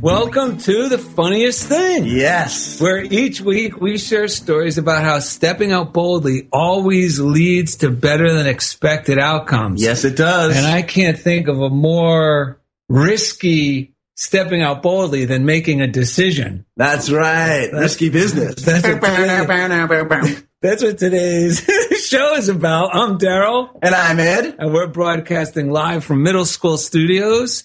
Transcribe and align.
Welcome 0.00 0.58
to 0.58 0.88
the 0.88 0.98
funniest 0.98 1.66
thing. 1.66 2.04
Yes. 2.04 2.80
Where 2.80 3.02
each 3.02 3.40
week 3.40 3.80
we 3.80 3.98
share 3.98 4.28
stories 4.28 4.78
about 4.78 5.02
how 5.02 5.18
stepping 5.18 5.72
out 5.72 5.92
boldly 5.92 6.48
always 6.52 7.18
leads 7.18 7.76
to 7.78 7.90
better 7.90 8.32
than 8.32 8.46
expected 8.46 9.18
outcomes. 9.18 9.82
Yes, 9.82 10.04
it 10.04 10.16
does. 10.16 10.56
And 10.56 10.64
I 10.64 10.82
can't 10.82 11.18
think 11.18 11.48
of 11.48 11.60
a 11.60 11.68
more 11.68 12.60
risky 12.88 13.96
stepping 14.14 14.62
out 14.62 14.82
boldly 14.82 15.24
than 15.24 15.44
making 15.44 15.80
a 15.80 15.88
decision. 15.88 16.64
That's 16.76 17.10
right. 17.10 17.68
Risky 17.72 18.08
business. 18.08 18.54
That's 18.64 18.86
what, 18.86 19.00
today, 19.02 20.36
that's 20.62 20.82
what 20.82 20.98
today's 20.98 21.60
show 22.06 22.34
is 22.34 22.48
about. 22.48 22.94
I'm 22.94 23.18
Daryl. 23.18 23.76
and 23.82 23.94
I'm 23.94 24.20
Ed. 24.20 24.56
And 24.60 24.72
we're 24.72 24.86
broadcasting 24.86 25.70
live 25.70 26.04
from 26.04 26.22
middle 26.22 26.44
school 26.44 26.76
studios 26.76 27.64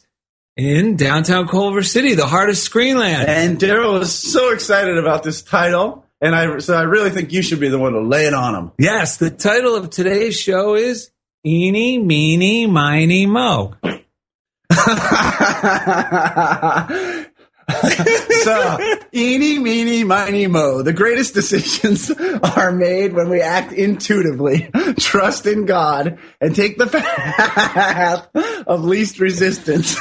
in 0.56 0.96
downtown 0.96 1.48
Culver 1.48 1.84
City, 1.84 2.14
the 2.14 2.28
heart 2.28 2.50
of 2.50 2.56
Screenland. 2.56 3.28
And 3.28 3.60
Daryl 3.60 4.02
is 4.02 4.14
so 4.14 4.52
excited 4.52 4.98
about 4.98 5.24
this 5.24 5.42
title. 5.42 6.06
And 6.22 6.36
I, 6.36 6.60
so 6.60 6.76
I 6.76 6.84
really 6.84 7.10
think 7.10 7.34
you 7.34 7.42
should 7.42 7.60
be 7.60 7.70
the 7.70 7.80
one 7.80 7.94
to 7.94 8.02
lay 8.02 8.28
it 8.28 8.34
on 8.34 8.56
him. 8.56 8.72
Yes, 8.78 9.18
the 9.18 9.30
title 9.30 9.76
of 9.76 9.90
today's 9.90 10.40
show 10.40 10.76
is 10.76 11.12
Eeny, 11.46 11.98
Meeny, 11.98 12.66
Miny, 12.66 13.26
Mo. 13.26 13.76
so, 18.44 18.78
eeny, 19.14 19.60
meeny, 19.60 20.04
miny, 20.04 20.48
mo. 20.48 20.82
The 20.82 20.94
greatest 20.94 21.34
decisions 21.34 22.12
are 22.44 22.72
made 22.72 23.14
when 23.14 23.30
we 23.30 23.42
act 23.42 23.74
intuitively, 23.74 24.70
trust 25.00 25.46
in 25.46 25.66
God, 25.66 26.20
and 26.42 26.56
take 26.56 26.78
the 26.78 26.88
path 26.88 28.28
of 28.68 28.84
least 28.84 29.20
resistance. 29.20 29.96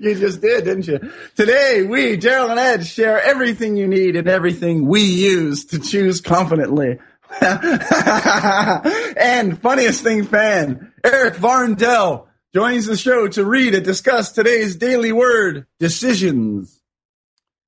you 0.00 0.14
just 0.14 0.40
did, 0.40 0.64
didn't 0.64 0.86
you? 0.86 1.10
Today, 1.36 1.82
we, 1.82 2.16
Gerald 2.16 2.50
and 2.50 2.60
Ed, 2.60 2.86
share 2.86 3.20
everything 3.20 3.76
you 3.76 3.88
need 3.88 4.16
and 4.16 4.28
everything 4.28 4.86
we 4.86 5.02
use 5.02 5.64
to 5.66 5.78
choose 5.78 6.20
confidently. 6.20 6.98
and 7.40 9.60
funniest 9.60 10.02
thing 10.02 10.24
fan, 10.24 10.92
Eric 11.04 11.34
Varndell 11.34 12.27
joins 12.58 12.86
the 12.86 12.96
show 12.96 13.28
to 13.28 13.44
read 13.44 13.72
and 13.72 13.84
discuss 13.84 14.32
today's 14.32 14.74
daily 14.74 15.12
word, 15.12 15.64
decisions. 15.78 16.82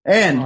And 0.04 0.44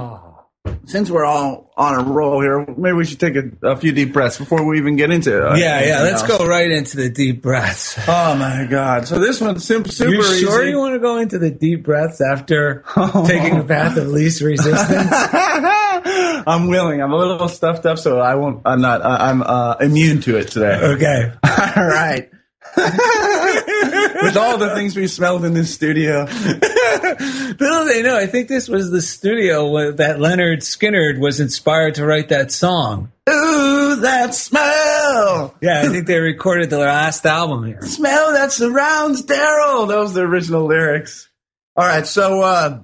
since 0.85 1.09
we're 1.09 1.25
all 1.25 1.71
on 1.75 1.95
a 1.95 2.03
roll 2.03 2.41
here, 2.41 2.63
maybe 2.77 2.93
we 2.93 3.05
should 3.05 3.19
take 3.19 3.35
a, 3.35 3.49
a 3.63 3.75
few 3.75 3.91
deep 3.91 4.13
breaths 4.13 4.37
before 4.37 4.63
we 4.63 4.77
even 4.77 4.97
get 4.97 5.09
into 5.09 5.35
it. 5.35 5.57
Yeah, 5.57 5.83
yeah. 5.83 6.03
Let's 6.03 6.21
go 6.21 6.45
right 6.45 6.69
into 6.69 6.95
the 6.95 7.09
deep 7.09 7.41
breaths. 7.41 7.97
Oh 8.07 8.35
my 8.35 8.67
God! 8.69 9.07
So 9.07 9.19
this 9.19 9.41
one's 9.41 9.65
super, 9.65 9.89
super 9.89 10.11
you 10.11 10.21
sure 10.21 10.61
easy. 10.61 10.71
you 10.71 10.77
want 10.77 10.93
to 10.93 10.99
go 10.99 11.17
into 11.17 11.39
the 11.39 11.49
deep 11.49 11.83
breaths 11.83 12.21
after 12.21 12.83
taking 13.25 13.57
the 13.57 13.65
path 13.67 13.97
of 13.97 14.07
least 14.07 14.41
resistance? 14.41 15.09
I'm 16.47 16.67
willing. 16.67 17.01
I'm 17.01 17.11
a 17.11 17.15
little 17.15 17.49
stuffed 17.49 17.85
up, 17.85 17.97
so 17.97 18.19
I 18.19 18.35
won't. 18.35 18.61
I'm 18.65 18.81
not. 18.81 19.03
I'm 19.03 19.41
uh, 19.41 19.77
immune 19.79 20.21
to 20.21 20.37
it 20.37 20.49
today. 20.49 20.79
Okay. 20.81 21.33
All 21.43 21.87
right. 21.87 22.29
With 22.77 24.37
all 24.37 24.57
the 24.57 24.71
things 24.75 24.95
we 24.95 25.07
smelled 25.07 25.45
in 25.45 25.53
this 25.53 25.73
studio. 25.73 26.25
Little 26.25 27.85
they 27.85 28.01
know, 28.01 28.17
I 28.17 28.27
think 28.27 28.47
this 28.47 28.67
was 28.67 28.91
the 28.91 29.01
studio 29.01 29.91
that 29.93 30.17
Lynyrd 30.17 30.57
Skynyrd 30.57 31.19
was 31.19 31.39
inspired 31.39 31.95
to 31.95 32.05
write 32.05 32.29
that 32.29 32.51
song. 32.51 33.11
Ooh, 33.29 33.95
that 34.01 34.35
smell! 34.35 35.55
Yeah, 35.61 35.81
I 35.81 35.87
think 35.87 36.05
they 36.05 36.19
recorded 36.19 36.69
the 36.69 36.79
last 36.79 37.25
album 37.25 37.65
here. 37.65 37.81
Smell 37.81 38.33
that 38.33 38.51
surrounds 38.51 39.25
Daryl. 39.25 39.87
Those 39.87 40.07
was 40.07 40.13
the 40.13 40.21
original 40.21 40.65
lyrics. 40.65 41.29
All 41.75 41.85
right, 41.85 42.05
so 42.05 42.41
uh, 42.41 42.81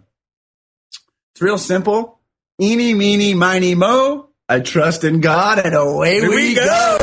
it's 1.33 1.41
real 1.41 1.57
simple. 1.57 2.19
Eeny, 2.61 2.93
meeny, 2.93 3.33
miny, 3.33 3.75
mo. 3.75 4.29
I 4.49 4.59
trust 4.59 5.03
in 5.03 5.21
God, 5.21 5.59
and 5.59 5.73
away 5.73 6.19
Here 6.19 6.29
we, 6.29 6.35
we 6.35 6.55
go. 6.55 6.65
go. 6.99 7.00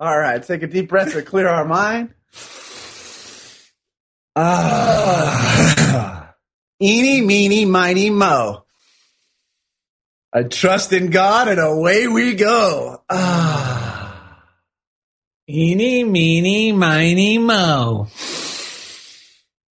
All 0.00 0.18
right, 0.18 0.42
take 0.42 0.62
a 0.62 0.66
deep 0.66 0.88
breath 0.88 1.12
to 1.12 1.20
clear 1.20 1.46
our 1.46 1.66
mind. 1.66 2.14
Ah. 4.34 6.34
Eeny, 6.80 7.20
meeny, 7.20 7.66
miny, 7.66 8.08
mo. 8.08 8.64
I 10.32 10.44
trust 10.44 10.94
in 10.94 11.10
God, 11.10 11.48
and 11.48 11.60
away 11.60 12.06
we 12.06 12.34
go. 12.34 13.02
Ah. 13.10 14.42
Eeny, 15.46 16.04
meeny, 16.04 16.72
miny, 16.72 17.36
mo. 17.36 18.08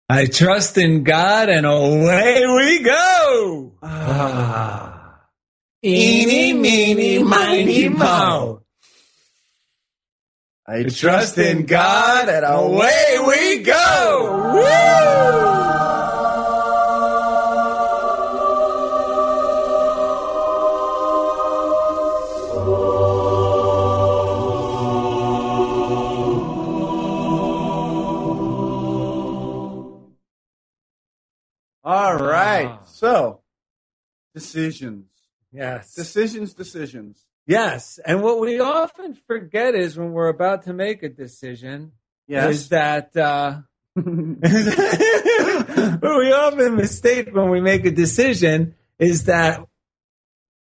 I 0.09 0.25
trust 0.25 0.77
in 0.77 1.03
God 1.03 1.49
and 1.49 1.65
away 1.65 2.45
we 2.45 2.83
go. 2.83 3.73
Ah. 3.81 5.21
Eeny, 5.85 6.51
meeny, 6.51 7.23
miny, 7.23 7.87
mo. 7.87 8.63
I 10.69 10.83
trust 10.83 11.37
in 11.37 11.65
God, 11.65 12.27
and 12.27 12.45
away 12.45 13.15
we 13.25 13.59
go. 13.59 14.51
Woo! 14.53 15.47
All 31.81 32.17
right. 32.17 32.67
Ah. 32.71 32.83
So, 32.83 33.39
decisions. 34.35 35.05
Yes. 35.53 35.93
Decisions, 35.93 36.53
decisions. 36.53 37.26
Yes. 37.47 37.99
And 38.05 38.21
what 38.21 38.39
we 38.39 38.59
often 38.59 39.17
forget 39.25 39.73
is 39.73 39.97
when 39.97 40.11
we're 40.11 40.27
about 40.27 40.63
to 40.63 40.73
make 40.73 41.01
a 41.03 41.09
decision 41.09 41.93
Yes. 42.27 42.53
is 42.55 42.69
that 42.69 43.15
uh, 43.15 43.59
we 43.95 44.03
often 46.33 46.75
mistake 46.75 47.29
when 47.33 47.49
we 47.49 47.61
make 47.61 47.85
a 47.85 47.91
decision 47.91 48.75
is 48.99 49.23
that 49.25 49.65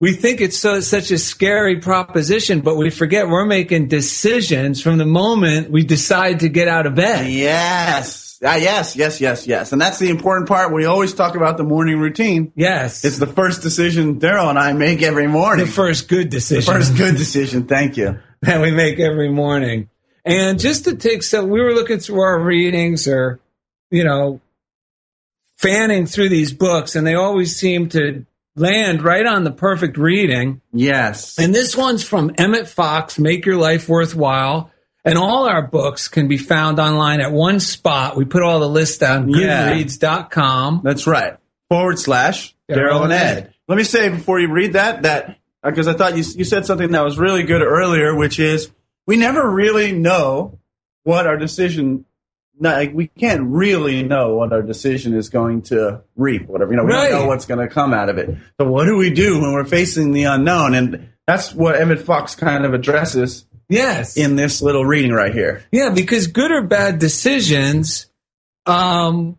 we 0.00 0.12
think 0.12 0.40
it's 0.40 0.58
so 0.58 0.80
such 0.80 1.10
a 1.10 1.18
scary 1.18 1.80
proposition, 1.80 2.60
but 2.60 2.76
we 2.76 2.90
forget 2.90 3.28
we're 3.28 3.46
making 3.46 3.88
decisions 3.88 4.80
from 4.82 4.98
the 4.98 5.06
moment 5.06 5.70
we 5.70 5.82
decide 5.84 6.40
to 6.40 6.48
get 6.48 6.68
out 6.68 6.86
of 6.86 6.94
bed. 6.94 7.26
yes. 7.30 8.25
Ah, 8.44 8.56
yes, 8.56 8.96
yes, 8.96 9.20
yes, 9.20 9.46
yes. 9.46 9.72
And 9.72 9.80
that's 9.80 9.98
the 9.98 10.10
important 10.10 10.48
part. 10.48 10.72
We 10.72 10.84
always 10.84 11.14
talk 11.14 11.36
about 11.36 11.56
the 11.56 11.64
morning 11.64 11.98
routine. 11.98 12.52
Yes. 12.54 13.04
It's 13.04 13.18
the 13.18 13.26
first 13.26 13.62
decision 13.62 14.20
Daryl 14.20 14.50
and 14.50 14.58
I 14.58 14.72
make 14.72 15.02
every 15.02 15.26
morning. 15.26 15.66
the 15.66 15.70
first 15.72 16.08
good 16.08 16.28
decision. 16.28 16.72
The 16.72 16.78
First 16.78 16.96
good 16.96 17.16
decision. 17.16 17.66
Thank 17.66 17.96
you. 17.96 18.18
that 18.42 18.60
we 18.60 18.70
make 18.70 18.98
every 18.98 19.30
morning. 19.30 19.88
And 20.24 20.58
just 20.58 20.84
to 20.84 20.96
take 20.96 21.22
some, 21.22 21.48
we 21.48 21.60
were 21.60 21.72
looking 21.72 21.98
through 21.98 22.20
our 22.20 22.40
readings 22.40 23.06
or, 23.06 23.40
you 23.90 24.04
know, 24.04 24.40
fanning 25.56 26.06
through 26.06 26.28
these 26.28 26.52
books, 26.52 26.96
and 26.96 27.06
they 27.06 27.14
always 27.14 27.56
seem 27.56 27.88
to 27.90 28.26
land 28.56 29.02
right 29.02 29.26
on 29.26 29.44
the 29.44 29.52
perfect 29.52 29.96
reading. 29.96 30.60
Yes. 30.72 31.38
And 31.38 31.54
this 31.54 31.76
one's 31.76 32.02
from 32.02 32.32
Emmett 32.38 32.68
Fox, 32.68 33.18
Make 33.18 33.46
Your 33.46 33.56
Life 33.56 33.88
Worthwhile. 33.88 34.70
And 35.06 35.16
all 35.18 35.48
our 35.48 35.62
books 35.62 36.08
can 36.08 36.26
be 36.28 36.36
found 36.36 36.78
online 36.80 37.20
at 37.20 37.30
one 37.32 37.60
spot. 37.60 38.16
We 38.16 38.24
put 38.24 38.42
all 38.42 38.58
the 38.60 38.68
lists 38.68 39.02
on 39.02 39.28
Yeah. 39.28 39.72
goodreads.com. 39.72 40.80
That's 40.84 41.06
right. 41.06 41.36
Forward 41.70 41.98
slash 41.98 42.54
Daryl 42.70 42.96
and 43.04 43.04
and 43.04 43.12
Ed. 43.12 43.36
Ed. 43.38 43.54
Let 43.68 43.78
me 43.78 43.84
say 43.84 44.08
before 44.08 44.38
you 44.40 44.52
read 44.52 44.74
that 44.74 45.02
that 45.02 45.38
uh, 45.62 45.70
because 45.70 45.88
I 45.88 45.94
thought 45.94 46.16
you 46.16 46.24
you 46.36 46.44
said 46.44 46.66
something 46.66 46.90
that 46.92 47.04
was 47.04 47.18
really 47.18 47.44
good 47.44 47.62
earlier, 47.62 48.14
which 48.14 48.38
is 48.38 48.70
we 49.06 49.16
never 49.16 49.48
really 49.48 49.92
know 49.92 50.58
what 51.04 51.26
our 51.26 51.36
decision. 51.36 52.04
not- 52.58 52.76
Like 52.76 52.92
we 52.94 53.06
can't 53.08 53.42
really 53.44 54.02
know 54.02 54.34
what 54.34 54.52
our 54.52 54.62
decision 54.62 55.14
is 55.14 55.28
going 55.28 55.62
to 55.62 56.02
reap. 56.16 56.46
Whatever 56.48 56.72
you 56.72 56.76
know, 56.78 56.84
we 56.84 56.92
Right. 56.92 57.10
don't 57.10 57.22
know 57.22 57.26
what's 57.28 57.46
going 57.46 57.60
to 57.66 57.72
come 57.72 57.92
out 57.92 58.08
of 58.08 58.18
it. 58.18 58.30
So 58.60 58.66
what 58.68 58.86
do 58.86 58.96
we 58.96 59.10
do 59.10 59.40
when 59.40 59.52
we're 59.52 59.64
facing 59.64 60.12
the 60.12 60.24
unknown? 60.24 60.74
And 60.74 61.08
that's 61.26 61.54
what 61.54 61.76
Emmett 61.80 62.00
Fox 62.00 62.34
kind 62.34 62.64
of 62.64 62.72
addresses 62.74 63.44
Yes. 63.68 64.16
in 64.16 64.36
this 64.36 64.62
little 64.62 64.84
reading 64.84 65.12
right 65.12 65.32
here. 65.32 65.64
Yeah, 65.72 65.90
because 65.90 66.28
good 66.28 66.50
or 66.50 66.62
bad 66.62 66.98
decisions, 66.98 68.06
um, 68.64 69.38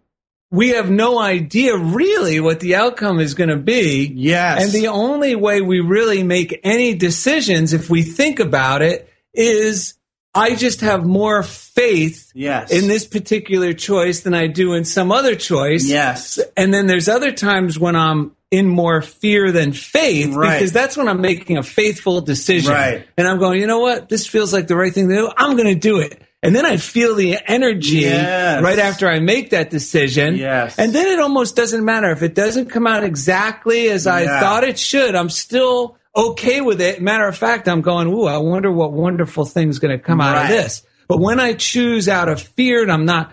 we 0.49 0.69
have 0.69 0.89
no 0.89 1.19
idea 1.19 1.77
really 1.77 2.39
what 2.39 2.59
the 2.59 2.75
outcome 2.75 3.19
is 3.19 3.33
going 3.33 3.49
to 3.49 3.57
be. 3.57 4.11
Yes. 4.15 4.63
And 4.63 4.71
the 4.71 4.87
only 4.87 5.35
way 5.35 5.61
we 5.61 5.79
really 5.81 6.23
make 6.23 6.59
any 6.63 6.93
decisions, 6.93 7.73
if 7.73 7.89
we 7.89 8.03
think 8.03 8.39
about 8.39 8.81
it, 8.81 9.09
is 9.33 9.96
I 10.37 10.55
just 10.55 10.81
have 10.81 11.05
more 11.05 11.43
faith 11.43 12.31
Yes. 12.33 12.71
in 12.71 12.87
this 12.87 13.05
particular 13.05 13.73
choice 13.73 14.21
than 14.21 14.33
I 14.33 14.47
do 14.47 14.73
in 14.73 14.85
some 14.85 15.11
other 15.11 15.35
choice. 15.35 15.85
Yes. 15.85 16.39
And 16.55 16.73
then 16.73 16.87
there's 16.87 17.07
other 17.09 17.31
times 17.31 17.77
when 17.79 17.95
I'm 17.95 18.31
in 18.49 18.67
more 18.67 19.01
fear 19.01 19.51
than 19.51 19.73
faith 19.73 20.33
Right. 20.33 20.53
because 20.53 20.71
that's 20.71 20.95
when 20.95 21.07
I'm 21.09 21.19
making 21.21 21.57
a 21.57 21.63
faithful 21.63 22.21
decision. 22.21 22.71
Right. 22.71 23.05
And 23.17 23.27
I'm 23.27 23.39
going, 23.39 23.59
you 23.59 23.67
know 23.67 23.79
what? 23.79 24.07
This 24.07 24.25
feels 24.25 24.53
like 24.53 24.67
the 24.67 24.75
right 24.77 24.93
thing 24.93 25.09
to 25.09 25.15
do. 25.15 25.29
I'm 25.35 25.57
going 25.57 25.67
to 25.73 25.75
do 25.79 25.99
it. 25.99 26.21
And 26.43 26.55
then 26.55 26.65
I 26.65 26.77
feel 26.77 27.15
the 27.15 27.37
energy 27.47 28.01
Yes. 28.01 28.63
right 28.63 28.77
after 28.79 29.09
I 29.09 29.19
make 29.19 29.49
that 29.49 29.69
decision. 29.69 30.37
Yes. 30.37 30.75
And 30.77 30.93
then 30.93 31.07
it 31.07 31.19
almost 31.19 31.55
doesn't 31.55 31.83
matter 31.83 32.09
if 32.11 32.21
it 32.21 32.35
doesn't 32.35 32.67
come 32.69 32.85
out 32.87 33.03
exactly 33.03 33.89
as 33.89 34.07
I 34.07 34.25
thought 34.39 34.63
it 34.63 34.77
should. 34.79 35.15
I'm 35.15 35.29
still 35.31 35.96
okay 36.17 36.61
with 36.61 36.81
it. 36.81 37.01
Matter 37.01 37.27
of 37.27 37.37
fact, 37.37 37.69
I'm 37.69 37.81
going, 37.81 38.07
ooh, 38.07 38.25
I 38.25 38.37
wonder 38.37 38.71
what 38.71 38.91
wonderful 38.91 39.45
thing's 39.45 39.79
going 39.79 39.97
to 39.97 40.03
come 40.03 40.19
out 40.19 40.43
of 40.43 40.49
this. 40.49 40.83
But 41.07 41.19
when 41.19 41.39
I 41.39 41.53
choose 41.53 42.09
out 42.09 42.27
of 42.27 42.41
fear 42.41 42.81
and 42.81 42.91
I'm 42.91 43.05
not 43.05 43.31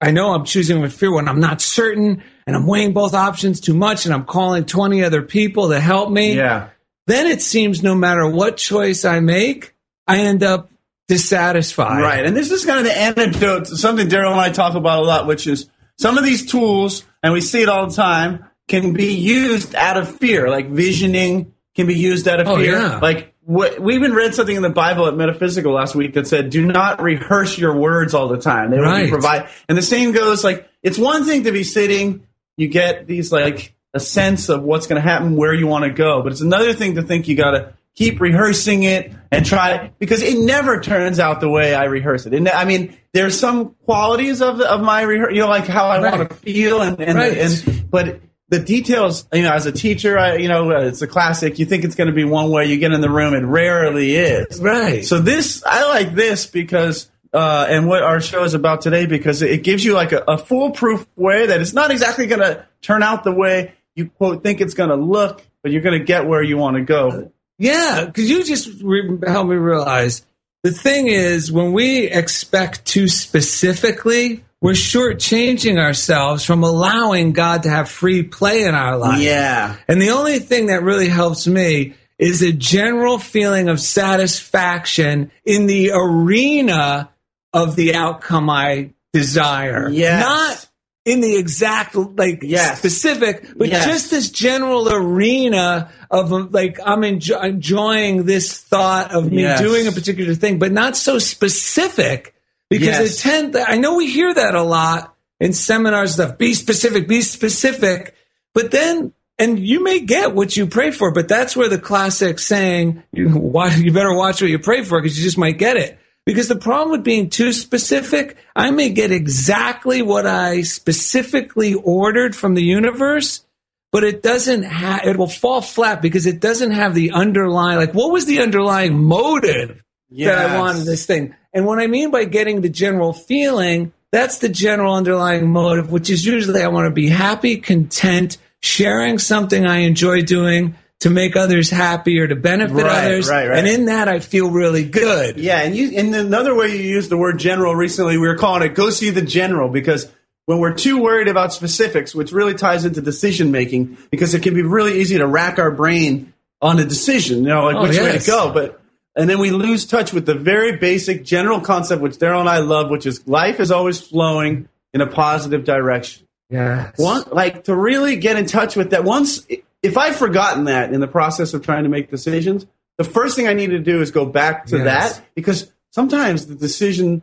I 0.00 0.12
know 0.12 0.32
I'm 0.32 0.44
choosing 0.44 0.80
with 0.80 0.94
fear 0.94 1.12
when 1.12 1.28
I'm 1.28 1.40
not 1.40 1.60
certain 1.60 2.22
and 2.46 2.56
I'm 2.56 2.66
weighing 2.66 2.94
both 2.94 3.12
options 3.12 3.60
too 3.60 3.74
much 3.74 4.06
and 4.06 4.14
I'm 4.14 4.24
calling 4.24 4.64
20 4.64 5.04
other 5.04 5.22
people 5.22 5.68
to 5.70 5.80
help 5.80 6.10
me. 6.10 6.36
Yeah. 6.36 6.70
Then 7.06 7.26
it 7.26 7.42
seems 7.42 7.82
no 7.82 7.94
matter 7.94 8.26
what 8.26 8.56
choice 8.56 9.04
I 9.04 9.20
make, 9.20 9.74
I 10.06 10.20
end 10.20 10.42
up 10.42 10.70
dissatisfied. 11.08 12.00
Right. 12.00 12.24
And 12.24 12.34
this 12.34 12.50
is 12.50 12.64
kind 12.64 12.78
of 12.78 12.84
the 12.84 12.96
antidote 12.96 13.66
to 13.66 13.76
something 13.76 14.08
Daryl 14.08 14.30
and 14.30 14.40
I 14.40 14.50
talk 14.50 14.74
about 14.74 15.00
a 15.00 15.06
lot, 15.06 15.26
which 15.26 15.46
is 15.46 15.68
some 15.98 16.16
of 16.16 16.24
these 16.24 16.50
tools, 16.50 17.04
and 17.22 17.34
we 17.34 17.42
see 17.42 17.60
it 17.60 17.68
all 17.68 17.86
the 17.86 17.94
time, 17.94 18.46
can 18.68 18.94
be 18.94 19.12
used 19.12 19.74
out 19.74 19.98
of 19.98 20.16
fear. 20.16 20.48
Like 20.48 20.70
visioning 20.70 21.52
can 21.76 21.86
be 21.86 21.94
used 21.94 22.26
out 22.28 22.40
of 22.40 22.48
Oh, 22.48 22.56
fear. 22.56 22.72
yeah. 22.78 22.98
Like 23.00 23.34
what, 23.44 23.80
we 23.80 23.94
even 23.94 24.12
read 24.12 24.34
something 24.34 24.54
in 24.56 24.62
the 24.62 24.70
Bible 24.70 25.06
at 25.06 25.16
Metaphysical 25.16 25.72
last 25.72 25.94
week 25.94 26.14
that 26.14 26.26
said, 26.26 26.50
do 26.50 26.64
not 26.66 27.00
rehearse 27.00 27.56
your 27.58 27.76
words 27.76 28.12
all 28.14 28.28
the 28.28 28.38
time. 28.38 28.70
They 28.70 28.78
Right. 28.78 29.08
provide. 29.08 29.48
And 29.68 29.76
the 29.78 29.82
same 29.82 30.12
goes 30.12 30.42
like, 30.44 30.68
it's 30.82 30.98
one 30.98 31.24
thing 31.24 31.44
to 31.44 31.52
be 31.52 31.62
sitting, 31.64 32.22
you 32.56 32.68
get 32.68 33.06
these 33.06 33.30
like 33.32 33.74
a 33.94 34.00
sense 34.00 34.48
of 34.48 34.62
what's 34.62 34.86
going 34.86 35.00
to 35.02 35.08
happen, 35.08 35.36
where 35.36 35.52
you 35.54 35.66
want 35.66 35.84
to 35.84 35.90
go. 35.90 36.22
But 36.22 36.32
it's 36.32 36.40
another 36.42 36.72
thing 36.74 36.94
to 36.96 37.02
think 37.02 37.26
you 37.28 37.36
got 37.36 37.52
to 37.52 37.72
keep 37.96 38.20
rehearsing 38.20 38.84
it 38.84 39.12
and 39.32 39.44
try 39.44 39.90
because 39.98 40.22
it 40.22 40.38
never 40.38 40.80
turns 40.80 41.18
out 41.18 41.40
the 41.40 41.48
way 41.48 41.74
I 41.74 41.84
rehearse 41.84 42.24
it. 42.26 42.34
And 42.34 42.48
I 42.48 42.64
mean, 42.64 42.96
there's 43.12 43.38
some 43.38 43.74
qualities 43.84 44.42
of 44.42 44.58
the, 44.58 44.70
of 44.70 44.80
my 44.80 45.02
rehearsal, 45.02 45.34
you 45.34 45.42
know, 45.42 45.48
like 45.48 45.66
how 45.66 45.86
I 45.86 46.00
Right. 46.00 46.16
want 46.18 46.30
to 46.30 46.36
feel 46.36 46.82
and 46.82 47.00
and, 47.00 47.18
Right. 47.18 47.36
and 47.36 47.90
but 47.90 48.20
the 48.50 48.58
details, 48.58 49.26
you 49.32 49.42
know, 49.42 49.52
as 49.52 49.66
a 49.66 49.72
teacher, 49.72 50.18
I, 50.18 50.36
you 50.36 50.48
know, 50.48 50.72
uh, 50.72 50.80
it's 50.80 51.02
a 51.02 51.06
classic. 51.06 51.58
You 51.58 51.66
think 51.66 51.84
it's 51.84 51.94
going 51.94 52.08
to 52.08 52.12
be 52.12 52.24
one 52.24 52.50
way, 52.50 52.66
you 52.66 52.78
get 52.78 52.92
in 52.92 53.00
the 53.00 53.10
room, 53.10 53.32
it 53.32 53.44
rarely 53.46 54.16
is. 54.16 54.60
Right. 54.60 55.04
So 55.04 55.20
this, 55.20 55.62
I 55.64 55.88
like 55.88 56.14
this 56.14 56.46
because, 56.46 57.08
uh, 57.32 57.66
and 57.68 57.86
what 57.86 58.02
our 58.02 58.20
show 58.20 58.42
is 58.42 58.54
about 58.54 58.80
today 58.80 59.06
because 59.06 59.40
it 59.40 59.62
gives 59.62 59.84
you 59.84 59.94
like 59.94 60.10
a, 60.10 60.24
a 60.26 60.36
foolproof 60.36 61.06
way 61.14 61.46
that 61.46 61.60
it's 61.60 61.72
not 61.72 61.92
exactly 61.92 62.26
going 62.26 62.40
to 62.40 62.66
turn 62.82 63.04
out 63.04 63.22
the 63.22 63.32
way 63.32 63.72
you 63.94 64.10
quote 64.10 64.42
think 64.42 64.60
it's 64.60 64.74
going 64.74 64.90
to 64.90 64.96
look, 64.96 65.46
but 65.62 65.70
you're 65.70 65.82
going 65.82 65.98
to 65.98 66.04
get 66.04 66.26
where 66.26 66.42
you 66.42 66.58
want 66.58 66.76
to 66.76 66.82
go. 66.82 67.30
Yeah, 67.58 68.04
because 68.04 68.28
you 68.28 68.42
just 68.42 68.82
re- 68.82 69.18
helped 69.26 69.50
me 69.50 69.56
realize 69.56 70.26
the 70.64 70.72
thing 70.72 71.06
is 71.06 71.52
when 71.52 71.72
we 71.72 72.06
expect 72.06 72.84
too 72.84 73.06
specifically, 73.06 74.44
we're 74.60 74.72
shortchanging 74.72 75.78
ourselves 75.78 76.44
from 76.44 76.62
allowing 76.62 77.32
God 77.32 77.62
to 77.62 77.70
have 77.70 77.88
free 77.88 78.22
play 78.22 78.64
in 78.64 78.74
our 78.74 78.96
life. 78.98 79.20
Yeah. 79.22 79.76
And 79.88 80.00
the 80.00 80.10
only 80.10 80.38
thing 80.38 80.66
that 80.66 80.82
really 80.82 81.08
helps 81.08 81.46
me 81.46 81.94
is 82.18 82.42
a 82.42 82.52
general 82.52 83.18
feeling 83.18 83.68
of 83.68 83.80
satisfaction 83.80 85.30
in 85.44 85.66
the 85.66 85.90
arena 85.94 87.08
of 87.52 87.76
the 87.76 87.94
outcome 87.94 88.50
I 88.50 88.90
desire. 89.12 89.88
Yes. 89.88 90.22
Not 90.24 90.66
in 91.06 91.20
the 91.22 91.36
exact 91.36 91.94
like 91.96 92.40
Yes. 92.42 92.78
specific, 92.78 93.46
but 93.56 93.68
Yes. 93.68 93.86
just 93.86 94.10
this 94.10 94.28
general 94.30 94.92
arena 94.92 95.88
of 96.10 96.52
like 96.52 96.78
I'm 96.84 97.00
enjo- 97.00 97.42
enjoying 97.42 98.26
this 98.26 98.58
thought 98.58 99.12
of 99.12 99.32
me 99.32 99.42
Yes. 99.42 99.58
doing 99.60 99.86
a 99.86 99.92
particular 99.92 100.34
thing, 100.34 100.58
but 100.58 100.70
not 100.72 100.96
so 100.98 101.18
specific 101.18 102.34
because 102.70 102.86
Yes. 102.86 103.18
it 103.18 103.20
tend. 103.20 103.56
I 103.56 103.76
know 103.76 103.96
we 103.96 104.10
hear 104.10 104.32
that 104.32 104.54
a 104.54 104.62
lot 104.62 105.14
in 105.40 105.52
seminars 105.52 106.14
stuff. 106.14 106.38
Be 106.38 106.54
specific, 106.54 107.06
be 107.06 107.20
specific, 107.22 108.14
but 108.54 108.70
then. 108.70 109.12
And 109.38 109.58
you 109.58 109.82
may 109.82 110.00
get 110.00 110.34
what 110.34 110.54
you 110.54 110.66
pray 110.66 110.90
for, 110.90 111.12
but 111.12 111.26
that's 111.26 111.56
where 111.56 111.70
the 111.70 111.78
classic 111.78 112.38
saying, 112.38 113.02
you, 113.10 113.28
why, 113.30 113.74
you 113.74 113.90
better 113.90 114.12
watch 114.14 114.42
what 114.42 114.50
you 114.50 114.58
pray 114.58 114.84
for 114.84 115.00
because 115.00 115.16
you 115.16 115.24
just 115.24 115.38
might 115.38 115.56
get 115.56 115.78
it. 115.78 115.98
Because 116.26 116.48
the 116.48 116.56
problem 116.56 116.90
with 116.90 117.02
being 117.02 117.30
too 117.30 117.54
specific, 117.54 118.36
I 118.54 118.70
may 118.70 118.90
get 118.90 119.10
exactly 119.12 120.02
what 120.02 120.26
I 120.26 120.60
specifically 120.60 121.72
ordered 121.72 122.36
from 122.36 122.54
the 122.54 122.62
universe, 122.62 123.42
but 123.90 124.04
it 124.04 124.22
doesn't 124.22 124.64
have, 124.64 125.06
it 125.06 125.16
will 125.16 125.26
fall 125.26 125.62
flat 125.62 126.02
because 126.02 126.26
it 126.26 126.38
doesn't 126.38 126.72
have 126.72 126.94
the 126.94 127.12
underlying, 127.12 127.78
like, 127.78 127.94
what 127.94 128.12
was 128.12 128.26
the 128.26 128.40
underlying 128.40 129.02
motive 129.02 129.82
that 130.10 130.50
I 130.50 130.58
wanted 130.58 130.84
this 130.84 131.06
thing? 131.06 131.34
And 131.52 131.66
what 131.66 131.78
I 131.80 131.86
mean 131.86 132.10
by 132.10 132.24
getting 132.24 132.60
the 132.60 132.68
general 132.68 133.12
feeling, 133.12 133.92
that's 134.12 134.38
the 134.38 134.48
general 134.48 134.94
underlying 134.94 135.50
motive, 135.50 135.90
which 135.90 136.10
is 136.10 136.24
usually 136.24 136.62
I 136.62 136.68
want 136.68 136.86
to 136.86 136.90
be 136.90 137.08
happy, 137.08 137.56
content, 137.56 138.38
sharing 138.60 139.18
something 139.18 139.66
I 139.66 139.78
enjoy 139.78 140.22
doing 140.22 140.76
to 141.00 141.10
make 141.10 141.34
others 141.34 141.70
happy 141.70 142.18
or 142.18 142.26
to 142.28 142.36
benefit 142.36 142.74
Right, 142.74 143.04
others. 143.06 143.28
right, 143.28 143.48
right. 143.48 143.58
And 143.58 143.66
in 143.66 143.86
that, 143.86 144.06
I 144.06 144.20
feel 144.20 144.50
really 144.50 144.84
good. 144.84 145.38
Yeah, 145.38 145.60
and 145.62 145.74
you 145.74 145.96
and 145.98 146.14
another 146.14 146.54
way 146.54 146.68
you 146.76 146.82
used 146.82 147.10
the 147.10 147.16
word 147.16 147.38
general 147.38 147.74
recently, 147.74 148.18
we 148.18 148.28
were 148.28 148.36
calling 148.36 148.62
it 148.62 148.74
go 148.74 148.90
see 148.90 149.08
the 149.10 149.22
general 149.22 149.70
because 149.70 150.10
when 150.46 150.58
we're 150.58 150.74
too 150.74 151.00
worried 151.02 151.28
about 151.28 151.52
specifics, 151.54 152.14
which 152.14 152.32
really 152.32 152.54
ties 152.54 152.84
into 152.84 153.00
decision 153.00 153.50
making, 153.50 153.96
because 154.10 154.34
it 154.34 154.42
can 154.42 154.52
be 154.52 154.62
really 154.62 155.00
easy 155.00 155.16
to 155.18 155.26
rack 155.26 155.58
our 155.58 155.70
brain 155.70 156.32
on 156.60 156.78
a 156.78 156.84
decision, 156.84 157.38
you 157.44 157.48
know, 157.48 157.64
like 157.64 157.76
Oh, 157.76 157.82
which 157.82 157.96
way 157.98 158.18
to 158.18 158.26
go. 158.26 158.52
But 158.52 158.79
and 159.20 159.28
then 159.28 159.38
we 159.38 159.50
lose 159.50 159.84
touch 159.84 160.12
with 160.14 160.24
the 160.24 160.34
very 160.34 160.76
basic 160.78 161.24
general 161.24 161.60
concept, 161.60 162.00
which 162.00 162.14
Daryl 162.14 162.40
and 162.40 162.48
I 162.48 162.58
love, 162.58 162.90
which 162.90 163.04
is 163.04 163.26
life 163.28 163.60
is 163.60 163.70
always 163.70 164.00
flowing 164.00 164.66
in 164.94 165.02
a 165.02 165.06
positive 165.06 165.64
direction. 165.64 166.26
Yes. 166.48 166.94
One, 166.96 167.24
like 167.30 167.64
to 167.64 167.76
really 167.76 168.16
get 168.16 168.36
in 168.36 168.46
touch 168.46 168.76
with 168.76 168.90
that. 168.90 169.04
Once 169.04 169.46
if 169.82 169.96
I've 169.98 170.16
forgotten 170.16 170.64
that 170.64 170.92
in 170.92 171.00
the 171.00 171.06
process 171.06 171.52
of 171.54 171.62
trying 171.64 171.84
to 171.84 171.90
make 171.90 172.10
decisions, 172.10 172.66
the 172.96 173.04
first 173.04 173.36
thing 173.36 173.46
I 173.46 173.52
need 173.52 173.70
to 173.70 173.78
do 173.78 174.00
is 174.00 174.10
go 174.10 174.24
back 174.24 174.66
to 174.66 174.78
Yes. 174.78 175.16
that 175.18 175.24
because 175.34 175.70
sometimes 175.90 176.46
the 176.46 176.54
decision 176.54 177.22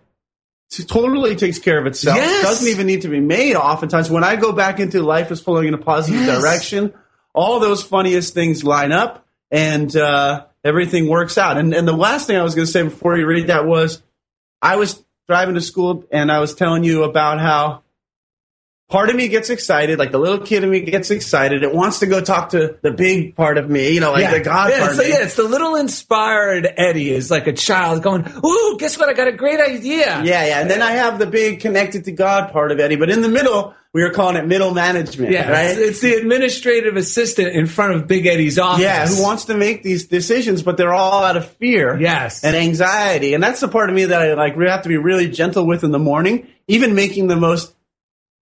totally 0.88 1.36
takes 1.36 1.60
care 1.60 1.80
of 1.80 1.86
itself. 1.88 2.18
Yes. 2.18 2.44
Doesn't 2.44 2.68
even 2.68 2.88
need 2.88 3.02
to 3.04 3.08
be 3.10 3.20
made. 3.20 3.56
Oftentimes, 3.56 4.10
when 4.10 4.24
I 4.24 4.36
go 4.36 4.52
back 4.52 4.80
into 4.80 5.02
life 5.02 5.32
is 5.32 5.40
flowing 5.42 5.68
in 5.68 5.74
a 5.74 5.78
positive 5.78 6.22
Yes. 6.22 6.42
direction, 6.42 6.94
all 7.34 7.60
those 7.60 7.84
funniest 7.84 8.34
things 8.34 8.64
line 8.64 8.92
up 8.92 9.26
and 9.52 9.96
uh, 9.96 10.46
everything 10.68 11.08
works 11.08 11.38
out. 11.38 11.58
And, 11.58 11.74
and 11.74 11.88
the 11.88 11.94
last 11.94 12.28
thing 12.28 12.38
I 12.38 12.44
was 12.44 12.56
going 12.56 12.66
to 12.66 12.72
say 12.72 12.84
before 12.84 13.18
you 13.18 13.26
read 13.26 13.48
that 13.48 13.66
was 13.66 14.02
I 14.62 14.76
was 14.76 15.04
driving 15.28 15.56
to 15.56 15.62
school 15.62 16.06
and 16.12 16.32
I 16.32 16.40
was 16.40 16.56
telling 16.56 16.84
you 16.84 17.04
about 17.04 17.40
how 17.40 17.84
part 18.90 19.10
of 19.10 19.16
me 19.16 19.28
gets 19.28 19.50
excited, 19.50 20.00
like 20.00 20.12
the 20.12 20.18
little 20.18 20.40
kid 20.40 20.64
in 20.64 20.70
me 20.70 20.80
gets 20.82 21.12
excited. 21.12 21.64
It 21.64 21.74
wants 21.74 22.00
to 22.00 22.08
go 22.08 22.22
talk 22.22 22.50
to 22.50 22.78
the 22.82 22.92
big 22.92 23.36
part 23.36 23.58
of 23.58 23.70
me, 23.70 23.94
you 23.94 24.00
know, 24.00 24.12
like 24.12 24.32
the 24.32 24.40
God 24.40 24.72
yeah, 24.72 24.80
part 24.80 24.92
it's 24.98 25.10
yeah, 25.10 25.24
it's 25.24 25.36
the 25.36 25.44
little 25.44 25.76
inspired 25.76 26.68
Eddie 26.78 27.12
is 27.12 27.30
like 27.30 27.48
a 27.48 27.54
child 27.54 28.02
going, 28.04 28.26
"Ooh, 28.46 28.78
guess 28.80 28.98
what? 28.98 29.10
I 29.10 29.14
got 29.14 29.28
a 29.28 29.34
great 29.34 29.60
idea." 29.60 30.24
Yeah, 30.24 30.46
yeah. 30.46 30.62
And 30.62 30.70
then 30.70 30.82
I 30.82 30.92
have 30.92 31.20
the 31.20 31.28
big 31.28 31.60
connected 31.60 32.06
to 32.06 32.12
God 32.12 32.52
part 32.52 32.72
of 32.72 32.80
Eddie. 32.80 32.96
But 32.96 33.10
in 33.10 33.22
the 33.22 33.30
middle, 33.30 33.76
we 33.98 34.04
were 34.04 34.12
calling 34.12 34.36
it 34.36 34.46
middle 34.46 34.76
management, 34.76 35.32
Yeah, 35.32 35.50
right? 35.50 35.72
it's, 35.76 35.80
it's 35.80 36.02
the 36.02 36.14
administrative 36.14 36.98
assistant 36.98 37.48
in 37.56 37.66
front 37.66 37.96
of 37.96 38.06
Big 38.08 38.28
Eddie's 38.28 38.60
office. 38.60 38.84
yeah, 38.84 39.08
who 39.08 39.24
wants 39.24 39.46
to 39.46 39.58
make 39.58 39.82
these 39.82 40.06
decisions, 40.06 40.62
but 40.62 40.78
they're 40.78 40.94
all 40.94 41.24
out 41.24 41.36
of 41.36 41.50
fear 41.54 42.00
Yes. 42.00 42.44
and 42.44 42.56
anxiety. 42.56 43.34
And 43.34 43.42
that's 43.44 43.60
the 43.60 43.68
part 43.68 43.90
of 43.90 43.96
me 43.96 44.06
that 44.06 44.22
I 44.22 44.34
like 44.36 44.56
we 44.56 44.68
have 44.68 44.84
to 44.84 44.90
be 44.90 44.98
really 44.98 45.28
gentle 45.28 45.66
with 45.66 45.84
in 45.84 45.90
the 45.90 45.98
morning, 45.98 46.46
even 46.68 46.94
making 46.94 47.26
the 47.26 47.38
most 47.38 47.74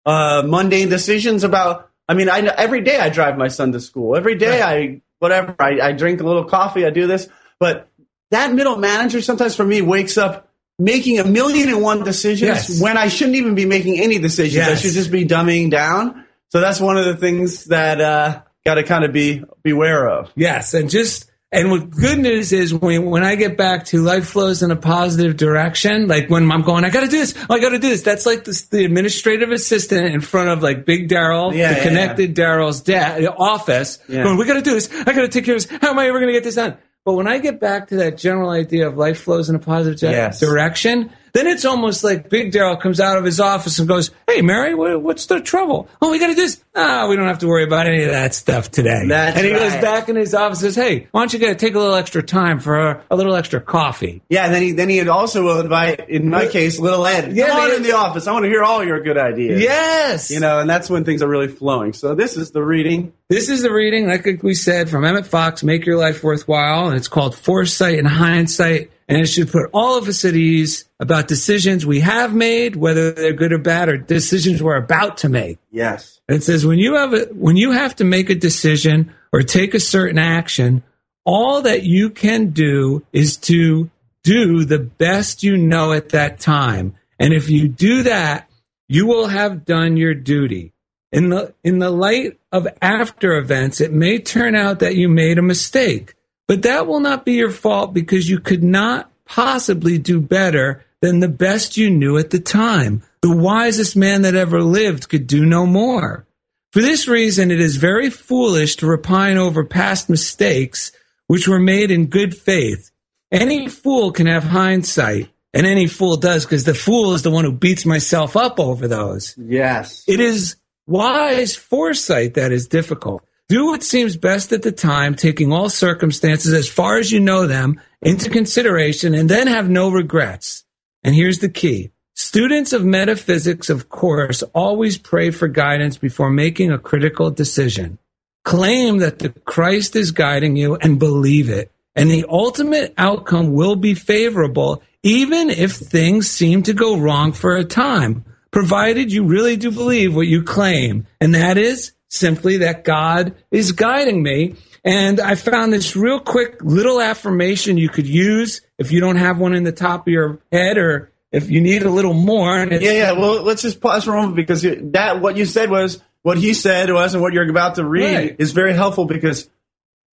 uh, 0.05 0.43
mundane 0.45 0.89
decisions 0.89 1.45
about. 1.45 1.89
I 2.09 2.15
mean, 2.15 2.27
I 2.27 2.39
every 2.39 2.81
day 2.81 2.99
I 2.99 3.07
drive 3.07 3.37
my 3.37 3.47
son 3.47 3.71
to 3.71 3.79
school. 3.79 4.17
Every 4.17 4.35
day 4.35 4.61
I 4.61 5.01
whatever 5.19 5.55
I, 5.57 5.79
I 5.79 5.91
drink 5.93 6.19
a 6.19 6.25
little 6.25 6.43
coffee. 6.43 6.85
I 6.85 6.89
do 6.89 7.07
this, 7.07 7.29
but 7.61 7.87
that 8.31 8.51
middle 8.53 8.75
manager 8.75 9.21
sometimes 9.21 9.55
for 9.55 9.63
me 9.63 9.81
wakes 9.81 10.17
up 10.17 10.44
making 10.77 11.19
a 11.19 11.23
million 11.23 11.69
and 11.69 11.81
one 11.81 12.03
decisions 12.03 12.41
Yes. 12.69 12.81
when 12.81 12.97
I 12.97 13.07
shouldn't 13.07 13.37
even 13.37 13.55
be 13.55 13.65
making 13.65 13.99
any 13.99 14.19
decisions. 14.19 14.67
I 14.67 14.75
should 14.75 14.91
just 14.93 15.11
be 15.11 15.25
dumbing 15.25 15.71
down. 15.71 16.25
So 16.49 16.59
that's 16.61 16.79
one 16.79 16.97
of 16.97 17.05
the 17.05 17.15
things 17.15 17.65
that 17.65 17.99
uh, 18.01 18.41
got 18.65 18.75
to 18.75 18.83
kind 18.83 19.03
of 19.05 19.11
be 19.13 19.43
beware 19.63 20.07
of. 20.09 20.31
Yes, 20.35 20.73
and 20.73 20.89
just 20.89 21.29
and 21.51 21.71
what 21.71 21.89
good 21.89 22.19
news 22.19 22.51
is 22.51 22.73
when 22.73 23.05
when 23.05 23.23
I 23.23 23.35
get 23.35 23.55
back 23.57 23.85
to 23.87 24.01
life 24.01 24.27
flows 24.27 24.61
in 24.63 24.71
a 24.71 24.75
positive 24.75 25.37
direction, 25.37 26.07
like 26.07 26.29
when 26.29 26.51
I'm 26.51 26.61
going, 26.63 26.83
I 26.83 26.89
got 26.89 27.01
to 27.01 27.07
do 27.07 27.19
this, 27.19 27.33
oh, 27.49 27.53
I 27.55 27.59
got 27.59 27.69
to 27.69 27.79
do 27.79 27.89
this. 27.89 28.01
That's 28.03 28.25
like 28.25 28.43
this, 28.43 28.63
the 28.67 28.83
administrative 28.83 29.51
assistant 29.51 30.07
in 30.13 30.19
front 30.21 30.49
of 30.49 30.61
like 30.63 30.85
Big 30.85 31.07
Daryl, 31.09 31.53
Yeah, 31.55 31.71
the 31.71 31.77
yeah, 31.77 31.83
connected 31.83 32.35
Daryl's 32.35 32.81
dad 32.81 33.25
office. 33.25 33.99
Yeah. 34.09 34.23
Going, 34.23 34.37
we 34.37 34.45
got 34.45 34.55
to 34.55 34.61
do 34.61 34.73
this. 34.73 34.89
I 34.91 35.03
got 35.05 35.21
to 35.21 35.27
take 35.29 35.45
care 35.45 35.55
of 35.55 35.67
this. 35.67 35.79
How 35.81 35.91
am 35.91 35.99
I 35.99 36.07
ever 36.07 36.19
going 36.19 36.27
to 36.27 36.33
get 36.33 36.43
this 36.43 36.55
done? 36.55 36.77
But 37.05 37.13
when 37.13 37.27
I 37.27 37.37
get 37.37 37.59
back 37.59 37.89
to 37.89 37.97
that 37.97 38.17
general 38.17 38.49
idea 38.49 38.87
of 38.87 38.97
life 38.97 39.19
flows 39.19 39.47
in 39.47 39.55
a 39.55 39.59
positive 39.59 40.09
Yes. 40.09 40.39
direction, 40.39 41.11
then 41.35 41.47
it's 41.47 41.65
almost 41.65 42.01
like 42.01 42.29
Big 42.29 42.53
Daryl 42.53 42.79
comes 42.79 43.01
out 43.01 43.17
of 43.17 43.25
his 43.25 43.41
office 43.41 43.77
and 43.77 43.87
goes, 43.89 44.09
"Hey, 44.25 44.41
Mary, 44.41 44.73
what, 44.73 45.01
what's 45.01 45.25
the 45.25 45.41
trouble? 45.41 45.89
Oh, 46.01 46.09
we 46.09 46.17
got 46.17 46.27
to 46.27 46.33
do 46.33 46.41
this. 46.41 46.63
Ah, 46.73 47.07
we 47.09 47.17
don't 47.17 47.27
have 47.27 47.39
to 47.39 47.47
worry 47.47 47.65
about 47.65 47.87
any 47.87 48.03
of 48.03 48.11
that 48.11 48.33
stuff 48.33 48.71
today." 48.71 49.05
That's 49.07 49.35
and 49.37 49.45
he 49.45 49.51
goes 49.51 49.73
back 49.73 50.07
in 50.07 50.15
his 50.15 50.33
office 50.33 50.63
and 50.63 50.73
says, 50.73 50.81
"Hey, 50.81 51.07
why 51.11 51.19
don't 51.21 51.33
you 51.33 51.39
get 51.39 51.59
take 51.59 51.75
a 51.75 51.79
little 51.79 51.95
extra 51.95 52.23
time 52.23 52.61
for 52.61 52.79
a, 52.79 53.03
a 53.11 53.17
little 53.17 53.35
extra 53.35 53.59
coffee?" 53.59 54.21
Yeah, 54.29 54.45
and 54.45 54.53
then 54.53 54.61
he 54.61 54.71
then 54.71 54.87
he 54.87 55.05
also 55.09 55.43
will 55.43 55.59
invite, 55.59 56.09
in 56.09 56.29
my 56.29 56.47
case, 56.47 56.79
little 56.79 57.05
Ed. 57.05 57.33
Yeah, 57.33 57.47
Come 57.49 57.59
on 57.59 57.71
in 57.73 57.83
the 57.83 57.97
office. 57.97 58.27
I 58.27 58.31
want 58.31 58.45
to 58.45 58.49
hear 58.49 58.63
all 58.63 58.81
your 58.81 59.01
good 59.01 59.17
ideas. 59.17 59.61
Yes, 59.61 60.31
you 60.31 60.39
know, 60.39 60.59
and 60.59 60.69
that's 60.69 60.89
when 60.89 61.03
things 61.03 61.21
are 61.21 61.27
really 61.27 61.49
flowing. 61.49 61.91
So 61.91 62.15
this 62.15 62.37
is 62.37 62.51
the 62.51 62.63
reading. 62.63 63.11
This 63.27 63.49
is 63.49 63.61
the 63.61 63.73
reading, 63.73 64.07
like 64.07 64.43
we 64.43 64.53
said, 64.53 64.89
from 64.89 65.03
Emmett 65.03 65.25
Fox, 65.25 65.63
Make 65.63 65.85
Your 65.85 65.97
Life 65.97 66.23
Worthwhile, 66.23 66.87
and 66.87 66.95
it's 66.95 67.07
called 67.07 67.35
Foresight 67.35 67.97
and 67.97 68.07
Hindsight. 68.07 68.91
And 69.07 69.19
it 69.19 69.27
should 69.27 69.51
put 69.51 69.69
all 69.71 69.97
of 69.97 70.07
us 70.07 70.25
at 70.25 70.35
ease 70.35 70.85
about 70.99 71.27
decisions 71.27 71.85
we 71.85 71.99
have 71.99 72.33
made, 72.33 72.75
whether 72.75 73.11
they're 73.11 73.33
good 73.33 73.53
or 73.53 73.59
bad, 73.59 73.87
or 73.87 73.97
decisions 73.97 74.63
we're 74.63 74.77
about 74.77 75.17
to 75.17 75.29
make. 75.29 75.59
Yes. 75.71 76.19
And 76.27 76.37
it 76.37 76.43
says 76.43 76.65
when 76.65 76.79
you 76.79 76.95
have 76.95 77.13
a, 77.13 77.25
when 77.25 77.55
you 77.55 77.71
have 77.71 77.95
to 77.97 78.03
make 78.03 78.29
a 78.31 78.35
decision 78.35 79.13
or 79.31 79.43
take 79.43 79.75
a 79.75 79.79
certain 79.79 80.17
action, 80.17 80.83
all 81.23 81.61
that 81.63 81.83
you 81.83 82.09
can 82.09 82.49
do 82.49 83.05
is 83.13 83.37
to 83.37 83.89
do 84.23 84.65
the 84.65 84.79
best 84.79 85.43
you 85.43 85.55
know 85.55 85.93
at 85.93 86.09
that 86.09 86.39
time. 86.39 86.95
And 87.19 87.33
if 87.33 87.49
you 87.49 87.67
do 87.67 88.03
that, 88.03 88.49
you 88.87 89.05
will 89.05 89.27
have 89.27 89.65
done 89.65 89.97
your 89.97 90.15
duty. 90.15 90.73
In 91.11 91.29
the 91.29 91.53
in 91.63 91.79
the 91.79 91.91
light 91.91 92.39
of 92.51 92.67
after 92.81 93.37
events, 93.37 93.79
it 93.79 93.93
may 93.93 94.19
turn 94.19 94.55
out 94.55 94.79
that 94.79 94.95
you 94.95 95.07
made 95.07 95.37
a 95.37 95.43
mistake, 95.43 96.14
but 96.47 96.63
that 96.63 96.87
will 96.87 96.99
not 96.99 97.25
be 97.25 97.33
your 97.33 97.51
fault 97.51 97.93
because 97.93 98.29
you 98.29 98.39
could 98.39 98.63
not 98.63 99.11
possibly 99.25 99.97
do 99.97 100.21
better 100.21 100.85
than 101.01 101.19
the 101.19 101.29
best 101.29 101.77
you 101.77 101.89
knew 101.89 102.17
at 102.17 102.29
the 102.29 102.39
time. 102.39 103.03
The 103.21 103.35
wisest 103.35 103.95
man 103.95 104.21
that 104.23 104.35
ever 104.35 104.61
lived 104.61 105.09
could 105.09 105.27
do 105.27 105.45
no 105.45 105.65
more. 105.65 106.27
For 106.71 106.81
this 106.81 107.07
reason, 107.07 107.51
it 107.51 107.59
is 107.59 107.77
very 107.77 108.09
foolish 108.09 108.75
to 108.77 108.85
repine 108.85 109.37
over 109.37 109.63
past 109.63 110.09
mistakes 110.09 110.91
which 111.27 111.47
were 111.47 111.59
made 111.59 111.89
in 111.89 112.07
good 112.07 112.35
faith. 112.35 112.91
Any 113.31 113.67
fool 113.67 114.11
can 114.11 114.27
have 114.27 114.43
hindsight, 114.43 115.29
and 115.53 115.65
any 115.65 115.87
fool 115.87 116.17
does 116.17 116.45
because 116.45 116.65
the 116.65 116.75
fool 116.75 117.13
is 117.13 117.23
the 117.23 117.31
one 117.31 117.45
who 117.45 117.51
beats 117.51 117.85
myself 117.85 118.35
up 118.35 118.59
over 118.59 118.87
those. 118.87 119.35
Yes. 119.37 120.03
It 120.07 120.19
is 120.19 120.57
wise 120.85 121.55
foresight 121.55 122.35
that 122.35 122.51
is 122.51 122.67
difficult. 122.67 123.25
Do 123.47 123.67
what 123.67 123.83
seems 123.83 124.17
best 124.17 124.51
at 124.53 124.63
the 124.63 124.71
time, 124.71 125.13
taking 125.13 125.53
all 125.53 125.69
circumstances 125.69 126.51
as 126.51 126.67
far 126.67 126.97
as 126.97 127.11
you 127.11 127.19
know 127.19 127.45
them 127.45 127.79
into 128.01 128.29
consideration, 128.29 129.13
and 129.13 129.29
then 129.29 129.45
have 129.45 129.69
no 129.69 129.91
regrets. 129.91 130.63
And 131.03 131.13
here's 131.13 131.39
the 131.39 131.49
key. 131.49 131.91
Students 132.15 132.73
of 132.73 132.83
metaphysics, 132.83 133.69
of 133.69 133.89
course, 133.89 134.41
always 134.53 134.97
pray 134.97 135.29
for 135.29 135.47
guidance 135.47 135.97
before 135.97 136.31
making 136.31 136.71
a 136.71 136.79
critical 136.79 137.29
decision. 137.29 137.99
Claim 138.43 138.97
that 138.97 139.19
the 139.19 139.29
Christ 139.29 139.95
is 139.95 140.11
guiding 140.11 140.55
you 140.55 140.75
and 140.77 140.97
believe 140.97 141.49
it. 141.49 141.71
And 141.95 142.09
the 142.09 142.25
ultimate 142.27 142.93
outcome 142.97 143.53
will 143.53 143.75
be 143.75 143.93
favorable, 143.93 144.81
even 145.03 145.51
if 145.51 145.73
things 145.73 146.31
seem 146.31 146.63
to 146.63 146.73
go 146.73 146.97
wrong 146.97 147.31
for 147.31 147.55
a 147.55 147.63
time, 147.63 148.25
provided 148.49 149.11
you 149.11 149.25
really 149.25 149.55
do 149.55 149.69
believe 149.69 150.15
what 150.15 150.27
you 150.27 150.41
claim. 150.41 151.05
And 151.21 151.35
that 151.35 151.57
is 151.57 151.91
simply 152.09 152.57
that 152.57 152.83
God 152.83 153.35
is 153.51 153.71
guiding 153.71 154.21
me. 154.23 154.55
And 154.83 155.19
I 155.19 155.35
found 155.35 155.73
this 155.73 155.95
real 155.95 156.19
quick 156.19 156.57
little 156.61 157.01
affirmation 157.01 157.77
you 157.77 157.89
could 157.89 158.07
use 158.07 158.61
if 158.77 158.91
you 158.91 158.99
don't 158.99 159.15
have 159.15 159.39
one 159.39 159.53
in 159.55 159.63
the 159.63 159.71
top 159.71 160.07
of 160.07 160.11
your 160.13 160.39
head 160.51 160.77
or 160.77 161.11
if 161.31 161.49
you 161.49 161.59
need 161.59 161.81
a 161.83 161.89
little 161.89 162.13
more. 162.13 162.55
And 162.57 162.71
Yeah, 162.71 162.91
yeah. 162.91 163.11
Well, 163.13 163.41
let's 163.41 163.63
just 163.63 163.81
pause 163.81 164.03
for 164.05 164.11
a 164.13 164.17
moment 164.17 164.35
because 164.35 164.61
that 164.61 165.21
what 165.21 165.37
you 165.37 165.45
said 165.45 165.69
was 165.71 166.01
what 166.21 166.37
he 166.37 166.53
said 166.53 166.91
was, 166.91 167.13
and 167.13 167.21
what 167.21 167.33
you're 167.33 167.47
about 167.49 167.75
to 167.75 167.85
read 167.85 168.15
Right. 168.15 168.35
is 168.39 168.51
very 168.51 168.73
helpful 168.73 169.05
because 169.05 169.47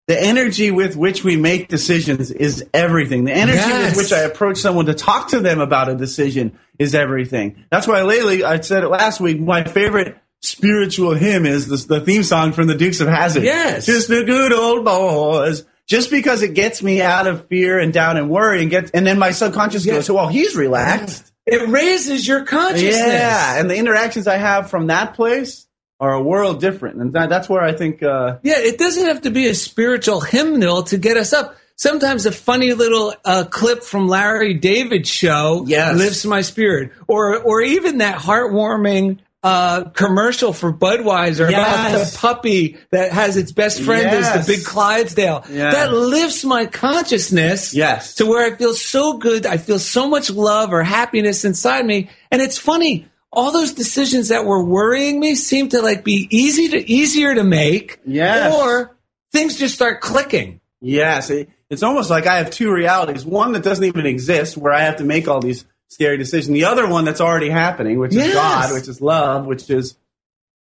the 0.08 0.20
energy 0.20 0.70
with 0.70 0.96
which 0.96 1.22
we 1.24 1.36
make 1.36 1.68
decisions 1.68 2.30
is 2.30 2.64
everything. 2.74 3.24
The 3.24 3.32
energy 3.32 3.58
Yes. 3.58 3.94
with 3.96 4.04
which 4.04 4.12
I 4.12 4.20
approach 4.22 4.58
someone 4.58 4.86
to 4.86 4.94
talk 4.94 5.28
to 5.28 5.40
them 5.40 5.60
about 5.60 5.88
a 5.88 5.94
decision 5.94 6.52
is 6.78 6.94
everything. 6.94 7.64
That's 7.70 7.86
why 7.86 8.02
lately 8.02 8.42
I 8.44 8.60
said 8.60 8.82
it 8.84 8.88
last 8.88 9.20
week. 9.20 9.40
My 9.40 9.64
favorite 9.64 10.16
spiritual 10.42 11.14
hymn 11.14 11.46
is 11.46 11.68
this, 11.68 11.84
the 11.86 12.00
theme 12.00 12.22
song 12.22 12.52
from 12.52 12.66
the 12.66 12.74
Dukes 12.74 13.00
of 13.00 13.08
Hazzard. 13.08 13.44
Yes. 13.44 13.86
just 13.86 14.08
the 14.08 14.24
good 14.24 14.52
old 14.52 14.84
boys. 14.84 15.64
Just 15.88 16.10
because 16.10 16.42
it 16.42 16.54
gets 16.54 16.82
me 16.82 17.02
out 17.02 17.26
of 17.26 17.48
fear 17.48 17.78
and 17.78 17.92
doubt 17.92 18.16
and 18.16 18.30
worry, 18.30 18.62
and 18.62 18.70
gets, 18.70 18.90
and 18.92 19.04
then 19.06 19.18
my 19.18 19.32
subconscious 19.32 19.84
Yeah. 19.84 19.94
goes, 19.94 20.08
"Well, 20.10 20.28
he's 20.28 20.54
relaxed." 20.54 21.32
It 21.44 21.68
raises 21.68 22.26
your 22.26 22.44
consciousness. 22.44 22.96
Yeah, 22.98 23.58
and 23.58 23.68
the 23.68 23.74
interactions 23.76 24.28
I 24.28 24.36
have 24.36 24.70
from 24.70 24.86
that 24.86 25.14
place 25.14 25.66
are 25.98 26.12
a 26.14 26.22
world 26.22 26.60
different, 26.60 26.96
and 27.00 27.12
that, 27.14 27.28
that's 27.28 27.48
where 27.48 27.62
I 27.62 27.72
think. 27.72 28.00
Uh, 28.02 28.36
Yeah, 28.44 28.58
it 28.58 28.78
doesn't 28.78 29.06
have 29.06 29.22
to 29.22 29.30
be 29.30 29.48
a 29.48 29.54
spiritual 29.54 30.20
hymnal 30.20 30.84
to 30.84 30.98
get 30.98 31.16
us 31.16 31.32
up. 31.32 31.56
Sometimes 31.74 32.26
a 32.26 32.32
funny 32.32 32.74
little 32.74 33.12
uh, 33.24 33.44
clip 33.50 33.82
from 33.82 34.06
Larry 34.06 34.54
David's 34.54 35.08
show 35.10 35.64
Yes. 35.66 35.96
lifts 35.96 36.24
my 36.24 36.42
spirit, 36.42 36.90
or 37.08 37.36
or 37.38 37.60
even 37.60 37.98
that 37.98 38.18
heartwarming 38.18 39.18
uh, 39.42 39.84
commercial 39.90 40.52
for 40.52 40.72
Budweiser 40.72 41.48
about 41.48 41.90
the 41.92 42.16
puppy 42.18 42.76
that 42.90 43.10
has 43.12 43.36
its 43.36 43.50
best 43.52 43.82
friend 43.82 44.02
Yes. 44.04 44.36
is 44.36 44.46
the 44.46 44.52
big 44.56 44.64
Clydesdale. 44.64 45.44
Yeah. 45.50 45.70
That 45.72 45.92
lifts 45.92 46.44
my 46.44 46.66
consciousness. 46.66 47.74
Yes. 47.74 48.14
to 48.16 48.26
where 48.26 48.44
I 48.52 48.56
feel 48.56 48.74
so 48.74 49.18
good. 49.18 49.44
I 49.46 49.56
feel 49.56 49.78
so 49.78 50.08
much 50.08 50.30
love 50.30 50.72
or 50.72 50.82
happiness 50.82 51.44
inside 51.44 51.84
me, 51.84 52.10
and 52.30 52.40
it's 52.40 52.58
funny. 52.58 53.08
All 53.34 53.50
those 53.50 53.72
decisions 53.72 54.28
that 54.28 54.44
were 54.44 54.62
worrying 54.62 55.18
me 55.18 55.34
seem 55.34 55.70
to 55.70 55.80
like 55.80 56.04
be 56.04 56.28
easy 56.30 56.68
to 56.68 56.90
easier 56.90 57.34
to 57.34 57.42
make. 57.42 57.98
Yes. 58.06 58.54
Or 58.54 58.96
things 59.32 59.58
just 59.58 59.74
start 59.74 60.00
clicking. 60.02 60.60
yes, 60.82 61.30
it, 61.30 61.48
it's 61.70 61.82
almost 61.82 62.10
like 62.10 62.26
I 62.26 62.36
have 62.36 62.50
two 62.50 62.70
realities: 62.70 63.24
one 63.24 63.52
that 63.52 63.62
doesn't 63.62 63.84
even 63.84 64.04
exist, 64.04 64.56
where 64.58 64.72
I 64.74 64.80
have 64.82 64.96
to 64.96 65.04
make 65.04 65.28
all 65.28 65.40
these 65.40 65.64
scary 65.92 66.16
decision. 66.16 66.54
the 66.54 66.64
other 66.64 66.88
one 66.88 67.04
that's 67.04 67.20
already 67.20 67.50
happening, 67.50 67.98
which 67.98 68.12
Yes. 68.14 68.28
is 68.28 68.34
God, 68.34 68.72
which 68.72 68.88
is 68.88 69.00
love, 69.00 69.46
which 69.46 69.68
is 69.70 69.96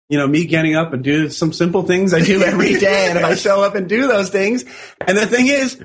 you 0.09 0.17
know, 0.17 0.27
me 0.27 0.45
getting 0.45 0.75
up 0.75 0.91
and 0.91 1.05
do 1.05 1.29
some 1.29 1.53
simple 1.53 1.83
things 1.83 2.13
I 2.13 2.19
do 2.19 2.43
every 2.43 2.73
day. 2.79 3.07
and 3.09 3.17
if 3.17 3.23
I 3.23 3.35
show 3.35 3.63
up 3.63 3.75
and 3.75 3.87
do 3.87 4.07
those 4.07 4.29
things, 4.29 4.65
and 4.99 5.17
the 5.17 5.25
thing 5.25 5.47
is, 5.47 5.81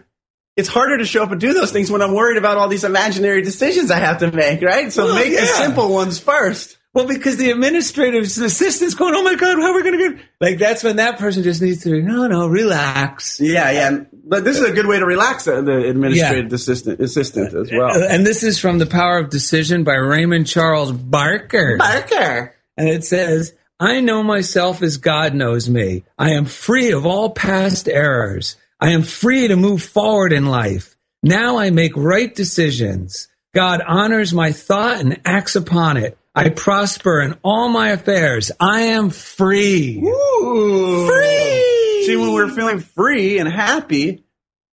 it's 0.57 0.69
harder 0.69 0.99
to 0.99 1.05
show 1.05 1.23
up 1.23 1.31
and 1.31 1.41
do 1.41 1.53
those 1.53 1.71
things 1.71 1.93
when 1.93 2.03
I'm 2.03 2.13
worried 2.13 2.37
about 2.37 2.57
all 2.57 2.67
these 2.67 2.83
imaginary 2.83 3.43
decisions 3.43 3.91
I 3.93 4.01
have 4.01 4.19
to 4.19 4.33
make, 4.33 4.63
right? 4.63 4.93
So 4.93 5.05
Well, 5.05 5.15
make 5.15 5.31
the 5.33 5.47
simple 5.47 5.93
ones 5.93 6.19
first. 6.19 6.77
Well, 6.97 7.07
because 7.07 7.37
the 7.37 7.51
administrative 7.51 8.23
assistant's 8.23 8.95
going, 8.95 9.15
oh 9.15 9.23
my 9.23 9.35
God, 9.35 9.59
how 9.59 9.71
are 9.71 9.75
we 9.75 9.83
going 9.83 9.99
to 9.99 10.17
get? 10.17 10.27
Like, 10.41 10.59
that's 10.59 10.83
when 10.83 10.97
that 10.97 11.19
person 11.19 11.43
just 11.43 11.61
needs 11.61 11.83
to, 11.83 12.01
no, 12.01 12.27
no, 12.27 12.47
relax. 12.47 13.39
Yeah, 13.39 13.71
yeah. 13.71 14.05
But 14.25 14.45
this 14.45 14.57
is 14.59 14.65
a 14.67 14.73
good 14.73 14.87
way 14.87 14.99
to 14.99 15.05
relax 15.05 15.45
the, 15.45 15.61
the 15.61 15.91
administrative 15.91 16.51
Yeah. 16.51 16.55
assistant, 16.55 17.01
assistant 17.01 17.53
as 17.53 17.71
well. 17.71 17.91
Uh, 17.91 18.07
and 18.09 18.25
this 18.25 18.43
is 18.43 18.59
from 18.59 18.79
The 18.79 18.87
Power 18.87 19.19
of 19.19 19.29
Decision 19.29 19.85
by 19.85 19.93
Raymond 19.93 20.47
Charles 20.47 20.91
Barker. 20.91 21.77
Barker. 21.77 22.55
And 22.79 22.89
it 22.89 23.05
says, 23.05 23.53
I 23.79 24.01
know 24.01 24.23
myself 24.23 24.81
as 24.81 24.97
God 24.97 25.35
knows 25.35 25.69
me. 25.69 26.05
I 26.19 26.31
am 26.31 26.47
free 26.47 26.93
of 26.93 27.05
all 27.05 27.29
past 27.29 27.91
errors. 27.91 28.57
I 28.81 28.93
am 28.93 29.03
free 29.03 29.49
to 29.49 29.57
move 29.57 29.83
forward 29.83 30.33
in 30.33 30.47
life. 30.47 30.97
Now 31.23 31.59
I 31.59 31.69
make 31.69 31.95
right 31.95 32.35
decisions. 32.35 33.29
God 33.55 33.83
honors 33.87 34.33
my 34.33 34.53
thought 34.53 35.01
and 35.01 35.21
acts 35.27 35.57
upon 35.57 35.99
it. 35.99 36.17
I 36.37 36.51
prosper 36.51 37.21
in 37.23 37.37
all 37.43 37.69
my 37.71 37.89
affairs. 37.91 38.53
I 38.61 38.81
am 38.83 39.11
free. 39.11 39.99
Ooh. 40.05 41.07
Free. 41.07 42.03
See, 42.07 42.17
when 42.17 42.33
we're 42.35 42.51
feeling 42.51 42.79
free 42.81 43.39
and 43.39 43.49
happy, 43.49 44.25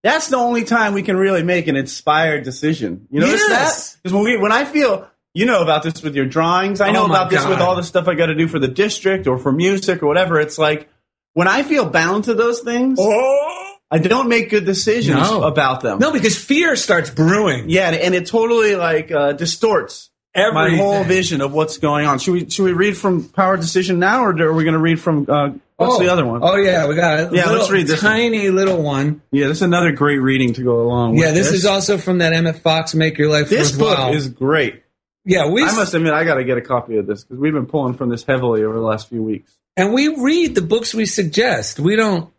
that's 0.02 0.28
the 0.28 0.36
only 0.36 0.64
time 0.64 0.92
we 0.92 1.02
can 1.02 1.16
really 1.16 1.42
make 1.42 1.66
an 1.66 1.76
inspired 1.76 2.44
decision. 2.44 3.06
You 3.10 3.20
notice 3.20 3.40
Yes. 3.48 3.92
that? 3.94 3.98
Because 4.02 4.14
when 4.14 4.24
we, 4.24 4.36
when 4.36 4.52
I 4.52 4.64
feel, 4.66 5.08
you 5.32 5.46
know 5.46 5.62
about 5.62 5.82
this 5.82 6.02
with 6.02 6.14
your 6.14 6.26
drawings. 6.26 6.80
I 6.82 6.92
know 6.92 7.04
Oh 7.04 7.06
about 7.06 7.30
this 7.30 7.44
with 7.46 7.60
all 7.60 7.74
the 7.76 7.82
stuff 7.82 8.06
I 8.08 8.14
got 8.14 8.26
to 8.26 8.34
do 8.34 8.46
for 8.46 8.58
the 8.58 8.68
district 8.68 9.26
or 9.26 9.38
for 9.38 9.50
music 9.50 10.02
or 10.02 10.06
whatever. 10.06 10.38
It's 10.38 10.58
like 10.58 10.88
when 11.32 11.48
I 11.48 11.62
feel 11.62 11.86
bound 11.88 12.24
to 12.24 12.34
those 12.34 12.60
things, 12.60 12.98
I 13.00 13.98
don't 13.98 14.28
make 14.28 14.50
good 14.50 14.64
decisions 14.66 15.18
Oh. 15.22 15.40
No. 15.40 15.46
about 15.46 15.80
them. 15.80 15.98
No, 15.98 16.12
because 16.12 16.36
fear 16.36 16.76
starts 16.76 17.10
brewing. 17.10 17.70
Yeah, 17.70 17.88
and- 17.88 17.96
and 17.96 18.14
it 18.14 18.26
totally 18.26 18.76
like 18.76 19.10
uh, 19.10 19.32
distorts 19.32 20.10
my 20.36 20.76
whole 20.76 21.04
vision 21.04 21.40
of 21.40 21.52
what's 21.52 21.78
going 21.78 22.06
on. 22.06 22.18
Should 22.18 22.32
we 22.32 22.50
should 22.50 22.64
we 22.64 22.72
read 22.72 22.96
from 22.96 23.28
Power 23.28 23.56
Decision 23.56 23.98
now, 23.98 24.24
or 24.24 24.30
are 24.30 24.52
we 24.52 24.64
going 24.64 24.74
to 24.74 24.80
read 24.80 25.00
from 25.00 25.26
uh, 25.28 25.50
what's 25.76 25.94
oh. 25.94 25.98
the 26.00 26.08
other 26.08 26.26
one? 26.26 26.40
Oh 26.42 26.56
yeah, 26.56 26.88
we 26.88 26.96
got 26.96 27.32
Yeah, 27.32 27.44
little, 27.44 27.58
let's 27.58 27.70
read 27.70 27.86
this 27.86 28.02
one. 28.02 28.12
tiny 28.12 28.50
little 28.50 28.82
one. 28.82 29.22
Yeah, 29.30 29.48
this 29.48 29.58
is 29.58 29.62
another 29.62 29.92
great 29.92 30.18
reading 30.18 30.52
to 30.54 30.62
go 30.62 30.82
along. 30.82 31.12
With 31.12 31.20
Yeah, 31.20 31.26
with 31.28 31.36
this, 31.36 31.52
is 31.52 31.66
also 31.66 31.98
from 31.98 32.18
that 32.18 32.32
Emmett 32.32 32.58
Fox 32.58 32.94
Make 32.94 33.16
Your 33.18 33.30
Life 33.30 33.48
this 33.48 33.72
book 33.72 34.14
is 34.14 34.28
great. 34.28 34.82
yeah, 35.24 35.48
we 35.48 35.62
I 35.62 35.72
must 35.72 35.94
admit, 35.94 36.12
I 36.12 36.24
got 36.24 36.34
to 36.34 36.44
get 36.44 36.58
a 36.58 36.62
copy 36.62 36.96
of 36.96 37.06
this 37.06 37.22
because 37.22 37.38
we've 37.38 37.54
been 37.54 37.66
pulling 37.66 37.94
from 37.94 38.08
this 38.08 38.24
heavily 38.24 38.64
over 38.64 38.74
the 38.74 38.84
last 38.84 39.08
few 39.08 39.22
weeks. 39.22 39.52
and 39.76 39.92
we 39.92 40.08
read 40.08 40.54
the 40.54 40.62
books 40.62 40.94
we 40.94 41.06
suggest. 41.06 41.78
We 41.78 41.94
don't. 41.96 42.33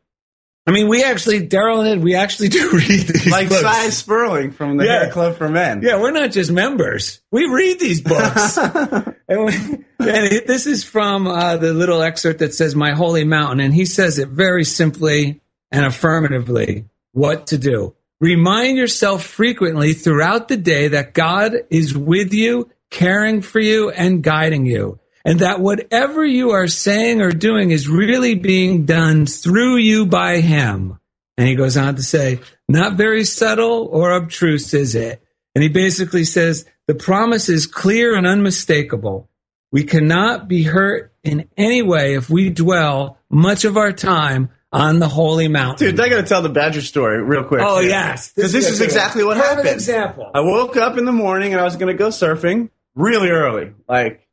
I 0.67 0.71
mean, 0.71 0.87
we 0.87 1.03
actually, 1.03 1.47
Daryl 1.47 1.79
and 1.79 1.87
Ed, 1.99 2.03
we 2.03 2.15
actually 2.15 2.49
do 2.59 2.71
read 2.71 3.07
these 3.07 3.31
Like 3.31 3.49
books. 3.49 3.61
Sy 3.61 3.89
Sperling 3.89 4.51
from 4.51 4.77
the 4.77 4.85
Yeah. 4.85 5.03
Hair 5.03 5.11
Club 5.11 5.37
for 5.37 5.47
Men. 5.47 5.81
Yeah, 5.83 6.01
we're 6.01 6.11
not 6.11 6.31
just 6.31 6.51
members. 6.51 7.21
We 7.31 7.45
read 7.45 7.79
these 7.79 8.01
books. 8.01 8.57
and, 9.27 9.45
we, 9.45 9.53
and 9.53 9.85
it- 9.99 10.47
this 10.47 10.65
is 10.65 10.83
from 10.83 11.27
uh, 11.27 11.57
the 11.57 11.73
little 11.73 12.01
excerpt 12.01 12.39
that 12.39 12.53
says 12.55 12.75
"My 12.75 12.93
Holy 12.93 13.23
Mountain," 13.25 13.59
and 13.59 13.73
he 13.73 13.85
says 13.85 14.17
it 14.17 14.29
very 14.29 14.63
simply 14.63 15.39
and 15.71 15.85
affirmatively 15.85 16.85
what 17.11 17.47
to 17.47 17.57
do. 17.57 17.93
Remind 18.19 18.77
yourself 18.77 19.23
frequently 19.23 19.93
throughout 19.93 20.47
the 20.47 20.57
day 20.57 20.87
that 20.89 21.13
God 21.13 21.53
is 21.69 21.95
with 21.95 22.33
you, 22.33 22.69
caring 22.89 23.41
for 23.41 23.59
you, 23.59 23.89
and 23.91 24.23
guiding 24.23 24.65
you. 24.65 24.99
And 25.25 25.39
that 25.39 25.59
whatever 25.59 26.23
you 26.23 26.51
are 26.51 26.67
saying 26.67 27.19
or 27.21 27.31
doing 27.31 27.71
is 27.71 27.89
really 27.89 28.35
being 28.35 28.85
done 28.85 29.25
through 29.25 29.77
you 29.77 30.05
by 30.05 30.39
Him. 30.39 30.99
And 31.37 31.47
he 31.47 31.55
goes 31.55 31.75
on 31.75 31.95
to 31.95 32.03
say, 32.03 32.39
not 32.69 32.93
very 32.93 33.25
subtle 33.25 33.89
or 33.91 34.13
obtruse 34.13 34.73
is 34.73 34.95
it? 34.95 35.21
And 35.53 35.63
he 35.63 35.69
basically 35.69 36.23
says, 36.23 36.65
the 36.87 36.95
promise 36.95 37.49
is 37.49 37.65
clear 37.65 38.15
and 38.15 38.27
unmistakable. 38.27 39.29
We 39.71 39.83
cannot 39.83 40.47
be 40.47 40.63
hurt 40.63 41.13
in 41.23 41.49
any 41.57 41.81
way 41.81 42.13
if 42.13 42.29
we 42.29 42.49
dwell 42.49 43.17
much 43.29 43.65
of 43.65 43.77
our 43.77 43.91
time 43.91 44.49
on 44.71 44.99
the 44.99 45.07
holy 45.07 45.47
mountain. 45.47 45.89
Dude, 45.89 45.99
I 45.99 46.09
got 46.09 46.17
to 46.17 46.27
tell 46.27 46.41
the 46.41 46.49
Badger 46.49 46.81
story 46.81 47.21
real 47.21 47.43
quick. 47.43 47.61
Oh, 47.63 47.79
here. 47.79 47.89
yes. 47.89 48.31
because 48.33 48.51
this 48.51 48.69
is 48.69 48.81
exactly 48.81 49.23
what 49.23 49.37
Perfect 49.37 49.57
happened. 49.57 49.73
example. 49.73 50.31
I 50.33 50.41
woke 50.41 50.77
up 50.77 50.97
in 50.97 51.05
the 51.05 51.11
morning 51.11 51.53
and 51.53 51.61
I 51.61 51.63
was 51.63 51.75
going 51.77 51.87
to 51.87 51.97
go 51.97 52.09
surfing 52.09 52.69
really 52.93 53.29
early, 53.29 53.73
like 53.87 54.24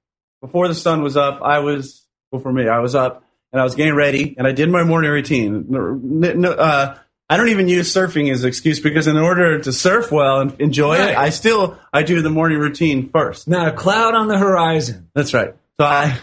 before 0.43 0.69
the 0.69 0.75
sun 0.75 1.03
was 1.03 1.17
up. 1.17 1.41
I 1.43 1.61
was 1.61 2.05
well 2.31 2.43
for 2.43 2.53
me. 2.53 2.69
I 2.69 2.81
was 2.81 2.95
up 2.95 3.25
and 3.53 3.61
I 3.61 3.65
was 3.65 3.75
getting 3.75 3.95
ready 3.95 4.35
and 4.37 4.47
I 4.47 4.53
did 4.53 4.69
my 4.69 4.85
morning 4.85 5.11
routine. 5.11 5.67
No, 5.71 6.53
uh, 6.53 6.99
I 7.31 7.37
don't 7.39 7.49
even 7.49 7.67
use 7.69 7.91
surfing 7.95 8.31
as 8.31 8.43
an 8.43 8.49
excuse 8.49 8.79
because 8.81 9.07
in 9.07 9.17
order 9.17 9.59
to 9.61 9.73
surf 9.73 10.13
well 10.13 10.41
and 10.41 10.61
enjoy 10.61 10.99
Right. 10.99 11.11
it, 11.13 11.17
I 11.17 11.31
still 11.31 11.79
I 11.93 12.03
do 12.03 12.21
the 12.21 12.29
morning 12.29 12.59
routine 12.59 13.09
first. 13.09 13.49
Not 13.49 13.69
a 13.69 13.73
cloud 13.73 14.15
on 14.15 14.29
the 14.29 14.37
horizon. 14.37 15.09
That's 15.15 15.33
right. 15.33 15.55
So 15.81 15.87
I 15.87 16.19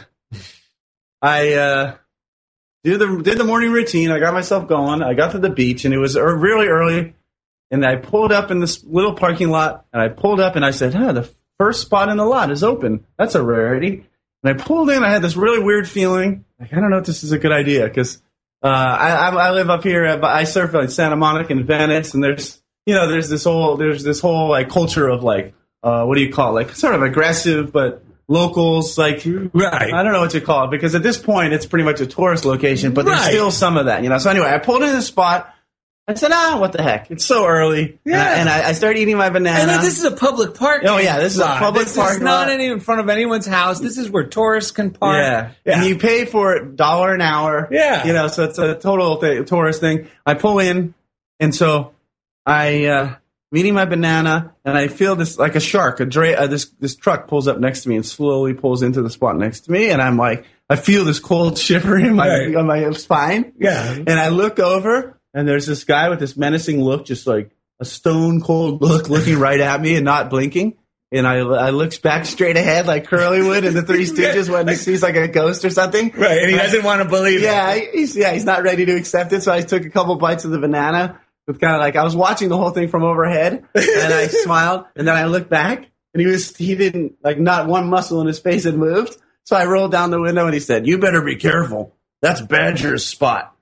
I 1.22 1.54
uh, 1.54 1.96
did 2.84 3.00
the 3.00 3.22
did 3.24 3.38
the 3.38 3.44
morning 3.44 3.72
routine. 3.72 4.12
I 4.12 4.20
got 4.20 4.34
myself 4.34 4.68
going. 4.68 5.02
I 5.02 5.14
got 5.16 5.32
to 5.32 5.40
the 5.40 5.50
beach 5.50 5.86
and 5.86 5.94
it 5.94 5.98
was 5.98 6.16
really 6.16 6.68
early. 6.68 7.16
And 7.72 7.86
I 7.86 7.98
pulled 7.98 8.32
up 8.32 8.50
in 8.52 8.60
this 8.60 8.84
little 8.84 9.14
parking 9.14 9.50
lot 9.50 9.86
and 9.94 10.02
I 10.02 10.10
pulled 10.10 10.40
up 10.40 10.56
and 10.56 10.66
I 10.66 10.72
said, 10.72 10.94
"Huh, 10.94 11.12
the 11.14 11.30
first 11.58 11.82
spot 11.82 12.10
in 12.10 12.18
the 12.18 12.26
lot 12.26 12.52
is 12.52 12.64
open. 12.64 13.06
That's 13.18 13.36
a 13.36 13.44
rarity." 13.44 14.06
And 14.44 14.60
I 14.60 14.64
pulled 14.64 14.90
in. 14.90 15.04
I 15.04 15.10
had 15.10 15.22
this 15.22 15.36
really 15.36 15.60
weird 15.60 15.88
feeling. 15.88 16.46
Like 16.60 16.74
I 16.74 16.80
don't 16.80 16.90
know 16.90 16.98
if 16.98 17.06
this 17.06 17.24
is 17.24 17.32
a 17.32 17.38
good 17.38 17.52
idea 17.52 17.86
because 17.86 18.22
uh, 18.64 18.68
I, 18.68 19.30
I 19.30 19.52
live 19.52 19.70
up 19.70 19.84
here. 19.84 20.18
But 20.18 20.36
I 20.36 20.44
surf 20.44 20.74
in 20.74 20.90
Santa 20.90 21.16
Monica 21.16 21.52
and 21.54 21.66
Venice, 21.66 22.14
and 22.14 22.24
there's 22.24 22.62
you 22.86 22.96
know 22.96 23.08
there's 23.08 23.30
this 23.30 23.44
whole 23.44 23.78
there's 23.78 24.04
this 24.04 24.20
whole 24.20 24.50
like 24.50 24.70
culture 24.70 25.08
of 25.08 25.24
like 25.24 25.54
uh, 25.84 26.06
what 26.06 26.16
do 26.16 26.22
you 26.22 26.32
call 26.32 26.58
it? 26.58 26.66
like 26.66 26.76
sort 26.76 26.96
of 26.96 27.04
aggressive 27.04 27.72
but 27.72 28.04
locals 28.28 28.98
like 28.98 29.26
Right. 29.26 29.94
I 29.94 30.04
don't 30.04 30.14
know 30.14 30.22
what 30.22 30.32
to 30.32 30.42
call 30.42 30.66
it 30.66 30.72
because 30.72 30.96
at 30.96 31.04
this 31.04 31.18
point 31.18 31.54
it's 31.54 31.66
pretty 31.66 31.84
much 31.84 32.00
a 32.00 32.06
tourist 32.08 32.46
location, 32.46 32.94
but 32.94 33.06
there's 33.06 33.26
still 33.26 33.52
some 33.52 33.76
of 33.78 33.86
that, 33.88 34.04
you 34.04 34.10
know. 34.10 34.18
So 34.20 34.30
anyway, 34.30 34.50
I 34.50 34.60
pulled 34.60 34.84
in 34.84 34.94
the 34.94 35.02
spot. 35.02 35.54
I 36.10 36.16
said, 36.16 36.32
"Ah, 36.34 36.58
what 36.60 36.72
the 36.72 36.82
heck? 36.82 37.12
It's 37.12 37.24
so 37.24 37.46
early." 37.46 38.00
And 38.06 38.16
I- 38.16 38.18
Yeah. 38.18 38.36
and 38.42 38.50
I, 38.50 38.72
started 38.74 39.00
eating 39.00 39.16
my 39.18 39.30
banana. 39.30 39.74
And 39.74 39.84
this 39.84 40.00
is 40.00 40.04
a 40.06 40.12
public 40.12 40.56
park. 40.56 40.82
Oh, 40.86 40.98
yeah, 40.98 41.20
this 41.20 41.34
is 41.36 41.40
a 41.40 41.46
lot. 41.46 41.60
public 41.60 41.86
this 41.86 41.96
parking 41.96 42.18
is 42.18 42.22
not 42.24 42.50
any 42.50 42.66
in 42.66 42.80
front 42.80 43.02
of 43.02 43.10
anyone's 43.10 43.46
house. 43.46 43.80
This 43.80 43.98
is 43.98 44.10
where 44.10 44.24
tourists 44.26 44.72
can 44.72 44.90
park. 44.92 45.18
yeah. 45.24 45.52
yeah. 45.66 45.78
and 45.78 45.86
you 45.88 45.98
pay 45.98 46.26
for 46.26 46.56
it 46.56 46.76
dollar 46.76 47.14
an 47.14 47.22
hour. 47.22 47.68
Yeah. 47.72 48.08
you 48.08 48.14
know, 48.14 48.28
so 48.28 48.46
it's 48.46 48.58
a 48.58 48.76
total 48.76 49.18
th- 49.18 49.48
tourist 49.48 49.80
thing. 49.82 50.08
I 50.26 50.34
pull 50.34 50.60
in, 50.60 50.94
and 51.40 51.54
so 51.54 51.92
I 52.46 52.86
uh, 52.86 53.06
I'm 53.52 53.58
eating 53.58 53.74
my 53.76 53.86
banana, 53.86 54.54
and 54.66 54.78
I 54.78 54.88
feel 54.88 55.16
this 55.16 55.38
like 55.38 55.56
a 55.56 55.60
shark. 55.60 56.00
A 56.00 56.06
dra- 56.06 56.34
uh, 56.34 56.48
this 56.48 56.66
this 56.80 56.96
truck 56.96 57.28
pulls 57.28 57.48
up 57.48 57.60
next 57.60 57.84
to 57.84 57.90
me 57.90 57.96
and 57.98 58.06
slowly 58.06 58.54
pulls 58.54 58.82
into 58.82 59.02
the 59.02 59.10
spot 59.10 59.38
next 59.38 59.62
to 59.62 59.72
me, 59.72 59.90
and 59.92 60.02
I'm 60.02 60.18
like, 60.18 60.46
I 60.70 60.76
feel 60.76 61.04
this 61.06 61.20
cold 61.20 61.58
shiver 61.68 61.98
in 62.00 62.16
my 62.16 62.28
Right. 62.28 62.56
on 62.56 62.66
my 62.68 62.90
spine. 62.94 63.54
Yeah. 63.60 63.94
and 63.94 64.10
I 64.20 64.30
look 64.30 64.60
over, 64.60 65.19
and 65.40 65.48
there's 65.48 65.66
this 65.66 65.84
guy 65.84 66.10
with 66.10 66.20
this 66.20 66.36
menacing 66.38 66.82
look, 66.82 67.06
just 67.06 67.26
like 67.28 67.52
a 67.80 67.86
stone 67.86 68.42
cold 68.42 68.82
look, 68.82 69.10
looking 69.10 69.40
right 69.48 69.60
at 69.60 69.82
me 69.82 69.96
and 69.96 70.06
not 70.06 70.30
blinking. 70.30 70.76
And 71.12 71.26
I, 71.26 71.38
I 71.40 71.70
looks 71.72 71.98
back 71.98 72.26
straight 72.26 72.56
ahead 72.56 72.86
like 72.86 73.08
Curly 73.08 73.42
would 73.42 73.66
in 73.66 73.74
the 73.74 73.82
Three 73.82 74.06
Stooges 74.06 74.48
when 74.48 74.68
he 74.68 74.76
sees 74.76 75.02
like 75.02 75.16
a 75.16 75.28
ghost 75.28 75.66
or 75.66 75.72
something. 75.72 76.12
Right, 76.16 76.38
and 76.44 76.52
he 76.52 76.56
doesn't 76.58 76.84
want 76.84 77.02
to 77.02 77.10
believe 77.10 77.42
Yeah, 77.42 77.74
it. 77.74 77.96
he's 77.96 78.16
yeah, 78.16 78.32
he's 78.32 78.46
not 78.46 78.62
ready 78.62 78.86
to 78.86 78.96
accept 78.96 79.34
it. 79.34 79.42
So 79.42 79.52
I 79.52 79.62
took 79.62 79.84
a 79.86 79.90
couple 79.90 80.16
bites 80.18 80.46
of 80.46 80.52
the 80.52 80.60
banana 80.60 81.20
with 81.48 81.60
kind 81.60 81.74
of 81.74 81.80
like 81.80 81.96
I 81.96 82.04
was 82.04 82.16
watching 82.16 82.50
the 82.50 82.58
whole 82.58 82.70
thing 82.70 82.90
from 82.90 83.04
overhead, 83.04 83.66
and 83.74 84.14
I 84.14 84.28
smiled, 84.44 84.86
and 84.96 85.08
then 85.08 85.16
I 85.16 85.26
looked 85.26 85.50
back, 85.50 85.88
and 86.14 86.22
he 86.22 86.28
was 86.28 86.56
he 86.56 86.76
didn't 86.76 87.14
like 87.24 87.40
not 87.40 87.66
one 87.68 87.90
muscle 87.90 88.22
in 88.22 88.28
his 88.28 88.38
face 88.38 88.66
had 88.66 88.76
moved. 88.76 89.18
So 89.46 89.56
I 89.56 89.66
rolled 89.66 89.92
down 89.92 90.12
the 90.12 90.22
window, 90.22 90.46
and 90.46 90.54
he 90.54 90.60
said, 90.60 90.86
"You 90.86 91.00
better 91.00 91.24
be 91.24 91.38
careful. 91.38 91.96
That's 92.22 92.40
Badger's 92.42 93.04
spot." 93.04 93.56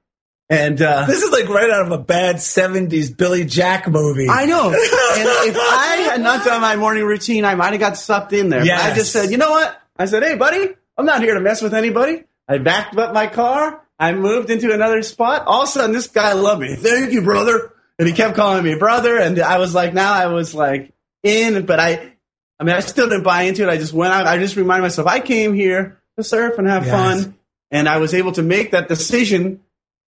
And 0.49 0.81
uh, 0.81 1.05
This 1.07 1.23
is 1.23 1.31
like 1.31 1.49
right 1.49 1.69
out 1.69 1.85
of 1.85 1.91
a 1.91 1.97
bad 1.97 2.37
'70s 2.37 3.15
Billy 3.15 3.43
Jack 3.43 3.87
movie. 3.87 4.27
I 4.29 4.45
know. 4.45 4.69
and 4.69 4.75
if 4.77 5.57
I 5.57 6.07
had 6.09 6.21
not 6.21 6.45
done 6.45 6.61
my 6.61 6.75
morning 6.77 7.03
routine, 7.03 7.43
I 7.43 7.55
might 7.55 7.71
have 7.71 7.79
got 7.81 7.97
sucked 7.97 8.31
in 8.33 8.49
there. 8.49 8.61
But 8.61 8.71
I 8.71 8.95
just 8.95 9.11
said, 9.11 9.29
you 9.31 9.37
know 9.37 9.51
what? 9.51 9.79
I 9.97 10.05
said, 10.05 10.23
hey, 10.23 10.35
buddy, 10.35 10.69
I'm 10.97 11.05
not 11.05 11.21
here 11.21 11.33
to 11.33 11.41
mess 11.41 11.61
with 11.61 11.73
anybody. 11.73 12.23
I 12.47 12.59
backed 12.59 12.95
up 12.97 13.13
my 13.13 13.27
car. 13.27 13.81
I 13.99 14.13
moved 14.13 14.49
into 14.49 14.71
another 14.73 15.01
spot. 15.03 15.43
All 15.47 15.63
of 15.63 15.67
a 15.67 15.71
sudden, 15.71 15.91
this 15.91 16.07
guy 16.07 16.31
loved 16.33 16.61
me. 16.61 16.75
Thank 16.75 17.11
you, 17.11 17.23
brother. 17.23 17.73
And 17.99 18.07
he 18.07 18.13
kept 18.13 18.35
calling 18.35 18.63
me 18.63 18.75
brother. 18.75 19.17
And 19.17 19.39
I 19.39 19.57
was 19.57 19.73
like, 19.73 19.93
now 19.93 20.13
I 20.13 20.27
was 20.27 20.53
like 20.53 20.93
in, 21.23 21.65
but 21.65 21.79
I, 21.79 22.13
I 22.59 22.63
mean, 22.63 22.75
I 22.75 22.79
still 22.81 23.09
didn't 23.09 23.23
buy 23.23 23.41
into 23.43 23.63
it. 23.63 23.69
I 23.69 23.77
just 23.77 23.91
went 23.91 24.13
out. 24.13 24.27
I 24.27 24.37
just 24.37 24.55
reminded 24.55 24.83
myself, 24.83 25.07
I 25.07 25.19
came 25.19 25.53
here 25.55 25.99
to 26.15 26.23
surf 26.23 26.57
and 26.59 26.67
have 26.69 26.85
Yes. 26.85 26.93
fun. 27.23 27.35
And 27.71 27.89
I 27.89 27.97
was 27.97 28.13
able 28.13 28.31
to 28.33 28.43
make 28.43 28.71
that 28.71 28.87
decision 28.87 29.61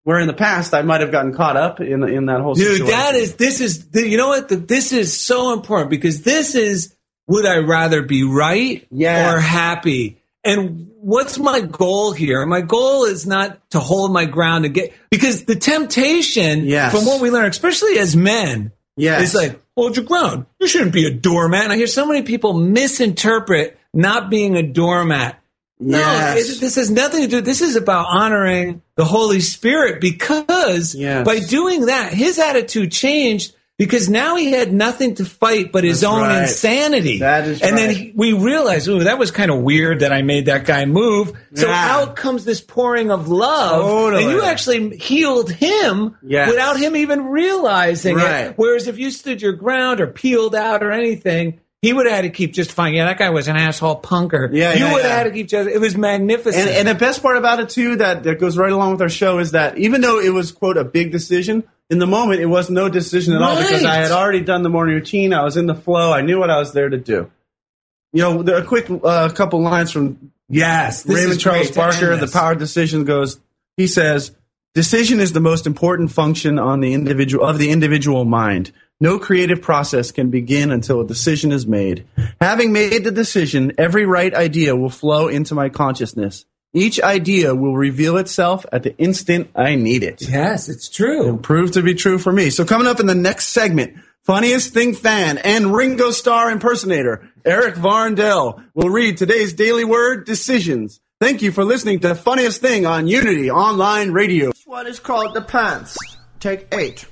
where 0.07 0.21
in 0.21 0.27
the 0.27 0.33
past 0.33 0.73
I 0.73 0.83
might 0.83 1.01
have 1.01 1.11
gotten 1.11 1.33
caught 1.33 1.57
up 1.57 1.81
in, 1.81 2.01
in 2.07 2.27
that 2.27 2.39
whole 2.39 2.55
situation. 2.55 2.85
Dude, 2.85 2.87
situation. 2.87 3.13
that 3.13 3.15
is 3.19 3.35
this 3.35 3.59
is 3.59 3.89
you 3.93 4.15
know 4.15 4.29
what? 4.29 4.47
This 4.47 4.93
is 4.93 5.19
so 5.19 5.51
important 5.51 5.89
because 5.89 6.21
this 6.21 6.55
is 6.55 6.95
would 7.27 7.45
I 7.45 7.57
rather 7.57 8.01
be 8.03 8.23
right 8.23 8.87
Yes. 8.89 9.33
or 9.35 9.41
happy? 9.41 10.21
And 10.45 10.91
what's 11.01 11.37
my 11.37 11.59
goal 11.59 12.13
here? 12.13 12.45
My 12.45 12.61
goal 12.61 13.03
is 13.03 13.27
not 13.27 13.69
to 13.71 13.81
hold 13.81 14.13
my 14.13 14.23
ground 14.23 14.63
and 14.63 14.73
get 14.73 14.93
because 15.11 15.43
the 15.43 15.57
temptation 15.57 16.63
Yes. 16.63 16.93
from 16.95 17.05
what 17.05 17.19
we 17.19 17.29
learn, 17.29 17.47
especially 17.49 17.99
as 17.99 18.15
men, 18.15 18.71
Yes. 18.95 19.23
is 19.23 19.35
like 19.35 19.59
hold 19.75 19.97
your 19.97 20.05
ground. 20.05 20.45
You 20.61 20.69
shouldn't 20.69 20.93
be 20.93 21.05
a 21.05 21.11
doormat. 21.11 21.65
And 21.65 21.73
I 21.73 21.75
hear 21.75 21.85
so 21.85 22.05
many 22.05 22.21
people 22.21 22.53
misinterpret 22.53 23.77
not 23.93 24.29
being 24.29 24.55
a 24.55 24.63
doormat. 24.63 25.37
No, 25.79 25.97
Yes. 25.99 26.49
it, 26.49 26.59
this 26.59 26.75
has 26.75 26.89
nothing 26.89 27.21
to 27.21 27.27
do. 27.27 27.41
This 27.41 27.61
is 27.61 27.75
about 27.75 28.07
honoring 28.09 28.81
the 28.95 29.05
Holy 29.05 29.39
Spirit 29.41 30.01
because 30.01 30.95
Yes. 30.95 31.23
by 31.25 31.39
doing 31.39 31.85
that, 31.85 32.13
his 32.13 32.39
attitude 32.39 32.91
changed 32.91 33.53
because 33.77 34.09
now 34.09 34.35
he 34.35 34.49
had 34.51 34.73
nothing 34.73 35.13
to 35.13 35.23
fight 35.23 35.71
but 35.71 35.83
his 35.83 36.01
That's 36.01 36.11
own 36.11 36.21
right. 36.21 36.41
insanity. 36.41 37.19
That 37.19 37.47
is 37.47 37.61
and 37.61 37.77
then 37.77 37.91
he, 37.95 38.11
we 38.15 38.33
realized, 38.33 38.87
ooh, 38.87 39.03
that 39.03 39.19
was 39.19 39.29
kind 39.29 39.51
of 39.51 39.61
weird 39.61 39.99
that 39.99 40.11
I 40.11 40.23
made 40.23 40.47
that 40.47 40.65
guy 40.65 40.85
move. 40.85 41.33
So 41.53 41.67
Yeah. 41.67 41.87
out 41.95 42.15
comes 42.15 42.43
this 42.43 42.59
pouring 42.59 43.11
of 43.11 43.27
love, 43.27 43.83
Totally. 43.83 44.23
and 44.23 44.31
you 44.31 44.41
actually 44.41 44.97
healed 44.97 45.51
him 45.51 46.15
Yes. 46.23 46.49
without 46.49 46.79
him 46.79 46.95
even 46.95 47.25
realizing 47.25 48.15
Right. 48.15 48.45
it. 48.47 48.53
Whereas 48.55 48.87
if 48.87 48.97
you 48.97 49.11
stood 49.11 49.43
your 49.43 49.53
ground 49.53 50.01
or 50.01 50.07
peeled 50.07 50.55
out 50.55 50.81
or 50.81 50.91
anything. 50.91 51.59
He 51.81 51.93
would 51.93 52.07
have 52.07 52.15
had 52.15 52.21
to 52.23 52.29
keep 52.31 52.53
just 52.53 52.71
fine. 52.71 52.95
Yeah, 52.95 53.05
that 53.05 53.19
guy 53.19 53.29
was 53.29 53.47
an 53.47 53.55
asshole 53.55 54.01
punker. 54.01 54.49
Yeah, 54.51 54.73
you 54.73 54.85
yeah, 54.85 54.93
would 54.93 55.03
have 55.03 55.11
yeah. 55.11 55.17
had 55.17 55.23
to 55.25 55.31
keep 55.31 55.47
just. 55.47 55.69
It 55.69 55.79
was 55.79 55.95
magnificent. 55.95 56.67
And, 56.67 56.69
and 56.69 56.87
the 56.87 56.95
best 56.95 57.21
part 57.21 57.37
about 57.37 57.59
it 57.59 57.69
too, 57.69 57.97
that 57.97 58.23
that 58.23 58.39
goes 58.39 58.57
right 58.57 58.71
along 58.71 58.93
with 58.93 59.01
our 59.01 59.09
show, 59.09 59.37
is 59.37 59.51
that 59.51 59.77
even 59.77 60.01
though 60.01 60.19
it 60.19 60.29
was 60.29 60.51
quote 60.51 60.77
a 60.77 60.83
big 60.83 61.11
decision, 61.11 61.63
in 61.89 61.99
the 61.99 62.07
moment 62.07 62.41
it 62.41 62.47
was 62.47 62.69
no 62.69 62.89
decision 62.89 63.35
at 63.35 63.41
all 63.41 63.55
because 63.55 63.85
I 63.85 63.95
had 63.95 64.11
already 64.11 64.41
done 64.41 64.63
the 64.63 64.69
morning 64.69 64.95
routine. 64.95 65.33
I 65.33 65.43
was 65.43 65.55
in 65.55 65.67
the 65.67 65.75
flow. 65.75 66.11
I 66.11 66.21
knew 66.21 66.39
what 66.39 66.49
I 66.49 66.57
was 66.57 66.73
there 66.73 66.89
to 66.89 66.97
do. 66.97 67.31
You 68.11 68.23
know, 68.23 68.41
there, 68.41 68.57
a 68.57 68.65
quick 68.65 68.89
uh, 68.89 69.29
couple 69.29 69.61
lines 69.61 69.91
from 69.91 70.31
yes, 70.49 71.05
Raymond 71.05 71.39
Charles 71.39 71.71
Barker, 71.71 72.15
The. 72.15 72.27
Power 72.27 72.53
of 72.53 72.57
Decision 72.57 73.03
goes. 73.03 73.39
He 73.75 73.85
says, 73.85 74.35
"Decision 74.73 75.19
is 75.19 75.33
the 75.33 75.39
most 75.41 75.67
important 75.67 76.11
function 76.11 76.57
on 76.57 76.79
the 76.79 76.93
individual 76.93 77.45
of 77.45 77.59
the 77.59 77.69
individual 77.69 78.25
mind. 78.25 78.71
No 78.99 79.19
creative 79.19 79.61
process 79.61 80.11
can 80.11 80.31
begin 80.31 80.71
until 80.71 81.01
a 81.01 81.07
decision 81.07 81.51
is 81.51 81.67
made. 81.67 82.05
Having 82.41 82.73
made 82.73 83.03
the 83.03 83.11
decision, 83.11 83.73
every 83.77 84.05
right 84.05 84.33
idea 84.33 84.75
will 84.75 84.89
flow 84.89 85.27
into 85.27 85.53
my 85.53 85.69
consciousness. 85.69 86.45
Each 86.73 86.99
idea 87.01 87.53
will 87.53 87.75
reveal 87.75 88.17
itself 88.17 88.65
at 88.71 88.81
the 88.81 88.97
instant 88.97 89.49
I 89.55 89.75
need 89.75 90.03
it." 90.03 90.27
Yes, 90.27 90.67
it's 90.67 90.89
true. 90.89 91.37
Proved 91.37 91.75
to 91.75 91.83
be 91.83 91.93
true 91.93 92.17
for 92.17 92.31
me. 92.31 92.49
So 92.49 92.65
coming 92.65 92.87
up 92.87 92.99
in 92.99 93.05
the 93.05 93.15
next 93.15 93.47
segment, 93.47 93.93
funniest 94.23 94.73
thing 94.73 94.95
fan 94.95 95.37
and 95.37 95.75
Ringo 95.75 96.09
Starr 96.09 96.49
impersonator 96.49 97.21
Eric 97.45 97.75
Varndell 97.75 98.63
will 98.73 98.89
read 98.89 99.17
today's 99.17 99.53
daily 99.53 99.85
word 99.85 100.25
decisions. 100.25 100.99
Thank 101.21 101.41
you 101.41 101.51
for 101.51 101.63
listening 101.63 101.99
to 101.99 102.13
Funniest 102.15 102.61
Thing 102.61 102.85
on 102.85 103.07
Unity 103.07 103.49
Online 103.49 104.11
Radio. 104.11 104.51
This 104.51 104.67
one 104.67 104.87
is 104.87 104.99
called 104.99 105.33
The 105.33 105.41
Pants. 105.41 105.97
Take 106.39 106.67
eight. 106.71 107.05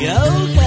You 0.00 0.59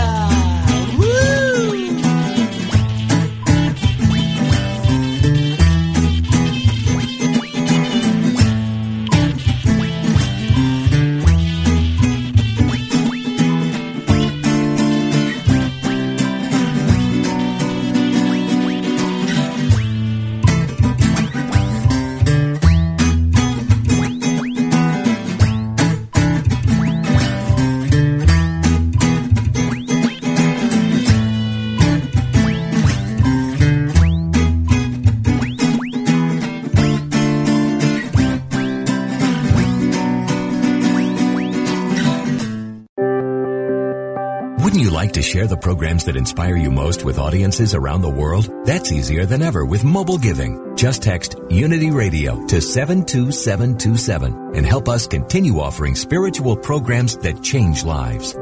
like 45.04 45.12
to 45.12 45.22
share 45.22 45.48
the 45.48 45.58
programs 45.58 46.06
that 46.06 46.16
inspire 46.16 46.56
you 46.56 46.72
most 46.72 47.04
with 47.04 47.20
audiences 47.20 47.76
around 47.76 48.02
the 48.02 48.10
world? 48.10 48.50
That's 48.66 48.89
easier 48.89 49.26
than 49.26 49.42
ever 49.42 49.66
with 49.66 49.84
mobile 49.84 50.18
giving. 50.18 50.78
Just 50.78 51.04
text 51.04 51.36
Unity 51.50 51.92
Radio 51.92 52.48
to 52.48 52.62
72727 52.62 54.56
and 54.56 54.66
help 54.66 54.88
us 54.88 55.06
continue 55.06 55.60
offering 55.60 55.96
spiritual 55.96 56.56
programs 56.56 57.18
that 57.18 57.44
change 57.44 57.84
lives. 57.84 58.34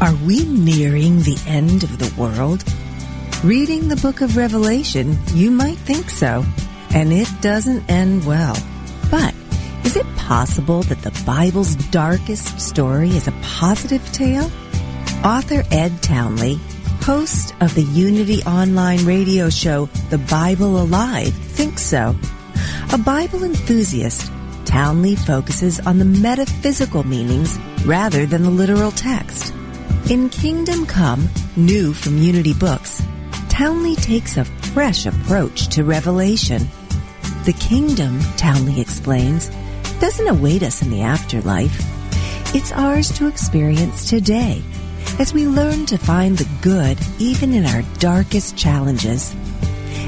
Are 0.00 0.16
we 0.24 0.46
nearing 0.46 1.18
the 1.18 1.38
end 1.46 1.82
of 1.82 1.98
the 1.98 2.10
world? 2.16 2.64
Reading 3.44 3.88
the 3.88 3.96
book 3.96 4.22
of 4.22 4.38
Revelation, 4.38 5.18
you 5.34 5.50
might 5.50 5.76
think 5.76 6.08
so, 6.08 6.46
and 6.94 7.12
it 7.12 7.28
doesn't 7.42 7.90
end 7.90 8.24
well. 8.24 8.56
But 9.10 9.34
is 9.88 9.96
it 9.96 10.16
possible 10.16 10.82
that 10.82 11.00
the 11.00 11.22
Bible's 11.24 11.74
darkest 11.74 12.60
story 12.60 13.08
is 13.08 13.26
a 13.26 13.32
positive 13.40 14.04
tale? 14.12 14.44
Author 15.24 15.64
Ed 15.70 16.02
Townley, 16.02 16.60
host 17.00 17.54
of 17.62 17.74
the 17.74 17.84
Unity 17.84 18.42
online 18.42 19.06
radio 19.06 19.48
show 19.48 19.86
The 20.10 20.18
Bible 20.18 20.78
Alive, 20.82 21.32
thinks 21.32 21.80
so. 21.80 22.14
A 22.92 22.98
Bible 22.98 23.44
enthusiast, 23.44 24.30
Townley 24.66 25.16
focuses 25.16 25.80
on 25.80 25.98
the 25.98 26.04
metaphysical 26.04 27.04
meanings 27.04 27.58
rather 27.86 28.26
than 28.26 28.42
the 28.42 28.50
literal 28.50 28.90
text. 28.90 29.54
In 30.10 30.28
Kingdom 30.28 30.84
Come, 30.84 31.30
new 31.56 31.94
from 31.94 32.18
Unity 32.18 32.52
Books, 32.52 33.02
Townley 33.48 33.96
takes 33.96 34.36
a 34.36 34.44
fresh 34.44 35.06
approach 35.06 35.68
to 35.68 35.82
Revelation. 35.82 36.68
The 37.46 37.54
kingdom, 37.54 38.20
Townley 38.36 38.82
explains, 38.82 39.50
doesn't 40.00 40.28
await 40.28 40.62
us 40.62 40.82
in 40.82 40.90
the 40.90 41.02
afterlife. 41.02 41.76
It's 42.54 42.72
ours 42.72 43.10
to 43.18 43.26
experience 43.26 44.08
today 44.08 44.62
as 45.18 45.34
we 45.34 45.46
learn 45.46 45.86
to 45.86 45.98
find 45.98 46.38
the 46.38 46.48
good 46.62 46.98
even 47.18 47.52
in 47.52 47.66
our 47.66 47.82
darkest 47.98 48.56
challenges. 48.56 49.34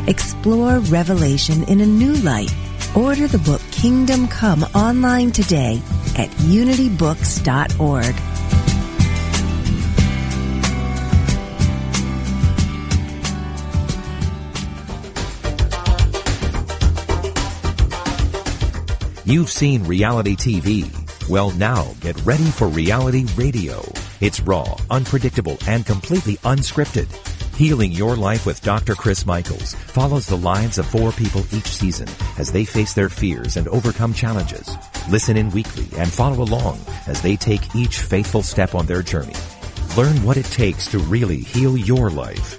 Explore 0.07 0.79
Revelation 0.79 1.65
in 1.65 1.81
a 1.81 1.87
new 1.87 2.15
light. 2.15 2.55
Order 2.97 3.27
the 3.27 3.39
book 3.39 3.61
Kingdom 3.71 4.29
Come 4.29 4.63
online 4.75 5.33
today 5.33 5.83
at 6.17 6.31
unitybooks.org. 6.31 8.30
You've 19.31 19.49
seen 19.49 19.85
reality 19.85 20.35
TV. 20.35 20.91
Well, 21.29 21.53
now 21.53 21.95
get 22.01 22.21
ready 22.27 22.47
for 22.51 22.67
reality 22.67 23.27
radio. 23.37 23.81
It's 24.21 24.41
raw, 24.41 24.77
unpredictable, 24.91 25.57
and 25.69 25.87
completely 25.87 26.39
unscripted. 26.39 27.07
Healing 27.55 27.93
Your 27.93 28.17
Life 28.17 28.45
with 28.45 28.61
Dr. 28.63 28.97
Chris 28.97 29.25
Michaels 29.25 29.75
follows 29.75 30.27
the 30.27 30.37
lives 30.37 30.79
of 30.79 30.87
four 30.87 31.13
people 31.13 31.43
each 31.53 31.69
season 31.69 32.09
as 32.39 32.51
they 32.51 32.65
face 32.65 32.93
their 32.93 33.09
fears 33.09 33.57
and 33.57 33.69
overcome 33.69 34.13
challenges. 34.13 34.77
Listen 35.09 35.37
in 35.37 35.51
weekly 35.51 35.87
and 35.97 36.11
follow 36.11 36.43
along 36.43 36.81
as 37.07 37.23
they 37.23 37.37
take 37.37 37.77
each 37.77 38.01
faithful 38.01 38.43
step 38.43 38.75
on 38.75 38.87
their 38.87 39.01
journey. 39.01 39.37
Learn 39.97 40.25
what 40.25 40.39
it 40.39 40.47
takes 40.47 40.89
to 40.89 40.99
really 40.99 41.39
heal 41.39 41.77
your 41.77 42.11
life. 42.11 42.59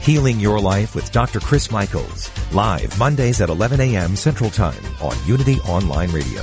Healing 0.00 0.40
Your 0.40 0.58
Life 0.58 0.94
with 0.94 1.12
Dr. 1.12 1.40
Chris 1.40 1.70
Michaels, 1.70 2.30
live 2.52 2.98
Mondays 2.98 3.42
at 3.42 3.50
11 3.50 3.80
a.m. 3.80 4.16
Central 4.16 4.48
Time 4.48 4.82
on 5.02 5.14
Unity 5.26 5.60
Online 5.60 6.10
Radio. 6.10 6.42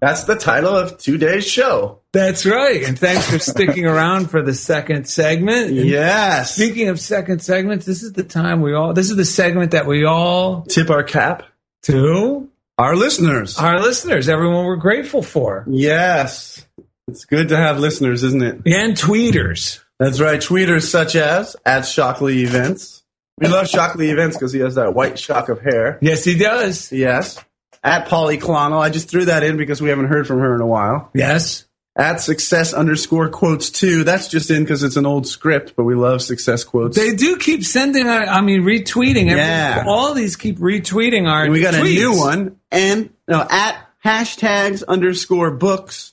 That's 0.00 0.24
the 0.24 0.36
title 0.36 0.76
of 0.76 0.98
today's 0.98 1.46
show. 1.46 2.00
That's 2.12 2.44
right. 2.44 2.82
And 2.84 2.98
thanks 2.98 3.30
for 3.30 3.38
sticking 3.38 3.86
around 3.92 4.30
for 4.30 4.42
the 4.42 4.52
second 4.54 5.08
segment. 5.08 5.68
And 5.70 5.76
Yes. 5.88 6.54
Speaking 6.54 6.88
of 6.88 7.00
second 7.00 7.40
segments, 7.42 7.86
this 7.86 8.02
is 8.02 8.12
the 8.12 8.22
time 8.24 8.60
we 8.60 8.74
all, 8.74 8.92
this 8.92 9.10
is 9.10 9.16
the 9.16 9.24
segment 9.24 9.70
that 9.72 9.86
we 9.86 10.04
all 10.04 10.62
Tip 10.62 10.90
our 10.90 11.02
cap. 11.02 11.44
to 11.84 12.48
Our 12.78 12.94
listeners. 12.94 13.58
our 13.58 13.78
listeners, 13.80 14.28
everyone 14.28 14.66
we're 14.66 14.76
grateful 14.76 15.22
for, 15.22 15.64
Yes. 15.68 16.66
It's 17.08 17.24
good 17.24 17.48
to 17.48 17.56
have 17.56 17.78
listeners, 17.78 18.22
isn't 18.24 18.42
it? 18.42 18.54
and 18.66 18.96
tweeters. 18.96 19.80
That's 19.98 20.20
right. 20.20 20.40
Tweeters 20.40 20.82
such 20.90 21.14
as 21.16 21.56
at 21.64 21.82
Shockley 21.86 22.42
Events. 22.42 23.02
We 23.38 23.48
love 23.48 23.68
Shockley 23.68 24.10
Events 24.10 24.36
because 24.36 24.52
he 24.52 24.60
has 24.60 24.74
that 24.74 24.94
white 24.94 25.18
shock 25.18 25.48
of 25.48 25.60
hair. 25.60 25.98
Yes, 26.02 26.24
he 26.24 26.36
does. 26.36 26.90
Yes. 26.92 27.38
At 27.86 28.08
Polly 28.08 28.36
Clonel. 28.36 28.80
I 28.80 28.90
just 28.90 29.08
threw 29.08 29.26
that 29.26 29.42
in 29.44 29.56
because 29.56 29.80
we 29.80 29.88
haven't 29.90 30.06
heard 30.08 30.26
from 30.26 30.40
her 30.40 30.54
in 30.54 30.60
a 30.60 30.66
while. 30.66 31.10
Yes. 31.14 31.64
At 31.94 32.20
success 32.20 32.74
underscore 32.74 33.30
quotes 33.30 33.70
two. 33.70 34.04
That's 34.04 34.28
just 34.28 34.50
in 34.50 34.64
because 34.64 34.82
it's 34.82 34.96
an 34.96 35.06
old 35.06 35.26
script, 35.26 35.74
but 35.76 35.84
we 35.84 35.94
love 35.94 36.20
success 36.20 36.62
quotes. 36.64 36.96
They 36.96 37.14
do 37.14 37.36
keep 37.38 37.64
sending, 37.64 38.06
uh, 38.06 38.26
I 38.28 38.42
mean, 38.42 38.62
retweeting. 38.64 39.28
Every, 39.28 39.36
Yeah. 39.38 39.84
All 39.86 40.12
these 40.12 40.36
keep 40.36 40.58
retweeting 40.58 41.26
our 41.26 41.44
and 41.44 41.52
we 41.52 41.60
got 41.60 41.74
a 41.74 41.82
new 41.82 42.18
one. 42.18 42.56
And 42.70 43.10
no, 43.28 43.46
at 43.48 43.78
hashtags 44.04 44.82
underscore 44.86 45.52
books. 45.52 46.12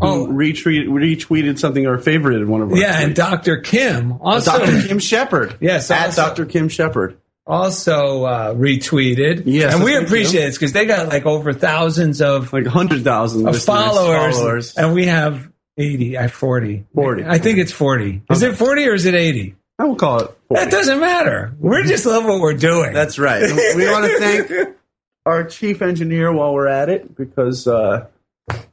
Oh. 0.00 0.26
who 0.26 0.32
retweet, 0.32 0.88
retweeted 0.88 1.58
something 1.58 1.86
or 1.86 1.98
favorited 1.98 2.46
one 2.46 2.60
of 2.62 2.72
our 2.72 2.76
Yeah, 2.76 3.00
and. 3.00 3.14
Dr. 3.14 3.58
Kim 3.58 4.12
also 4.20 4.58
Dr. 4.58 4.82
Kim 4.86 4.98
Shepard. 4.98 5.56
Yes, 5.60 5.90
at 5.90 6.06
also- 6.06 6.22
Dr. 6.22 6.46
Kim 6.46 6.68
Shepard. 6.68 7.16
Also 7.48 8.24
uh, 8.24 8.54
retweeted. 8.54 9.42
Yes, 9.46 9.74
and 9.74 9.82
we 9.82 9.96
appreciate 9.96 10.44
it 10.48 10.52
because 10.52 10.72
they 10.72 10.86
got 10.86 11.08
like 11.08 11.26
over 11.26 11.52
thousands 11.52 12.20
of, 12.20 12.52
Like 12.52 12.64
100,000 12.64 13.48
of 13.48 13.62
followers, 13.62 14.36
followers. 14.36 14.74
and 14.76 14.94
we 14.94 15.06
have 15.06 15.50
eighty. 15.76 16.18
I 16.18 16.28
forty. 16.28 16.84
40. 16.94 17.24
I 17.24 17.38
think 17.38 17.58
it's 17.58 17.72
forty. 17.72 18.22
Is 18.30 18.42
it 18.42 18.56
forty 18.56 18.86
or 18.86 18.94
is 18.94 19.06
it 19.06 19.14
eighty? 19.14 19.56
I 19.78 19.84
will 19.84 19.96
call 19.96 20.20
it. 20.20 20.36
40. 20.48 20.64
That 20.64 20.70
doesn't 20.72 20.98
matter. 21.00 21.54
We 21.60 21.84
just 21.84 22.04
love 22.04 22.24
what 22.24 22.40
we're 22.40 22.54
doing. 22.54 22.92
That's 22.92 23.16
right. 23.18 23.42
we 23.76 23.88
want 23.88 24.04
to 24.06 24.18
thank 24.18 24.76
our 25.24 25.44
chief 25.44 25.82
engineer 25.82 26.32
while 26.32 26.52
we're 26.52 26.66
at 26.66 26.88
it 26.88 27.14
because 27.16 27.68
uh, 27.68 28.06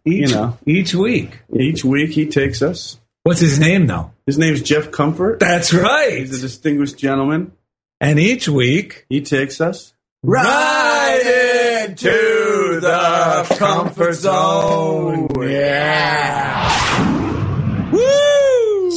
each, 0.03 0.29
you 0.29 0.35
know. 0.35 0.57
each 0.65 0.95
week. 0.95 1.41
each 1.53 1.85
week 1.85 2.09
he 2.11 2.25
takes 2.25 2.61
us. 2.63 2.99
What's 3.23 3.39
his 3.39 3.59
name 3.59 3.85
though? 3.87 4.13
His 4.25 4.37
name's 4.39 4.61
Jeff 4.63 4.89
Comfort. 4.91 5.39
That's 5.39 5.73
right. 5.73 6.17
He's 6.19 6.39
a 6.39 6.41
distinguished 6.41 6.97
gentleman. 6.97 7.51
And 8.05 8.19
each 8.19 8.47
week, 8.47 9.05
He 9.09 9.21
takes 9.21 9.59
us 9.59 9.93
right 10.21 11.85
into 11.87 12.79
the 12.79 13.55
comfort 13.57 14.13
zone. 14.13 15.27
Yeah. 15.41 16.71
Woo! 17.91 18.91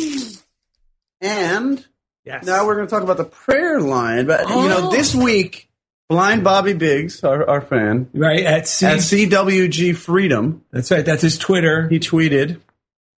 and 1.23 1.85
Yes. 2.27 2.45
now 2.45 2.67
we're 2.67 2.75
going 2.75 2.87
to 2.87 2.91
talk 2.91 3.03
about 3.03 3.17
the 3.17 3.25
prayer 3.25 3.81
line. 3.81 4.27
But 4.27 4.47
you 4.49 4.55
know, 4.69 4.89
Oh. 4.89 4.91
this 4.91 5.15
week, 5.15 5.71
blind 6.11 6.45
Bobby 6.45 6.75
Biggs, 6.75 7.25
our, 7.25 7.49
our 7.49 7.61
fan 7.63 8.11
right 8.13 8.45
at 8.45 8.69
C. 8.69 8.85
at 8.87 8.99
CWG 8.99 9.97
Freedom, 9.97 10.63
That's 10.71 10.91
right. 10.91 11.05
That's 11.05 11.23
his 11.23 11.39
Twitter. 11.39 11.89
he 11.89 11.99
tweeted, 11.99 12.59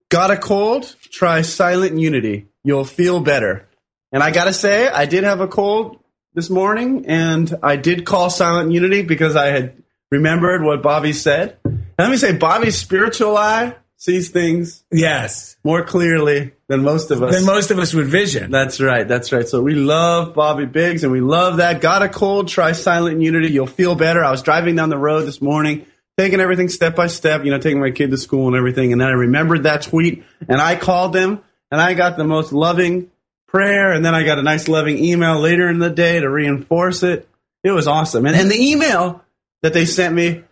"Got 0.08 0.30
a 0.30 0.36
cold? 0.36 0.94
Try 1.10 1.42
Silent 1.42 1.98
Unity. 1.98 2.46
You'll 2.62 2.84
feel 2.84 3.18
better." 3.20 3.66
And 4.12 4.22
I 4.22 4.30
gotta 4.30 4.52
say, 4.52 4.88
I 4.88 5.06
did 5.06 5.24
have 5.24 5.40
a 5.40 5.48
cold 5.48 5.98
this 6.34 6.50
morning, 6.50 7.06
and 7.06 7.52
I 7.62 7.76
did 7.76 8.04
call 8.04 8.30
Silent 8.30 8.72
Unity 8.72 9.02
because 9.02 9.36
I 9.36 9.46
had 9.46 9.82
remembered 10.10 10.62
what 10.62 10.82
Bobby 10.82 11.12
said. 11.12 11.56
And 11.64 11.84
let 11.98 12.10
me 12.10 12.16
say, 12.16 12.36
Bobby's 12.36 12.76
spiritual 12.76 13.36
eye 13.36 13.76
sees 13.96 14.30
things 14.30 14.82
Yes. 14.90 15.56
more 15.62 15.84
clearly 15.84 16.52
than 16.68 16.82
most 16.82 17.10
of 17.10 17.22
us. 17.22 17.34
Than 17.36 17.44
most 17.44 17.70
of 17.70 17.78
us 17.78 17.92
would 17.92 18.06
vision. 18.06 18.50
That's 18.50 18.80
right. 18.80 19.06
That's 19.06 19.30
right. 19.30 19.46
So 19.46 19.60
we 19.60 19.74
love 19.74 20.34
Bobby 20.34 20.64
Biggs 20.64 21.04
and 21.04 21.12
we 21.12 21.20
love 21.20 21.58
that. 21.58 21.80
Got 21.82 22.02
a 22.02 22.08
cold? 22.08 22.48
Try 22.48 22.72
Silent 22.72 23.20
Unity. 23.20 23.52
You'll 23.52 23.66
feel 23.66 23.94
better. 23.94 24.24
I 24.24 24.30
was 24.30 24.42
driving 24.42 24.74
down 24.76 24.88
the 24.88 24.96
road 24.96 25.26
this 25.26 25.42
morning, 25.42 25.84
taking 26.16 26.40
everything 26.40 26.68
step 26.70 26.96
by 26.96 27.08
step, 27.08 27.44
you 27.44 27.50
know, 27.50 27.58
taking 27.58 27.80
my 27.80 27.90
kid 27.90 28.10
to 28.10 28.16
school 28.16 28.46
and 28.46 28.56
everything. 28.56 28.92
And 28.92 29.00
then 29.00 29.08
I 29.08 29.12
remembered 29.12 29.64
that 29.64 29.82
tweet 29.82 30.24
and 30.48 30.60
I 30.62 30.76
called 30.76 31.12
them 31.12 31.40
and 31.70 31.78
I 31.80 31.92
got 31.94 32.16
the 32.16 32.24
most 32.24 32.52
loving 32.54 33.10
prayer. 33.50 33.92
And 33.92 34.04
then 34.04 34.14
I 34.14 34.24
got 34.24 34.38
a 34.38 34.42
nice 34.42 34.68
loving 34.68 34.98
email 34.98 35.38
later 35.40 35.68
in 35.68 35.78
the 35.78 35.90
day 35.90 36.20
to 36.20 36.28
reinforce 36.28 37.02
it. 37.02 37.28
It 37.62 37.70
was 37.72 37.86
awesome. 37.86 38.26
And, 38.26 38.36
and 38.36 38.50
the 38.50 38.70
email 38.70 39.22
that 39.62 39.72
they 39.72 39.84
sent 39.84 40.14
me 40.14 40.42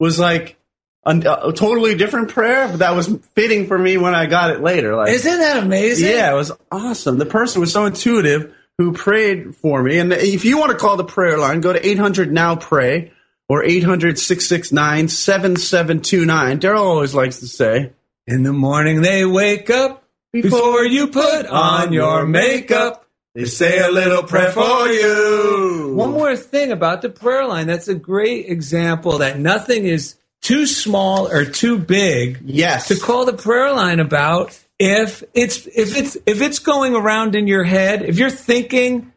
was 0.00 0.18
like 0.18 0.56
a, 1.04 1.16
a 1.48 1.52
totally 1.52 1.94
different 1.94 2.30
prayer, 2.30 2.66
but 2.68 2.78
that 2.78 2.96
was 2.96 3.08
fitting 3.34 3.66
for 3.66 3.78
me 3.78 3.96
when 3.96 4.14
I 4.14 4.26
got 4.26 4.50
it 4.50 4.60
later. 4.60 4.96
Like, 4.96 5.10
Isn't 5.10 5.38
that 5.38 5.62
amazing? 5.62 6.10
yeah, 6.10 6.32
it 6.32 6.36
was 6.36 6.52
awesome. 6.72 7.18
The 7.18 7.26
person 7.26 7.60
was 7.60 7.72
so 7.72 7.84
intuitive 7.86 8.52
who 8.78 8.92
prayed 8.92 9.54
for 9.56 9.82
me. 9.82 9.98
And 9.98 10.12
if 10.12 10.44
you 10.44 10.58
want 10.58 10.72
to 10.72 10.78
call 10.78 10.96
the 10.96 11.04
prayer 11.04 11.38
line, 11.38 11.60
go 11.60 11.72
to 11.72 11.86
800 11.86 12.32
Now 12.32 12.56
Pray 12.56 13.12
or 13.48 13.62
800 13.64 14.18
669 14.18 15.08
7729. 15.08 16.60
Daryl 16.60 16.80
always 16.80 17.14
likes 17.14 17.40
to 17.40 17.46
say, 17.46 17.92
In 18.26 18.42
the 18.42 18.52
morning 18.52 19.02
they 19.02 19.24
wake 19.24 19.70
up 19.70 20.02
before 20.42 20.84
you 20.84 21.08
put 21.08 21.46
on 21.46 21.92
your 21.92 22.26
makeup. 22.26 23.06
they 23.34 23.44
say 23.44 23.78
a 23.78 23.90
little 23.90 24.22
prayer 24.22 24.50
for 24.52 24.88
you. 24.88 25.92
One 25.94 26.12
more 26.12 26.36
thing 26.36 26.72
about 26.72 27.02
the 27.02 27.10
prayer 27.10 27.46
line. 27.46 27.66
That's 27.66 27.88
a 27.88 27.94
great 27.94 28.48
example 28.48 29.18
that 29.18 29.38
nothing 29.38 29.84
is 29.84 30.14
too 30.42 30.66
small 30.66 31.28
or 31.28 31.44
too 31.44 31.78
big 31.78 32.40
Yes. 32.44 32.88
to 32.88 32.96
call 32.96 33.24
the 33.26 33.32
prayer 33.32 33.72
line 33.72 34.00
about 34.00 34.58
if 34.78 35.22
it's 35.34 35.66
if 35.66 35.96
it's 35.96 36.16
if 36.26 36.40
it's 36.42 36.58
going 36.58 36.94
around 36.94 37.34
in 37.34 37.46
your 37.46 37.64
head, 37.64 38.02
if 38.02 38.18
you're 38.18 38.30
thinking, 38.30 39.12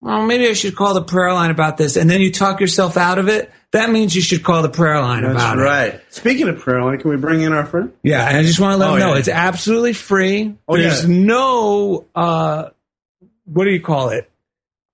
well, 0.00 0.24
maybe 0.24 0.48
I 0.48 0.52
should 0.54 0.76
call 0.76 0.94
the 0.94 1.02
prayer 1.02 1.32
line 1.32 1.50
about 1.50 1.76
this, 1.76 1.96
and 1.96 2.08
then 2.08 2.20
you 2.20 2.32
talk 2.32 2.60
yourself 2.60 2.96
out 2.96 3.18
of 3.18 3.28
it, 3.28 3.50
that 3.72 3.90
means 3.90 4.14
you 4.16 4.22
should 4.22 4.42
call 4.42 4.62
the 4.62 4.68
prayer 4.68 5.00
line 5.00 5.22
That's 5.22 5.34
about 5.34 5.58
it. 5.58 5.62
right. 5.62 6.00
Speaking 6.10 6.48
of 6.48 6.58
prayer 6.58 6.82
line, 6.82 6.98
can 6.98 7.10
we 7.10 7.16
bring 7.16 7.40
in 7.42 7.52
our 7.52 7.64
friend? 7.66 7.92
Yeah, 8.02 8.26
and 8.26 8.36
I 8.36 8.42
just 8.42 8.58
want 8.60 8.72
to 8.74 8.76
let 8.78 8.88
Oh, 8.88 8.92
them 8.92 9.00
know 9.00 9.12
yeah. 9.14 9.18
it's 9.20 9.28
absolutely 9.28 9.92
free. 9.92 10.56
Oh, 10.66 10.76
There's 10.76 11.02
yeah. 11.08 11.14
no 11.24 12.06
uh 12.14 12.70
what 13.44 13.64
do 13.64 13.70
you 13.70 13.80
call 13.80 14.10
it? 14.10 14.30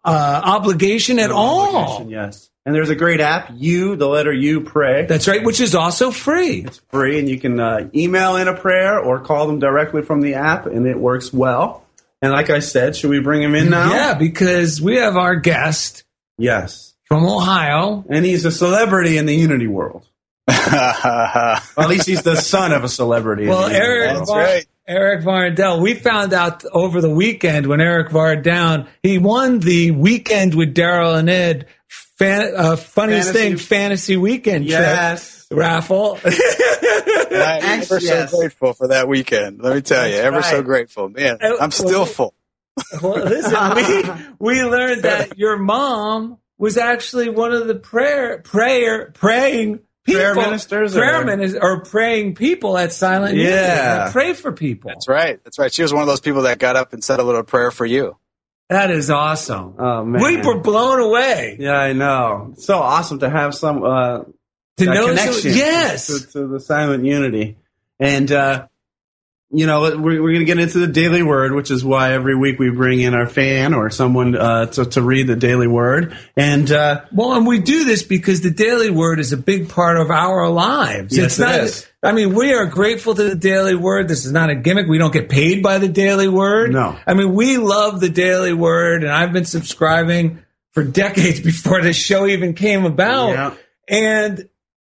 Uh 0.05 0.41
obligation 0.45 1.19
at 1.19 1.31
No 1.31 1.37
all. 1.37 1.77
obligation, 1.77 2.11
Yes. 2.11 2.51
And 2.67 2.75
there's 2.75 2.91
a 2.91 2.97
great 2.97 3.21
app, 3.21 3.53
You, 3.55 3.95
the 3.95 4.09
letter 4.09 4.33
U, 4.33 4.61
pray. 4.61 5.07
That's 5.07 5.29
right, 5.29 5.45
which 5.45 5.61
is 5.61 5.77
also 5.77 6.11
free. 6.11 6.65
It's 6.67 6.81
free, 6.91 7.21
and 7.21 7.29
you 7.29 7.39
can 7.39 7.61
uh, 7.61 7.89
email 7.95 8.35
in 8.35 8.49
a 8.49 8.55
prayer 8.55 8.99
or 8.99 9.21
call 9.21 9.47
them 9.47 9.61
directly 9.61 10.03
from 10.03 10.21
the 10.21 10.35
app, 10.35 10.67
and 10.67 10.85
it 10.85 10.99
works 10.99 11.33
well. 11.33 11.85
And 12.21 12.33
like 12.33 12.51
I 12.51 12.59
said, 12.59 12.97
should 12.97 13.11
we 13.11 13.21
bring 13.21 13.41
him 13.41 13.55
in 13.55 13.71
now? 13.71 13.93
Yeah, 13.93 14.15
because 14.15 14.83
we 14.83 14.97
have 14.97 15.17
our 15.17 15.37
guest 15.37 16.03
Yes. 16.39 16.96
From 17.07 17.25
Ohio. 17.25 18.05
And 18.09 18.25
he's 18.25 18.45
a 18.45 18.51
celebrity 18.53 19.17
in 19.19 19.27
the 19.27 19.35
Unity 19.35 19.67
world. 19.67 20.07
Well, 20.49 20.55
at 21.79 21.89
least 21.89 22.07
he's 22.07 22.23
the 22.23 22.37
son 22.37 22.73
of 22.73 22.85
a 22.85 22.89
celebrity. 22.89 23.45
in 23.45 23.49
Well, 23.49 23.69
the 23.69 23.75
Eric 23.77 24.15
world. 24.17 24.27
Var- 24.29 24.39
right. 24.39 24.67
Eric 24.89 25.25
Vardell. 25.25 25.81
We 25.83 25.95
found 25.95 26.33
out 26.33 26.65
over 26.73 27.01
the 27.01 27.11
weekend 27.11 27.67
when 27.67 27.81
Eric 27.81 28.11
Vardell 28.11 28.87
he 29.03 29.19
won 29.19 29.59
the 29.59 29.91
weekend 29.91 30.55
with 30.55 30.75
Daryl 30.77 31.19
and 31.19 31.29
Ed 31.29 31.67
fan, 31.89 32.53
uh, 32.57 32.77
funniest 32.77 33.33
Fantasy- 33.33 33.49
thing 33.49 33.57
fantasy 33.59 34.17
weekend 34.17 34.65
Yes. 34.67 35.47
trip 35.49 35.59
raffle. 35.59 36.21
I'm 36.25 37.81
ever 37.83 37.99
yes. 37.99 38.31
so 38.31 38.39
grateful 38.39 38.73
for 38.75 38.89
that 38.89 39.09
weekend. 39.09 39.61
Let 39.61 39.75
me 39.75 39.81
tell 39.83 40.07
you, 40.07 40.15
That's 40.17 40.27
ever 40.27 40.43
so 40.43 40.63
grateful. 40.63 41.09
Man, 41.09 41.39
Uh, 41.43 41.57
I'm 41.61 41.71
still 41.73 42.07
full. 42.07 42.35
well, 43.03 43.17
listen, 43.25 43.75
we 44.39 44.55
we 44.61 44.63
learned 44.63 45.03
that 45.03 45.37
your 45.39 45.57
mom 45.59 46.39
was 46.59 46.77
actually 46.77 47.29
one 47.29 47.53
of 47.53 47.67
the 47.67 47.75
prayer 47.75 48.39
prayer 48.39 49.11
praying 49.13 49.81
people, 50.05 50.21
Prayer 50.21 50.35
ministers 50.35 50.95
prayer 50.95 51.23
or- 51.23 51.25
ministers, 51.25 51.61
or 51.63 51.83
praying 51.83 52.35
people 52.35 52.79
at 52.79 52.93
Silent 52.93 53.35
Unity 53.37 53.53
Yeah. 53.55 53.97
that 54.05 54.13
pray 54.13 54.33
for 54.35 54.53
people. 54.53 54.89
That's 54.91 55.09
right. 55.09 55.39
That's 55.45 55.59
right. 55.59 55.73
She 55.73 55.83
was 55.83 55.93
one 55.93 56.03
of 56.03 56.09
those 56.09 56.21
people 56.21 56.43
that 56.43 56.59
got 56.59 56.77
up 56.77 56.93
and 56.93 57.03
said 57.03 57.19
a 57.21 57.23
little 57.25 57.43
prayer 57.43 57.71
for 57.71 57.85
you. 57.87 58.17
That 58.69 58.91
is 58.91 59.11
awesome. 59.11 59.75
Oh, 59.79 60.05
man. 60.05 60.21
We 60.23 60.39
were 60.39 60.59
blown 60.59 60.99
away 61.01 61.57
Yeah, 61.61 61.77
I 61.77 61.93
know. 61.93 62.49
It's 62.53 62.67
so 62.67 62.79
awesome 62.79 63.21
to 63.21 63.31
have 63.31 63.55
some 63.55 63.85
uh, 63.85 64.21
to 64.79 64.85
know. 64.85 65.07
connection 65.09 65.33
Some, 65.35 65.53
yes, 65.53 66.07
to, 66.09 66.33
to 66.33 66.47
the 66.49 66.59
silent 66.61 67.05
unity. 67.05 67.57
And 68.01 68.31
uh, 68.33 68.67
you 69.51 69.67
know, 69.67 69.83
we're, 69.83 70.21
we're 70.23 70.33
going 70.33 70.41
to 70.41 70.45
get 70.45 70.59
into 70.59 70.79
the 70.79 70.89
daily 70.89 71.23
word, 71.23 71.53
which 71.53 71.71
is 71.71 71.85
why 71.85 72.13
every 72.15 72.35
week 72.35 72.59
we 72.59 72.71
bring 72.71 73.01
in 73.01 73.15
our 73.15 73.29
fan 73.29 73.75
or 73.75 73.91
someone 73.91 74.37
uh, 74.37 74.67
to, 74.67 74.85
to 74.87 75.03
read 75.03 75.29
the 75.29 75.37
daily 75.37 75.69
word. 75.69 76.17
And 76.37 76.71
uh, 76.71 77.03
well, 77.13 77.35
and 77.35 77.47
we 77.47 77.61
do 77.61 77.85
this 77.85 78.03
because 78.03 78.41
the 78.41 78.51
daily 78.51 78.91
word 78.91 79.21
is 79.21 79.33
a 79.33 79.37
big 79.37 79.69
part 79.69 79.99
of 79.99 80.11
our 80.11 80.49
lives. 80.49 81.17
Yes, 81.17 81.27
it's 81.27 81.39
not. 81.39 81.61
is. 81.61 81.87
I 82.03 82.13
mean, 82.13 82.35
we 82.35 82.53
are 82.55 82.67
grateful 82.67 83.15
to 83.15 83.23
the 83.23 83.37
daily 83.37 83.77
word. 83.77 84.09
This 84.09 84.27
is 84.27 84.33
not 84.33 84.51
a 84.51 84.57
gimmick. 84.57 84.89
We 84.89 84.99
don't 84.99 85.13
get 85.13 85.29
paid 85.29 85.63
by 85.63 85.79
the 85.79 85.89
daily 85.89 86.29
word. 86.29 86.73
No. 86.73 86.99
I 87.07 87.15
mean, 87.15 87.35
we 87.35 87.57
love 87.57 88.01
the 88.01 88.09
daily 88.09 88.53
word, 88.53 89.05
and 89.05 89.13
I've 89.13 89.33
been 89.33 89.45
subscribing 89.45 90.43
for 90.73 90.83
decades 90.83 91.41
before 91.45 91.83
this 91.83 91.97
show 91.97 92.27
even 92.27 92.55
came 92.55 92.85
about. 92.85 93.31
Yeah. 93.31 93.55
And 93.89 94.49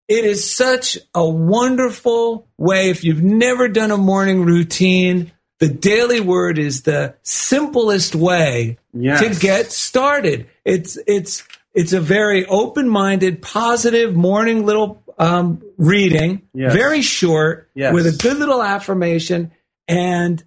it 0.08 0.24
is 0.24 0.48
such 0.50 0.98
a 1.14 1.28
wonderful 1.28 2.46
way. 2.58 2.90
If 2.90 3.04
you've 3.04 3.22
never 3.22 3.68
done 3.68 3.90
a 3.90 3.96
morning 3.96 4.44
routine, 4.44 5.32
the 5.58 5.68
daily 5.68 6.20
word 6.20 6.58
is 6.58 6.82
the 6.82 7.14
simplest 7.22 8.14
way 8.14 8.78
Yes. 8.92 9.20
to 9.20 9.40
get 9.40 9.72
started. 9.72 10.46
It's 10.64 10.98
it's 11.06 11.42
it's 11.74 11.92
a 11.92 12.00
very 12.00 12.46
open-minded, 12.46 13.42
positive 13.42 14.14
morning 14.14 14.64
little 14.64 15.02
um, 15.18 15.62
reading, 15.76 16.42
Yes. 16.54 16.72
very 16.72 17.02
short, 17.02 17.68
Yes. 17.74 17.92
with 17.92 18.06
a 18.06 18.12
good 18.12 18.38
little 18.38 18.62
affirmation, 18.62 19.50
and 19.88 20.42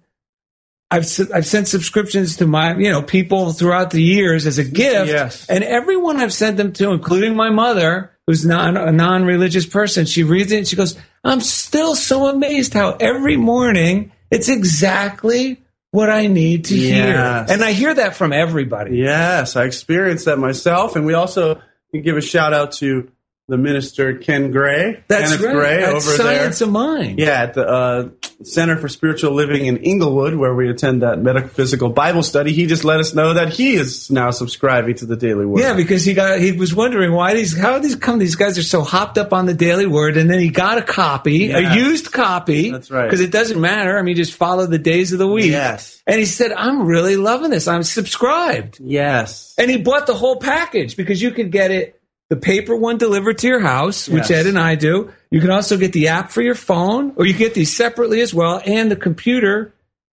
I've 0.90 1.06
I've 1.32 1.46
sent 1.46 1.68
subscriptions 1.68 2.36
to 2.38 2.46
my 2.46 2.76
you 2.76 2.90
know 2.90 3.02
people 3.02 3.52
throughout 3.52 3.90
the 3.90 4.02
years 4.02 4.46
as 4.46 4.58
a 4.58 4.64
gift, 4.64 5.08
Yes. 5.08 5.46
and 5.48 5.62
everyone 5.64 6.16
I've 6.18 6.32
sent 6.32 6.56
them 6.56 6.72
to, 6.74 6.90
including 6.90 7.36
my 7.36 7.50
mother, 7.50 8.10
who's 8.30 8.46
not 8.46 8.76
a 8.76 8.92
non-religious 8.92 9.66
person, 9.66 10.06
she 10.06 10.22
reads 10.22 10.52
it 10.52 10.58
and 10.58 10.68
she 10.68 10.76
goes, 10.76 10.96
"I'm 11.24 11.40
still 11.40 11.96
so 11.96 12.28
amazed 12.28 12.74
how 12.74 12.96
every 13.00 13.36
morning 13.36 14.12
it's 14.30 14.48
exactly 14.48 15.60
what 15.90 16.08
I 16.08 16.28
need 16.28 16.66
to 16.66 16.76
hear," 16.76 17.44
and 17.48 17.64
I 17.64 17.72
hear 17.72 17.92
that 17.92 18.14
from 18.14 18.32
everybody. 18.32 18.98
Yes, 18.98 19.56
I 19.56 19.64
experienced 19.64 20.26
that 20.26 20.38
myself, 20.38 20.94
and 20.94 21.04
we 21.04 21.14
also 21.14 21.60
can 21.90 22.02
give 22.02 22.16
a 22.16 22.20
shout 22.20 22.54
out 22.54 22.70
to 22.74 23.08
the 23.50 23.58
minister 23.58 24.14
Ken 24.14 24.50
Gray. 24.50 25.02
That's 25.08 25.30
Kenneth 25.36 25.44
right. 25.44 25.54
Gray 25.54 25.76
That's 25.80 26.06
over 26.08 26.16
Science 26.16 26.58
there. 26.60 26.68
of 26.68 26.72
Mind. 26.72 27.18
Yeah, 27.18 27.42
at 27.42 27.54
the 27.54 27.66
uh, 27.68 28.08
Center 28.42 28.76
for 28.78 28.88
Spiritual 28.88 29.32
Living 29.32 29.66
in 29.66 29.76
Inglewood, 29.78 30.34
where 30.34 30.54
we 30.54 30.70
attend 30.70 31.02
that 31.02 31.18
metaphysical 31.20 31.90
Bible 31.90 32.22
study. 32.22 32.52
He 32.54 32.64
just 32.66 32.84
let 32.84 33.00
us 33.00 33.14
know 33.14 33.34
that 33.34 33.50
he 33.52 33.74
is 33.74 34.10
now 34.10 34.30
subscribing 34.30 34.94
to 34.96 35.06
the 35.06 35.16
Daily 35.16 35.44
Word. 35.44 35.60
Yeah, 35.60 35.74
because 35.74 36.04
he 36.04 36.14
got 36.14 36.38
he 36.40 36.52
was 36.52 36.74
wondering 36.74 37.12
why 37.12 37.34
these 37.34 37.58
how 37.58 37.78
these 37.78 37.96
come 37.96 38.18
these 38.18 38.36
guys 38.36 38.56
are 38.56 38.62
so 38.62 38.82
hopped 38.82 39.18
up 39.18 39.32
on 39.34 39.44
the 39.46 39.54
Daily 39.54 39.86
Word, 39.86 40.16
and 40.16 40.30
then 40.30 40.38
he 40.38 40.48
got 40.48 40.78
a 40.78 40.82
copy, 40.82 41.50
Yes. 41.50 41.76
a 41.76 41.78
used 41.78 42.12
copy. 42.12 42.70
That's 42.70 42.90
right. 42.90 43.04
Because 43.04 43.20
it 43.20 43.30
doesn't 43.30 43.60
matter. 43.60 43.98
I 43.98 44.02
mean, 44.02 44.16
just 44.16 44.32
follow 44.34 44.66
the 44.66 44.78
days 44.78 45.12
of 45.12 45.18
the 45.18 45.28
week. 45.28 45.50
Yes. 45.50 46.02
And 46.06 46.18
he 46.18 46.24
said, 46.24 46.52
"I'm 46.52 46.86
really 46.86 47.16
loving 47.16 47.50
this. 47.50 47.68
I'm 47.68 47.82
subscribed." 47.82 48.78
Yes. 48.80 49.54
And 49.58 49.70
he 49.70 49.76
bought 49.76 50.06
the 50.06 50.14
whole 50.14 50.36
package 50.36 50.96
because 50.96 51.20
you 51.20 51.30
could 51.32 51.50
get 51.50 51.70
it 51.70 51.99
the 52.30 52.36
paper 52.36 52.74
one 52.74 52.96
delivered 52.96 53.38
to 53.38 53.46
your 53.48 53.60
house, 53.60 54.08
which 54.08 54.30
Yes. 54.30 54.40
Ed 54.40 54.46
and 54.46 54.58
I 54.58 54.76
do. 54.76 55.12
You 55.30 55.40
can 55.40 55.50
also 55.50 55.76
get 55.76 55.92
the 55.92 56.08
app 56.08 56.30
for 56.30 56.40
your 56.42 56.54
phone, 56.54 57.12
or 57.16 57.26
you 57.26 57.34
can 57.34 57.40
get 57.40 57.54
these 57.54 57.76
separately 57.76 58.20
as 58.22 58.32
well, 58.32 58.62
and 58.64 58.90
the 58.90 58.96
computer 58.96 59.74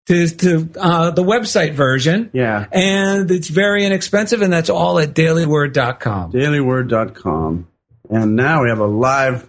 to 0.07 0.29
to 0.29 0.69
uh, 0.79 1.11
the 1.13 1.23
website 1.23 1.73
version. 1.73 2.31
Yeah. 2.33 2.67
And 2.73 3.31
it's 3.31 3.49
very 3.49 3.85
inexpensive, 3.85 4.43
and 4.43 4.53
that's 4.53 4.69
all 4.71 4.99
at 4.99 5.15
dailyword.com. 5.15 6.33
dailyword.com. 6.33 7.69
And 8.11 8.37
now 8.37 8.65
we 8.65 8.69
have 8.71 8.81
a 8.81 8.87
live 8.87 9.49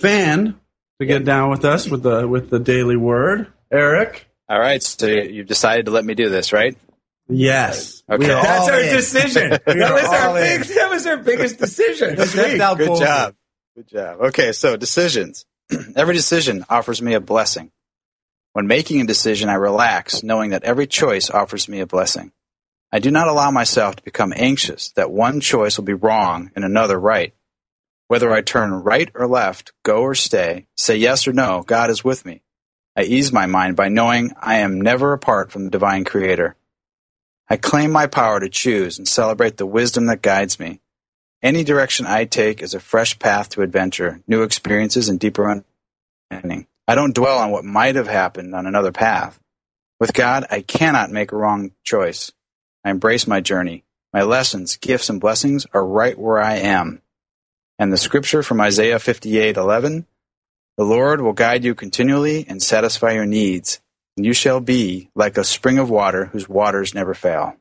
fan 0.00 0.58
to 0.98 1.06
get 1.06 1.24
down 1.24 1.50
with 1.50 1.64
us 1.64 1.88
with 1.88 2.02
the 2.02 2.26
with 2.26 2.48
the 2.50 2.58
Daily 2.58 2.96
Word. 2.96 3.48
Eric. 3.70 4.26
All 4.48 4.58
right, 4.58 4.82
so 4.82 5.06
you've 5.06 5.46
decided 5.46 5.86
to 5.86 5.92
let 5.92 6.04
me 6.04 6.14
do 6.14 6.28
this, 6.28 6.52
right? 6.52 6.76
Yes. 7.32 8.02
Okay. 8.10 8.18
We 8.18 8.26
That's 8.26 8.68
our 8.68 8.80
in. 8.80 8.94
decision. 8.96 9.50
We 9.66 9.74
that 9.74 9.92
was 9.94 10.04
our 10.04 10.28
all 10.28 10.36
in. 10.36 10.60
big. 10.60 10.68
That 10.68 10.90
was 10.90 11.06
our 11.06 11.16
biggest 11.18 11.58
decision. 11.58 12.16
this 12.16 12.34
week. 12.34 12.58
Good 12.58 12.86
boldly. 12.86 13.04
job. 13.04 13.34
Good 13.76 13.88
job. 13.88 14.20
Okay, 14.20 14.52
so 14.52 14.76
decisions. 14.76 15.46
every 15.96 16.14
decision 16.14 16.64
offers 16.68 17.00
me 17.00 17.14
a 17.14 17.20
blessing. 17.20 17.70
When 18.52 18.66
making 18.66 19.00
a 19.00 19.06
decision, 19.06 19.48
I 19.48 19.54
relax, 19.54 20.22
knowing 20.22 20.50
that 20.50 20.64
every 20.64 20.86
choice 20.86 21.30
offers 21.30 21.68
me 21.68 21.80
a 21.80 21.86
blessing. 21.86 22.32
I 22.92 22.98
do 22.98 23.10
not 23.10 23.28
allow 23.28 23.50
myself 23.50 23.96
to 23.96 24.02
become 24.02 24.34
anxious 24.36 24.90
that 24.92 25.10
one 25.10 25.40
choice 25.40 25.78
will 25.78 25.84
be 25.86 25.94
wrong 25.94 26.50
and 26.54 26.62
another 26.64 27.00
right. 27.00 27.32
Whether 28.08 28.30
I 28.30 28.42
turn 28.42 28.70
right 28.72 29.10
or 29.14 29.26
left, 29.26 29.72
go 29.82 30.02
or 30.02 30.14
stay, 30.14 30.66
say 30.76 30.96
yes 30.96 31.26
or 31.26 31.32
no, 31.32 31.62
God 31.62 31.88
is 31.88 32.04
with 32.04 32.26
me. 32.26 32.42
I 32.94 33.04
ease 33.04 33.32
my 33.32 33.46
mind 33.46 33.76
by 33.76 33.88
knowing 33.88 34.32
I 34.38 34.56
am 34.56 34.82
never 34.82 35.14
apart 35.14 35.50
from 35.50 35.64
the 35.64 35.70
divine 35.70 36.04
creator. 36.04 36.54
I 37.52 37.58
claim 37.58 37.92
my 37.92 38.06
power 38.06 38.40
to 38.40 38.48
choose 38.48 38.96
and 38.96 39.06
celebrate 39.06 39.58
the 39.58 39.66
wisdom 39.66 40.06
that 40.06 40.22
guides 40.22 40.58
me. 40.58 40.80
Any 41.42 41.64
direction 41.64 42.06
I 42.06 42.24
take 42.24 42.62
is 42.62 42.72
a 42.72 42.80
fresh 42.80 43.18
path 43.18 43.50
to 43.50 43.60
adventure, 43.60 44.22
new 44.26 44.42
experiences, 44.42 45.10
and 45.10 45.20
deeper 45.20 45.62
understanding. 46.30 46.66
I 46.88 46.94
don't 46.94 47.14
dwell 47.14 47.36
on 47.36 47.50
what 47.50 47.66
might 47.66 47.96
have 47.96 48.06
happened 48.06 48.54
on 48.54 48.64
another 48.64 48.90
path. 48.90 49.38
With 50.00 50.14
God, 50.14 50.46
I 50.50 50.62
cannot 50.62 51.10
make 51.10 51.30
a 51.30 51.36
wrong 51.36 51.72
choice. 51.84 52.32
I 52.86 52.90
embrace 52.90 53.26
my 53.26 53.42
journey. 53.42 53.84
My 54.14 54.22
lessons, 54.22 54.78
gifts, 54.78 55.10
and 55.10 55.20
blessings 55.20 55.66
are 55.74 55.86
right 55.86 56.18
where 56.18 56.40
I 56.40 56.54
am. 56.54 57.02
And 57.78 57.92
the 57.92 57.98
scripture 57.98 58.42
from 58.42 58.62
Isaiah 58.62 58.98
58:11, 58.98 60.06
"The 60.78 60.84
Lord 60.84 61.20
will 61.20 61.34
guide 61.34 61.64
you 61.64 61.74
continually 61.74 62.46
and 62.48 62.62
satisfy 62.62 63.12
your 63.12 63.26
needs, 63.26 63.81
and 64.16 64.26
you 64.26 64.32
shall 64.32 64.60
be 64.60 65.10
like 65.14 65.36
a 65.36 65.44
spring 65.44 65.78
of 65.78 65.90
water 65.90 66.26
whose 66.26 66.48
waters 66.48 66.94
never 66.94 67.14
fail." 67.14 67.56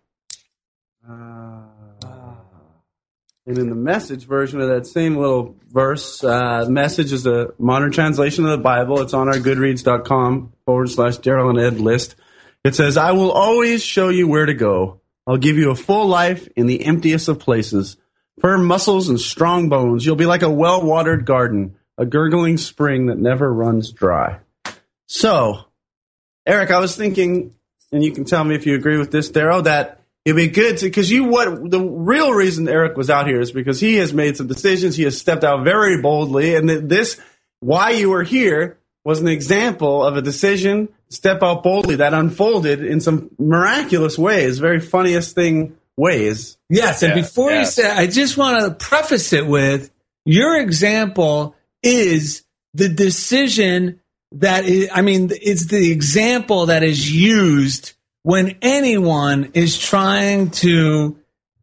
And 3.47 3.57
in 3.57 3.69
the 3.69 3.75
message 3.75 4.25
version 4.25 4.61
of 4.61 4.69
that 4.69 4.85
same 4.85 5.17
little 5.17 5.57
verse, 5.67 6.23
uh, 6.23 6.67
message 6.69 7.11
is 7.11 7.25
a 7.25 7.53
modern 7.57 7.91
translation 7.91 8.45
of 8.45 8.51
the 8.51 8.63
Bible. 8.63 9.01
It's 9.01 9.15
on 9.15 9.27
our 9.27 9.35
goodreads.com 9.35 10.53
forward 10.65 10.89
slash 10.89 11.17
Daryl 11.17 11.49
and 11.49 11.59
Ed 11.59 11.79
list. 11.79 12.15
It 12.63 12.75
says, 12.75 12.97
I 12.97 13.13
will 13.13 13.31
always 13.31 13.83
show 13.83 14.09
you 14.09 14.27
where 14.27 14.45
to 14.45 14.53
go. 14.53 15.01
I'll 15.25 15.37
give 15.37 15.57
you 15.57 15.71
a 15.71 15.75
full 15.75 16.05
life 16.05 16.47
in 16.55 16.67
the 16.67 16.85
emptiest 16.85 17.27
of 17.27 17.39
places. 17.39 17.97
Firm 18.39 18.65
muscles 18.65 19.09
and 19.09 19.19
strong 19.19 19.69
bones. 19.69 20.05
You'll 20.05 20.15
be 20.15 20.27
like 20.27 20.43
a 20.43 20.49
well 20.49 20.83
watered 20.83 21.25
garden, 21.25 21.77
a 21.97 22.05
gurgling 22.05 22.57
spring 22.57 23.07
that 23.07 23.17
never 23.17 23.51
runs 23.51 23.91
dry. 23.91 24.39
So, 25.07 25.65
Eric, 26.45 26.71
I 26.71 26.79
was 26.79 26.95
thinking, 26.95 27.53
and 27.91 28.03
you 28.03 28.11
can 28.11 28.25
tell 28.25 28.43
me 28.43 28.55
if 28.55 28.65
you 28.65 28.75
agree 28.75 28.97
with 28.97 29.11
this, 29.11 29.31
Daryl, 29.31 29.63
that 29.65 30.01
it'd 30.25 30.35
be 30.35 30.47
good 30.47 30.77
to 30.77 30.85
because 30.85 31.11
you 31.11 31.25
what 31.25 31.69
the 31.69 31.81
real 31.81 32.33
reason 32.33 32.67
Eric 32.67 32.97
was 32.97 33.09
out 33.09 33.27
here 33.27 33.39
is 33.39 33.51
because 33.51 33.79
he 33.79 33.95
has 33.95 34.13
made 34.13 34.37
some 34.37 34.47
decisions. 34.47 34.95
He 34.95 35.03
has 35.03 35.17
stepped 35.17 35.43
out 35.43 35.63
very 35.63 36.01
boldly, 36.01 36.55
and 36.55 36.69
this 36.69 37.19
why 37.59 37.91
you 37.91 38.09
were 38.09 38.23
here 38.23 38.77
was 39.03 39.19
an 39.19 39.27
example 39.27 40.03
of 40.03 40.15
a 40.17 40.21
decision 40.21 40.89
step 41.09 41.43
out 41.43 41.63
boldly 41.63 41.95
that 41.97 42.13
unfolded 42.13 42.83
in 42.83 43.01
some 43.01 43.29
miraculous 43.37 44.17
ways, 44.17 44.59
very 44.59 44.79
funniest 44.79 45.35
thing 45.35 45.75
ways. 45.97 46.57
Yes, 46.69 47.03
and 47.03 47.11
Yeah, 47.11 47.21
before 47.21 47.51
you 47.51 47.57
yeah. 47.57 47.63
say, 47.63 47.91
I 47.91 48.07
just 48.07 48.37
want 48.37 48.63
to 48.63 48.85
preface 48.85 49.33
it 49.33 49.45
with 49.45 49.91
your 50.25 50.59
example 50.59 51.55
is 51.83 52.43
the 52.73 52.89
decision 52.89 54.00
that 54.33 54.65
is, 54.65 54.89
I 54.93 55.01
mean, 55.01 55.31
it's 55.41 55.65
the 55.65 55.91
example 55.91 56.67
that 56.67 56.83
is 56.83 57.11
used 57.11 57.93
when 58.23 58.57
anyone 58.61 59.51
is 59.53 59.77
trying 59.77 60.51
to 60.51 61.17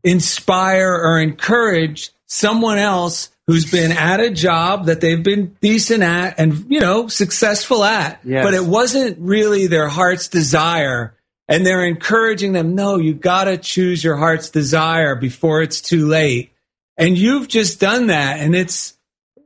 inspire 0.05 0.93
or 0.93 1.19
encourage 1.19 2.11
someone 2.27 2.79
else 2.79 3.31
who's 3.47 3.71
been 3.71 3.93
at 3.93 4.21
a 4.21 4.31
job 4.31 4.87
that 4.87 5.01
they've 5.01 5.23
been 5.23 5.57
decent 5.61 6.03
at 6.03 6.39
and, 6.39 6.67
you 6.69 6.81
know, 6.81 7.09
successful 7.09 7.83
at, 7.83 8.21
Yes. 8.25 8.45
but 8.45 8.53
it 8.53 8.65
wasn't 8.65 9.17
really 9.19 9.67
their 9.67 9.89
heart's 9.89 10.29
desire. 10.29 11.15
And 11.51 11.65
they're 11.65 11.85
encouraging 11.87 12.53
them, 12.53 12.75
no, 12.75 12.99
you 12.99 13.15
got 13.15 13.45
to 13.45 13.57
choose 13.57 14.05
your 14.05 14.17
heart's 14.17 14.51
desire 14.51 15.15
before 15.15 15.63
it's 15.63 15.81
too 15.81 16.07
late. 16.07 16.53
And 16.99 17.17
you've 17.17 17.49
just 17.49 17.81
done 17.81 18.09
that. 18.09 18.39
And 18.41 18.55
it's, 18.55 18.98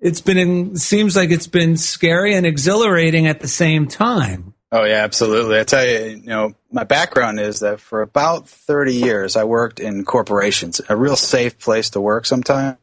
it's 0.02 0.20
been, 0.20 0.76
seems 0.76 1.16
like 1.16 1.30
it's 1.30 1.46
been 1.46 1.76
scary 1.76 2.34
and 2.34 2.44
exhilarating 2.44 3.26
at 3.28 3.40
the 3.40 3.48
same 3.48 3.86
time. 3.86 4.52
Oh 4.72 4.84
yeah, 4.84 5.04
absolutely. 5.04 5.60
I 5.60 5.64
tell 5.64 5.86
you, 5.86 6.16
you 6.16 6.26
know, 6.26 6.54
my 6.70 6.84
background 6.84 7.38
is 7.38 7.60
that 7.60 7.78
for 7.78 8.02
about 8.02 8.48
30 8.48 8.94
years 8.94 9.36
I 9.36 9.44
worked 9.44 9.80
in 9.80 10.04
corporations, 10.04 10.80
a 10.88 10.96
real 10.96 11.14
safe 11.14 11.58
place 11.58 11.90
to 11.90 12.00
work 12.00 12.26
sometimes. 12.26 12.78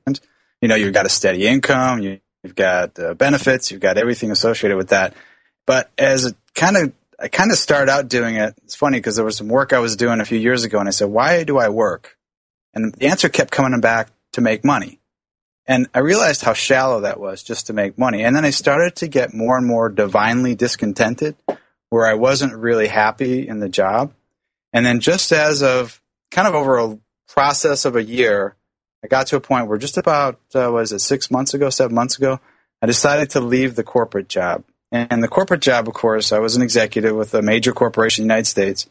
You 0.61 0.67
know, 0.67 0.76
you've 0.76 0.93
got 0.93 1.05
a 1.05 1.09
steady 1.09 1.47
income, 1.47 1.99
you, 1.99 2.20
you've 2.43 2.55
got 2.55 2.97
uh, 2.99 3.15
benefits, 3.15 3.72
you've 3.72 3.82
got 3.82 3.97
everything 3.97 4.32
associated 4.32 4.78
with 4.78 4.89
that. 4.89 5.13
But 5.65 5.89
as 5.97 6.34
kind 6.53 6.78
of 6.78 6.93
I 7.22 7.28
kind 7.28 7.51
of 7.51 7.57
started 7.57 7.91
out 7.91 8.07
doing 8.07 8.36
it. 8.36 8.55
It's 8.63 8.76
funny 8.76 8.97
because 8.97 9.17
there 9.17 9.26
was 9.26 9.36
some 9.36 9.49
work 9.49 9.74
I 9.74 9.80
was 9.80 9.97
doing 9.97 10.22
a 10.22 10.26
few 10.26 10.39
years 10.39 10.63
ago 10.63 10.80
and 10.80 10.88
I 10.88 10.91
said, 10.91 11.09
"Why 11.09 11.43
do 11.43 11.57
I 11.57 11.70
work?" 11.70 12.17
And 12.74 12.93
the 12.93 13.07
answer 13.07 13.30
kept 13.30 13.51
coming 13.51 13.80
back 13.82 14.09
to 14.34 14.41
make 14.41 14.63
money. 14.63 14.99
And 15.70 15.88
I 15.93 15.99
realized 15.99 16.41
how 16.41 16.53
shallow 16.53 17.01
that 17.01 17.20
was 17.20 17.43
just 17.43 17.67
to 17.67 17.74
make 17.74 17.95
money. 17.95 18.24
And 18.24 18.36
then 18.36 18.43
I 18.43 18.49
started 18.49 18.95
to 18.97 19.07
get 19.07 19.36
more 19.36 19.55
and 19.55 19.67
more 19.67 19.88
divinely 19.88 20.55
discontented 20.55 21.36
where 21.91 22.07
I 22.07 22.15
wasn't 22.15 22.55
really 22.55 22.88
happy 22.88 23.47
in 23.47 23.59
the 23.59 23.70
job. 23.70 24.11
And 24.74 24.84
then 24.84 24.99
just 24.99 25.32
as 25.32 25.61
of 25.61 26.01
kind 26.32 26.47
of 26.47 26.55
over 26.55 26.80
a 26.80 26.97
process 27.28 27.86
of 27.86 27.95
a 27.95 28.03
year, 28.03 28.55
I 29.03 29.07
got 29.07 29.28
to 29.28 29.36
a 29.36 29.39
point 29.41 29.67
where 29.67 29.78
just 29.78 29.99
about, 29.99 30.39
uh, 30.55 30.72
was 30.72 30.91
it 30.91 30.99
six 30.99 31.30
months 31.30 31.53
ago, 31.53 31.70
seven 31.70 31.93
months 31.93 32.17
ago, 32.17 32.39
I 32.82 32.88
decided 32.88 33.30
to 33.32 33.39
leave 33.39 33.76
the 33.76 33.84
corporate 33.84 34.28
job. 34.28 34.63
And 34.91 35.22
the 35.22 35.28
corporate 35.28 35.61
job, 35.61 35.88
of 35.88 35.93
course, 35.93 36.32
I 36.32 36.39
was 36.39 36.55
an 36.55 36.63
executive 36.63 37.15
with 37.15 37.36
a 37.36 37.43
major 37.43 37.74
corporation 37.74 38.24
in 38.24 38.28
the 38.28 38.34
United 38.34 38.49
States 38.49 38.88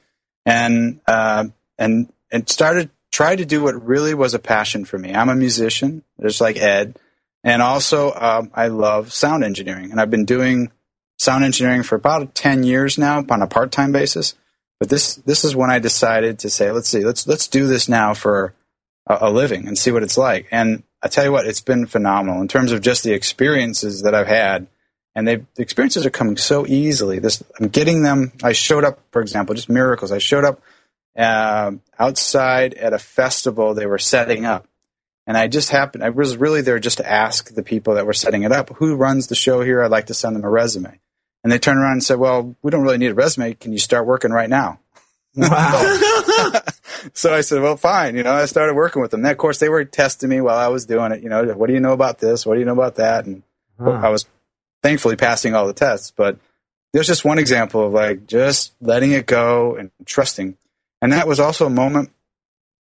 and, 0.46 1.00
uh, 1.08 1.46
and, 1.76 2.12
and 2.30 2.48
started, 2.48 2.90
tried 3.10 3.36
to 3.36 3.46
do 3.46 3.62
what 3.62 3.86
really 3.86 4.14
was 4.14 4.34
a 4.34 4.38
passion 4.38 4.84
for 4.84 4.98
me. 4.98 5.14
I'm 5.14 5.28
a 5.28 5.34
musician, 5.34 6.02
just 6.20 6.40
like 6.40 6.56
Ed. 6.56 6.98
And 7.44 7.62
also, 7.62 8.12
um, 8.12 8.50
I 8.54 8.68
love 8.68 9.12
sound 9.12 9.44
engineering. 9.44 9.90
And 9.90 10.00
I've 10.00 10.10
been 10.10 10.24
doing 10.24 10.70
sound 11.18 11.44
engineering 11.44 11.82
for 11.82 11.94
about 11.94 12.34
10 12.34 12.62
years 12.62 12.98
now 12.98 13.24
on 13.28 13.42
a 13.42 13.46
part-time 13.46 13.92
basis. 13.92 14.34
But 14.78 14.88
this, 14.88 15.16
this 15.16 15.44
is 15.44 15.56
when 15.56 15.70
I 15.70 15.78
decided 15.78 16.40
to 16.40 16.50
say, 16.50 16.70
let's 16.70 16.88
see, 16.88 17.04
let's, 17.04 17.26
let's 17.26 17.48
do 17.48 17.66
this 17.66 17.88
now 17.88 18.14
for 18.14 18.54
a, 19.06 19.18
a 19.22 19.30
living 19.30 19.66
and 19.66 19.76
see 19.76 19.90
what 19.90 20.02
it's 20.02 20.18
like. 20.18 20.46
And 20.50 20.82
I 21.02 21.08
tell 21.08 21.24
you 21.24 21.32
what, 21.32 21.46
it's 21.46 21.60
been 21.60 21.86
phenomenal 21.86 22.40
in 22.40 22.48
terms 22.48 22.72
of 22.72 22.80
just 22.80 23.02
the 23.02 23.12
experiences 23.12 24.02
that 24.02 24.14
I've 24.14 24.28
had. 24.28 24.68
And 25.14 25.26
the 25.26 25.44
experiences 25.56 26.06
are 26.06 26.10
coming 26.10 26.36
so 26.36 26.64
easily. 26.66 27.18
This, 27.18 27.42
I'm 27.58 27.68
getting 27.68 28.02
them. 28.02 28.32
I 28.42 28.52
showed 28.52 28.84
up, 28.84 29.00
for 29.10 29.20
example, 29.20 29.54
just 29.54 29.68
miracles. 29.68 30.12
I 30.12 30.18
showed 30.18 30.44
up 30.44 30.60
uh, 31.16 31.72
outside 31.98 32.74
at 32.74 32.92
a 32.92 32.98
festival 32.98 33.74
they 33.74 33.86
were 33.86 33.98
setting 33.98 34.44
up. 34.44 34.66
And 35.26 35.36
I 35.36 35.46
just 35.46 35.70
happened, 35.70 36.02
I 36.02 36.08
was 36.10 36.38
really 36.38 36.62
there 36.62 36.78
just 36.78 36.98
to 36.98 37.10
ask 37.10 37.54
the 37.54 37.62
people 37.62 37.94
that 37.94 38.06
were 38.06 38.14
setting 38.14 38.44
it 38.44 38.52
up, 38.52 38.70
who 38.70 38.96
runs 38.96 39.26
the 39.26 39.34
show 39.34 39.60
here? 39.60 39.82
I'd 39.82 39.90
like 39.90 40.06
to 40.06 40.14
send 40.14 40.34
them 40.34 40.44
a 40.44 40.48
resume. 40.48 40.98
And 41.44 41.52
they 41.52 41.58
turned 41.58 41.78
around 41.78 41.92
and 41.92 42.04
said, 42.04 42.18
well, 42.18 42.56
we 42.62 42.70
don't 42.70 42.82
really 42.82 42.98
need 42.98 43.10
a 43.10 43.14
resume. 43.14 43.54
Can 43.54 43.72
you 43.72 43.78
start 43.78 44.06
working 44.06 44.30
right 44.30 44.50
now? 44.50 44.80
Wow. 45.36 45.96
so 47.12 47.32
I 47.32 47.42
said, 47.42 47.62
well, 47.62 47.76
fine. 47.76 48.16
You 48.16 48.24
know, 48.24 48.32
I 48.32 48.46
started 48.46 48.74
working 48.74 49.00
with 49.02 49.12
them. 49.12 49.20
And 49.20 49.30
of 49.30 49.38
course, 49.38 49.58
they 49.58 49.68
were 49.68 49.84
testing 49.84 50.30
me 50.30 50.40
while 50.40 50.58
I 50.58 50.66
was 50.66 50.86
doing 50.86 51.12
it. 51.12 51.22
You 51.22 51.28
know, 51.28 51.44
what 51.54 51.68
do 51.68 51.74
you 51.74 51.80
know 51.80 51.92
about 51.92 52.18
this? 52.18 52.44
What 52.44 52.54
do 52.54 52.60
you 52.60 52.66
know 52.66 52.72
about 52.72 52.96
that? 52.96 53.26
And 53.26 53.44
huh. 53.78 53.90
I 53.90 54.08
was 54.08 54.26
thankfully 54.82 55.14
passing 55.14 55.54
all 55.54 55.68
the 55.68 55.74
tests. 55.74 56.10
But 56.10 56.38
there's 56.92 57.06
just 57.06 57.24
one 57.24 57.38
example 57.38 57.86
of 57.86 57.92
like 57.92 58.26
just 58.26 58.72
letting 58.80 59.12
it 59.12 59.26
go 59.26 59.76
and 59.76 59.90
trusting. 60.06 60.56
And 61.00 61.12
that 61.12 61.28
was 61.28 61.40
also 61.40 61.66
a 61.66 61.70
moment 61.70 62.10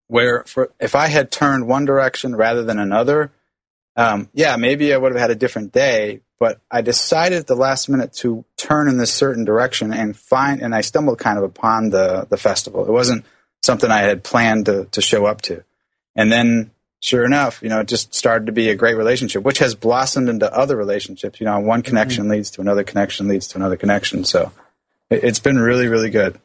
where 0.08 0.42
for, 0.44 0.72
if 0.80 0.94
I 0.94 1.08
had 1.08 1.30
turned 1.30 1.66
one 1.66 1.84
direction 1.84 2.34
rather 2.34 2.64
than 2.64 2.78
another, 2.78 3.32
um, 3.96 4.28
yeah, 4.32 4.56
maybe 4.56 4.92
I 4.92 4.96
would 4.96 5.12
have 5.12 5.20
had 5.20 5.30
a 5.30 5.36
different 5.36 5.72
day, 5.72 6.20
but 6.38 6.60
I 6.70 6.82
decided 6.82 7.38
at 7.38 7.46
the 7.46 7.56
last 7.56 7.88
minute 7.88 8.12
to 8.14 8.44
turn 8.56 8.88
in 8.88 8.96
this 8.96 9.12
certain 9.12 9.44
direction 9.44 9.92
and 9.92 10.16
find, 10.16 10.62
and 10.62 10.74
I 10.74 10.80
stumbled 10.82 11.18
kind 11.18 11.38
of 11.38 11.44
upon 11.44 11.90
the, 11.90 12.26
the 12.28 12.36
festival. 12.36 12.86
It 12.86 12.92
wasn't 12.92 13.24
something 13.62 13.90
I 13.90 14.02
had 14.02 14.22
planned 14.22 14.66
to, 14.66 14.86
to 14.92 15.00
show 15.00 15.26
up 15.26 15.42
to. 15.42 15.64
And 16.14 16.30
then 16.30 16.70
sure 17.00 17.24
enough, 17.24 17.60
you 17.62 17.68
know, 17.68 17.80
it 17.80 17.88
just 17.88 18.14
started 18.14 18.46
to 18.46 18.52
be 18.52 18.70
a 18.70 18.74
great 18.74 18.96
relationship, 18.96 19.42
which 19.42 19.58
has 19.58 19.74
blossomed 19.74 20.28
into 20.28 20.52
other 20.52 20.76
relationships. 20.76 21.40
You 21.40 21.46
know, 21.46 21.58
one 21.60 21.82
connection 21.82 22.24
mm-hmm. 22.24 22.32
leads 22.32 22.50
to 22.52 22.60
another 22.60 22.84
connection 22.84 23.28
leads 23.28 23.48
to 23.48 23.58
another 23.58 23.76
connection. 23.76 24.24
So 24.24 24.52
it, 25.10 25.22
has 25.22 25.38
been 25.38 25.58
really, 25.58 25.88
really 25.88 26.10
good. 26.10 26.40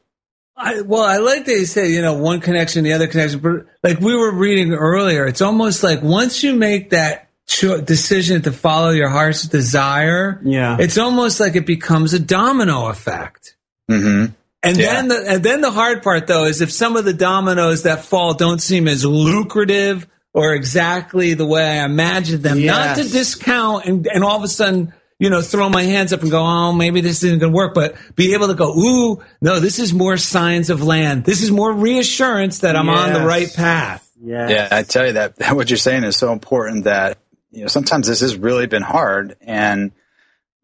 I, 0.56 0.82
well, 0.82 1.04
I 1.04 1.18
like 1.18 1.46
that 1.46 1.52
you 1.54 1.66
say, 1.66 1.92
you 1.92 2.02
know, 2.02 2.14
one 2.14 2.40
connection, 2.40 2.84
the 2.84 2.94
other 2.94 3.08
connection, 3.08 3.40
but 3.40 3.66
like 3.84 4.00
we 4.00 4.16
were 4.16 4.32
reading 4.32 4.74
earlier, 4.74 5.26
it's 5.26 5.42
almost 5.42 5.82
like 5.84 6.04
once 6.04 6.44
you 6.44 6.54
make 6.56 6.92
that 6.92 7.30
cho- 7.48 7.82
decision 7.82 8.44
to 8.44 8.52
follow 8.52 8.92
your 8.92 9.10
heart's 9.10 9.44
desire, 9.44 10.40
yeah, 10.44 10.78
it's 10.80 10.98
almost 10.98 11.40
like 11.40 11.56
it 11.56 11.66
becomes 11.66 12.14
a 12.14 12.20
domino 12.20 12.88
effect. 12.88 13.56
Mm-hmm. 13.90 14.34
And 14.66 14.78
Yeah. 14.78 14.94
then 14.94 15.08
the 15.10 15.26
and 15.28 15.44
then 15.44 15.62
the 15.62 15.72
hard 15.72 16.04
part 16.04 16.28
though 16.28 16.46
is 16.46 16.62
if 16.62 16.72
some 16.72 16.96
of 16.98 17.04
the 17.04 17.14
dominoes 17.14 17.84
that 17.84 18.06
fall 18.06 18.34
don't 18.36 18.62
seem 18.62 18.88
as 18.88 19.04
lucrative 19.04 20.08
or 20.34 20.54
exactly 20.54 21.34
the 21.34 21.46
way 21.46 21.80
I 21.80 21.84
imagined 21.86 22.44
them, 22.44 22.64
not 22.66 22.96
to 22.98 23.04
discount 23.04 23.86
and, 23.86 24.08
and 24.08 24.24
all 24.24 24.38
of 24.38 24.44
a 24.44 24.48
sudden, 24.48 24.94
you 25.20 25.30
know, 25.30 25.42
throw 25.42 25.70
my 25.70 25.84
hands 25.84 26.12
up 26.12 26.22
and 26.22 26.32
go, 26.32 26.44
oh, 26.44 26.74
maybe 26.74 27.02
this 27.02 27.24
isn't 27.24 27.40
going 27.40 27.52
to 27.52 27.56
work, 27.56 27.74
but 27.74 27.96
be 28.16 28.34
able 28.34 28.48
to 28.48 28.56
go, 28.56 28.72
ooh, 28.72 29.24
no, 29.42 29.60
this 29.60 29.80
is 29.80 29.94
more 29.94 30.18
signs 30.18 30.70
of 30.70 30.84
land. 30.84 31.24
This 31.24 31.42
is 31.42 31.52
more 31.52 31.72
reassurance 31.72 32.60
that 32.60 32.76
I'm 32.76 32.90
on 32.90 33.14
the 33.14 33.26
right 33.26 33.52
path. 33.54 34.10
Yes. 34.24 34.50
Yeah, 34.50 34.68
I 34.72 34.84
tell 34.84 35.06
you 35.06 35.14
that 35.14 35.36
what 35.54 35.70
you're 35.70 35.78
saying 35.78 36.04
is 36.04 36.16
so 36.16 36.32
important 36.32 36.86
that 36.86 37.18
you 37.52 37.62
know 37.62 37.68
sometimes 37.68 38.08
this 38.08 38.22
has 38.22 38.36
really 38.36 38.68
been 38.68 38.82
hard, 38.82 39.36
and 39.42 39.92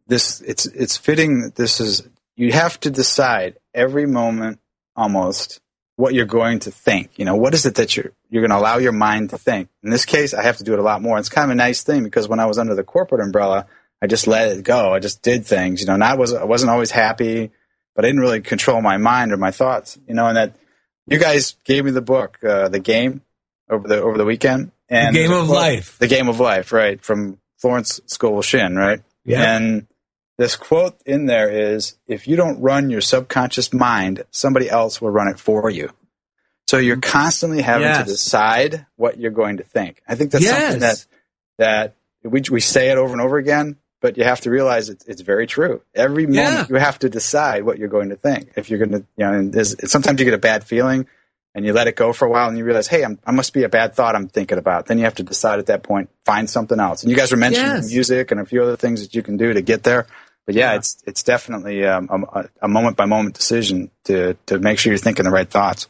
this 0.08 0.42
it's 0.42 0.66
it's 0.66 0.98
fitting. 0.98 1.42
that 1.42 1.56
This 1.56 1.80
is 1.80 2.08
you 2.36 2.54
have 2.54 2.80
to 2.82 2.90
decide 2.90 3.58
every 3.74 4.06
moment 4.06 4.60
almost 4.96 5.60
what 5.98 6.14
you're 6.14 6.26
going 6.26 6.60
to 6.60 6.72
think. 6.72 7.20
You 7.20 7.26
know, 7.26 7.36
what 7.36 7.54
is 7.54 7.66
it 7.66 7.76
that 7.76 7.98
you're 7.98 8.12
you're 8.30 8.42
going 8.42 8.52
to 8.52 8.58
allow 8.58 8.78
your 8.78 8.94
mind 8.94 9.32
to 9.32 9.38
think? 9.38 9.68
In 9.84 9.90
this 9.90 10.06
case, 10.06 10.34
I 10.34 10.44
have 10.44 10.58
to 10.58 10.64
do 10.64 10.74
it 10.74 10.80
a 10.80 10.84
lot 10.84 11.02
more. 11.02 11.20
It's 11.20 11.30
kind 11.30 11.52
of 11.52 11.52
a 11.52 11.56
nice 11.56 11.84
thing 11.84 12.04
because 12.04 12.28
when 12.30 12.40
I 12.40 12.46
was 12.46 12.58
under 12.58 12.76
the 12.76 12.84
corporate 12.84 13.22
umbrella, 13.22 13.68
I 14.02 14.08
just 14.08 14.28
let 14.28 14.52
it 14.58 14.64
go. 14.64 14.94
I 14.94 15.00
just 15.00 15.22
did 15.22 15.46
things. 15.46 15.82
You 15.82 15.88
know, 15.88 15.94
and 15.96 16.04
I 16.04 16.16
was 16.16 16.34
I 16.34 16.44
wasn't 16.46 16.72
always 16.72 16.92
happy, 16.92 17.52
but 17.96 18.06
I 18.06 18.08
didn't 18.08 18.22
really 18.22 18.42
control 18.42 18.82
my 18.82 18.98
mind 18.98 19.32
or 19.32 19.38
my 19.38 19.52
thoughts. 19.52 19.98
You 20.08 20.14
know, 20.14 20.28
and 20.28 20.38
that 20.38 20.56
you 21.08 21.18
guys 21.20 21.56
gave 21.66 21.86
me 21.86 21.92
the 21.92 22.02
book, 22.02 22.38
uh, 22.44 22.70
the 22.70 22.80
game, 22.80 23.22
over 23.70 23.88
the 23.88 24.02
over 24.02 24.18
the 24.18 24.26
weekend. 24.26 24.72
And 24.92 25.16
The 25.16 25.20
Game 25.24 25.32
of 25.32 25.46
quote- 25.48 25.56
Life. 25.56 25.98
The 26.00 26.08
game 26.08 26.30
of 26.30 26.40
life, 26.40 26.72
right? 26.72 27.00
From 27.00 27.38
Florence 27.58 28.00
Scovel 28.08 28.42
Shinn, 28.42 28.76
right? 28.76 29.02
Yeah. 29.24 29.56
And 29.56 29.86
this 30.40 30.56
quote 30.56 31.00
in 31.06 31.26
there 31.28 31.50
is 31.50 31.96
if 32.08 32.28
you 32.28 32.36
don't 32.36 32.60
run 32.62 32.90
your 32.90 33.02
subconscious 33.02 33.72
mind, 33.72 34.24
somebody 34.32 34.68
else 34.70 35.00
will 35.02 35.12
run 35.12 35.28
it 35.28 35.38
for 35.40 35.70
you. 35.70 35.92
So 36.68 36.78
you're 36.78 36.98
constantly 36.98 37.62
having 37.62 37.88
Yes. 37.88 37.98
to 38.00 38.04
decide 38.06 38.86
what 38.96 39.20
you're 39.20 39.30
going 39.32 39.58
to 39.58 39.64
think. 39.64 40.02
I 40.08 40.16
think 40.16 40.32
that's 40.32 40.48
something 40.48 40.80
that 40.80 41.06
that 41.58 41.96
we 42.24 42.42
we 42.50 42.62
say 42.62 42.90
it 42.90 42.98
over 42.98 43.12
and 43.14 43.22
over 43.22 43.38
again, 43.38 43.76
but 44.02 44.18
you 44.18 44.24
have 44.24 44.42
to 44.42 44.50
realize 44.50 44.90
it's, 44.90 45.06
it's 45.06 45.22
very 45.22 45.46
true. 45.48 45.82
Every 45.94 46.26
moment 46.26 46.36
Yeah. 46.36 46.66
you 46.70 46.76
have 46.76 47.00
to 47.00 47.10
decide 47.10 47.64
what 47.64 47.78
you're 47.78 47.90
going 47.90 48.10
to 48.10 48.16
think. 48.16 48.52
If 48.56 48.70
you're 48.70 48.80
going 48.80 48.92
to, 48.92 49.06
you 49.18 49.26
know, 49.26 49.34
and 49.34 49.54
there's, 49.54 49.76
sometimes 49.92 50.20
you 50.20 50.26
get 50.26 50.34
a 50.34 50.38
bad 50.38 50.64
feeling 50.64 51.08
and 51.56 51.66
you 51.66 51.74
let 51.74 51.88
it 51.88 51.96
go 51.96 52.14
for 52.14 52.26
a 52.26 52.30
while 52.30 52.48
and 52.48 52.58
you 52.58 52.64
realize, 52.64 52.88
hey, 52.88 53.04
I'm, 53.04 53.20
I 53.26 53.32
must 53.32 53.54
be 53.54 53.64
a 53.64 53.70
bad 53.70 53.96
thought 53.96 54.16
I'm 54.16 54.28
thinking 54.28 54.58
about. 54.58 54.86
Then 54.86 54.98
you 55.00 55.04
have 55.06 55.16
to 55.16 55.24
decide 55.24 55.60
at 55.60 55.66
that 55.66 55.84
point, 55.84 56.10
find 56.26 56.50
something 56.50 56.80
else. 56.80 57.04
And 57.04 57.10
you 57.12 57.18
guys 57.18 57.32
were 57.32 57.38
mentioning 57.38 57.72
Yes. 57.76 57.92
music 57.92 58.32
and 58.32 58.40
a 58.40 58.46
few 58.46 58.62
other 58.64 58.76
things 58.78 59.02
that 59.02 59.14
you 59.16 59.22
can 59.24 59.36
do 59.38 59.54
to 59.54 59.62
get 59.62 59.84
there. 59.84 60.08
But 60.46 60.56
yeah, 60.56 60.74
it's 60.76 61.04
it's 61.06 61.22
definitely 61.22 61.86
um, 61.86 62.10
a, 62.34 62.50
a 62.64 62.68
moment 62.68 62.98
by 62.98 63.06
moment 63.06 63.36
decision 63.36 63.92
to 64.06 64.34
to 64.48 64.58
make 64.58 64.80
sure 64.80 64.92
you're 64.92 64.98
thinking 64.98 65.26
the 65.26 65.30
right 65.32 65.48
thoughts. 65.48 65.88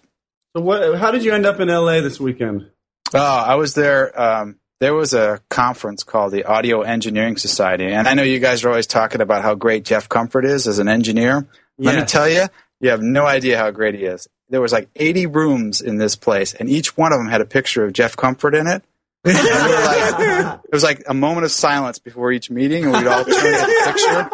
So 0.54 0.62
what? 0.62 0.98
How 1.00 1.12
did 1.12 1.24
you 1.24 1.32
end 1.32 1.46
up 1.46 1.62
in 1.62 1.70
LA 1.70 2.02
this 2.02 2.20
weekend? 2.20 2.70
Oh, 3.14 3.20
I 3.20 3.56
was 3.56 3.74
there. 3.74 4.20
Um, 4.20 4.58
there 4.80 4.94
was 4.94 5.14
a 5.14 5.42
conference 5.50 6.04
called 6.04 6.32
the 6.32 6.46
Audio 6.46 6.82
Engineering 6.82 7.38
Society, 7.38 7.86
and 7.86 8.08
I 8.08 8.14
know 8.14 8.24
you 8.24 8.40
guys 8.40 8.64
are 8.64 8.70
always 8.70 8.88
talking 8.88 9.22
about 9.22 9.44
how 9.44 9.56
great 9.56 9.86
Jeff 9.86 10.08
Comfort 10.10 10.46
is 10.46 10.68
as 10.68 10.80
an 10.80 10.88
engineer. 10.88 11.48
Let 11.78 11.96
me 11.96 12.06
tell 12.06 12.28
you, 12.30 12.46
you 12.80 12.90
have 12.90 13.02
no 13.02 13.26
idea 13.26 13.58
how 13.58 13.72
great 13.72 13.96
he 13.96 14.06
is. 14.06 14.28
There 14.50 14.62
was 14.62 14.74
like 14.74 14.90
80 14.96 15.28
rooms 15.28 15.82
in 15.82 15.98
this 15.98 16.16
place, 16.16 16.54
and 16.54 16.70
each 16.70 16.98
one 16.98 17.14
of 17.14 17.20
them 17.20 17.28
had 17.28 17.42
a 17.42 17.46
picture 17.46 17.86
of 17.86 17.94
Jeff 17.94 18.16
Comfort 18.16 18.56
in 18.56 18.68
it. 18.68 18.84
We 19.26 19.34
like, 19.34 20.60
it 20.64 20.72
was 20.72 20.84
like 20.84 21.04
a 21.08 21.14
moment 21.14 21.44
of 21.44 21.52
silence 21.52 22.00
before 22.00 22.32
each 22.32 22.50
meeting, 22.50 22.86
and 22.86 22.94
we'd 22.94 23.06
all 23.06 23.26
turn 23.26 23.34
to 23.34 23.42
the 23.42 23.82
picture 23.86 24.30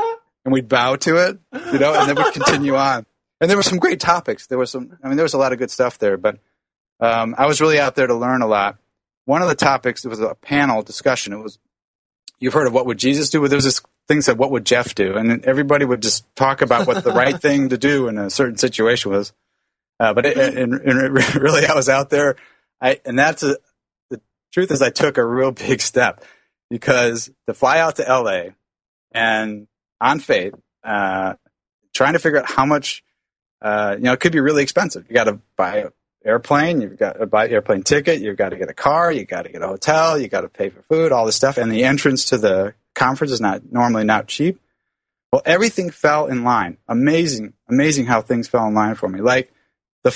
and 0.46 0.54
we'd 0.54 0.70
bow 0.70 0.96
to 0.96 1.18
it, 1.28 1.39
you 1.74 1.80
know, 1.80 1.93
and 1.96 2.08
then 2.08 2.16
we'd 2.16 2.34
continue 2.34 2.76
on. 2.76 3.06
And 3.41 3.50
there 3.50 3.58
were 3.58 3.64
some 3.64 3.80
great 3.80 4.00
topics. 4.00 4.46
There 4.48 4.60
was 4.60 4.70
some, 4.70 4.98
I 5.04 5.08
mean, 5.08 5.18
there 5.18 5.24
was 5.24 5.34
a 5.34 5.39
lot 5.39 5.52
of 5.52 5.60
good 5.60 5.72
stuff 5.72 5.98
there, 5.98 6.18
but 6.18 6.38
um, 7.00 7.36
I 7.38 7.48
was 7.48 7.60
really 7.60 7.80
out 7.80 7.96
there 7.96 8.08
to 8.08 8.14
learn 8.14 8.43
a 8.43 8.48
lot. 8.48 8.78
One 9.26 9.41
of 9.41 9.47
the 9.47 9.55
topics 9.55 10.05
it 10.05 10.09
was 10.09 10.19
a 10.19 10.36
panel 10.36 10.82
discussion. 10.84 11.34
It 11.34 11.38
was 11.38 11.59
you've 12.39 12.53
heard 12.53 12.67
of 12.67 12.73
what 12.73 12.86
would 12.86 12.97
Jesus 12.97 13.30
do, 13.30 13.41
but 13.41 13.49
there 13.49 13.57
was 13.57 13.65
this 13.65 13.82
thing 14.07 14.21
said 14.21 14.38
what 14.38 14.51
would 14.51 14.65
Jeff 14.65 14.95
do, 14.95 15.15
and 15.15 15.43
everybody 15.45 15.86
would 15.86 16.01
just 16.01 16.26
talk 16.36 16.61
about 16.61 16.88
what 16.88 17.03
the 17.03 17.11
right 17.11 17.39
thing 17.39 17.69
to 17.69 17.78
do 17.78 18.07
in 18.07 18.17
a 18.17 18.30
certain 18.30 18.57
situation 18.57 19.11
was. 19.11 19.34
Uh, 19.99 20.13
but 20.13 20.26
it, 20.26 20.38
and, 20.38 20.73
and 20.73 21.13
really, 21.36 21.65
I 21.65 21.73
was 21.73 21.89
out 21.89 22.09
there, 22.09 22.36
I 22.82 22.99
and 23.05 23.17
that's 23.17 23.43
a, 23.43 23.57
the 24.09 24.21
truth 24.53 24.71
is 24.71 24.82
I 24.82 24.89
took 24.89 25.17
a 25.17 25.26
real 25.26 25.51
big 25.51 25.82
step 25.82 26.23
because 26.69 27.32
to 27.47 27.53
fly 27.53 27.80
out 27.80 27.97
to 27.97 28.03
LA 28.03 28.51
and 29.11 29.67
on 30.01 30.19
faith, 30.19 30.53
uh, 30.84 31.36
trying 31.93 32.13
to 32.13 32.19
figure 32.19 32.39
out 32.39 32.49
how 32.49 32.65
much, 32.65 33.03
uh, 33.61 33.95
you 33.97 34.03
know, 34.03 34.13
it 34.13 34.19
could 34.19 34.34
be 34.34 34.39
really 34.39 34.63
expensive. 34.63 35.05
You 35.07 35.15
got 35.15 35.26
to 35.26 35.39
buy 35.55 35.86
airplane, 36.26 36.82
you've 36.82 36.97
got 36.97 37.13
to 37.13 37.26
buy 37.26 37.47
airplane 37.47 37.84
ticket, 37.84 38.19
you've 38.19 38.38
got 38.38 38.49
to 38.49 38.57
get 38.57 38.69
a 38.69 38.73
car, 38.73 39.11
you've 39.11 39.28
got 39.28 39.43
to 39.43 39.51
get 39.51 39.61
a 39.61 39.67
hotel, 39.67 40.17
you've 40.17 40.32
got 40.32 40.41
to 40.41 40.49
pay 40.49 40.69
for 40.69 40.82
food, 40.84 41.11
all 41.11 41.26
this 41.26 41.36
stuff, 41.36 41.57
and 41.57 41.71
the 41.71 41.84
entrance 41.84 42.26
to 42.26 42.38
the 42.38 42.73
conference 42.95 43.32
is 43.32 43.41
not 43.41 43.71
normally 43.71 44.03
not 44.03 44.28
cheap. 44.28 44.59
Well, 45.32 45.41
everything 45.45 45.89
fell 45.89 46.28
in 46.28 46.43
line. 46.43 46.78
Amazing, 46.88 47.53
amazing 47.69 48.05
how 48.05 48.21
things 48.21 48.47
fell 48.47 48.67
in 48.67 48.73
line 48.73 48.95
for 48.95 49.09
me. 49.09 49.21
Like 49.21 49.51
the 50.03 50.11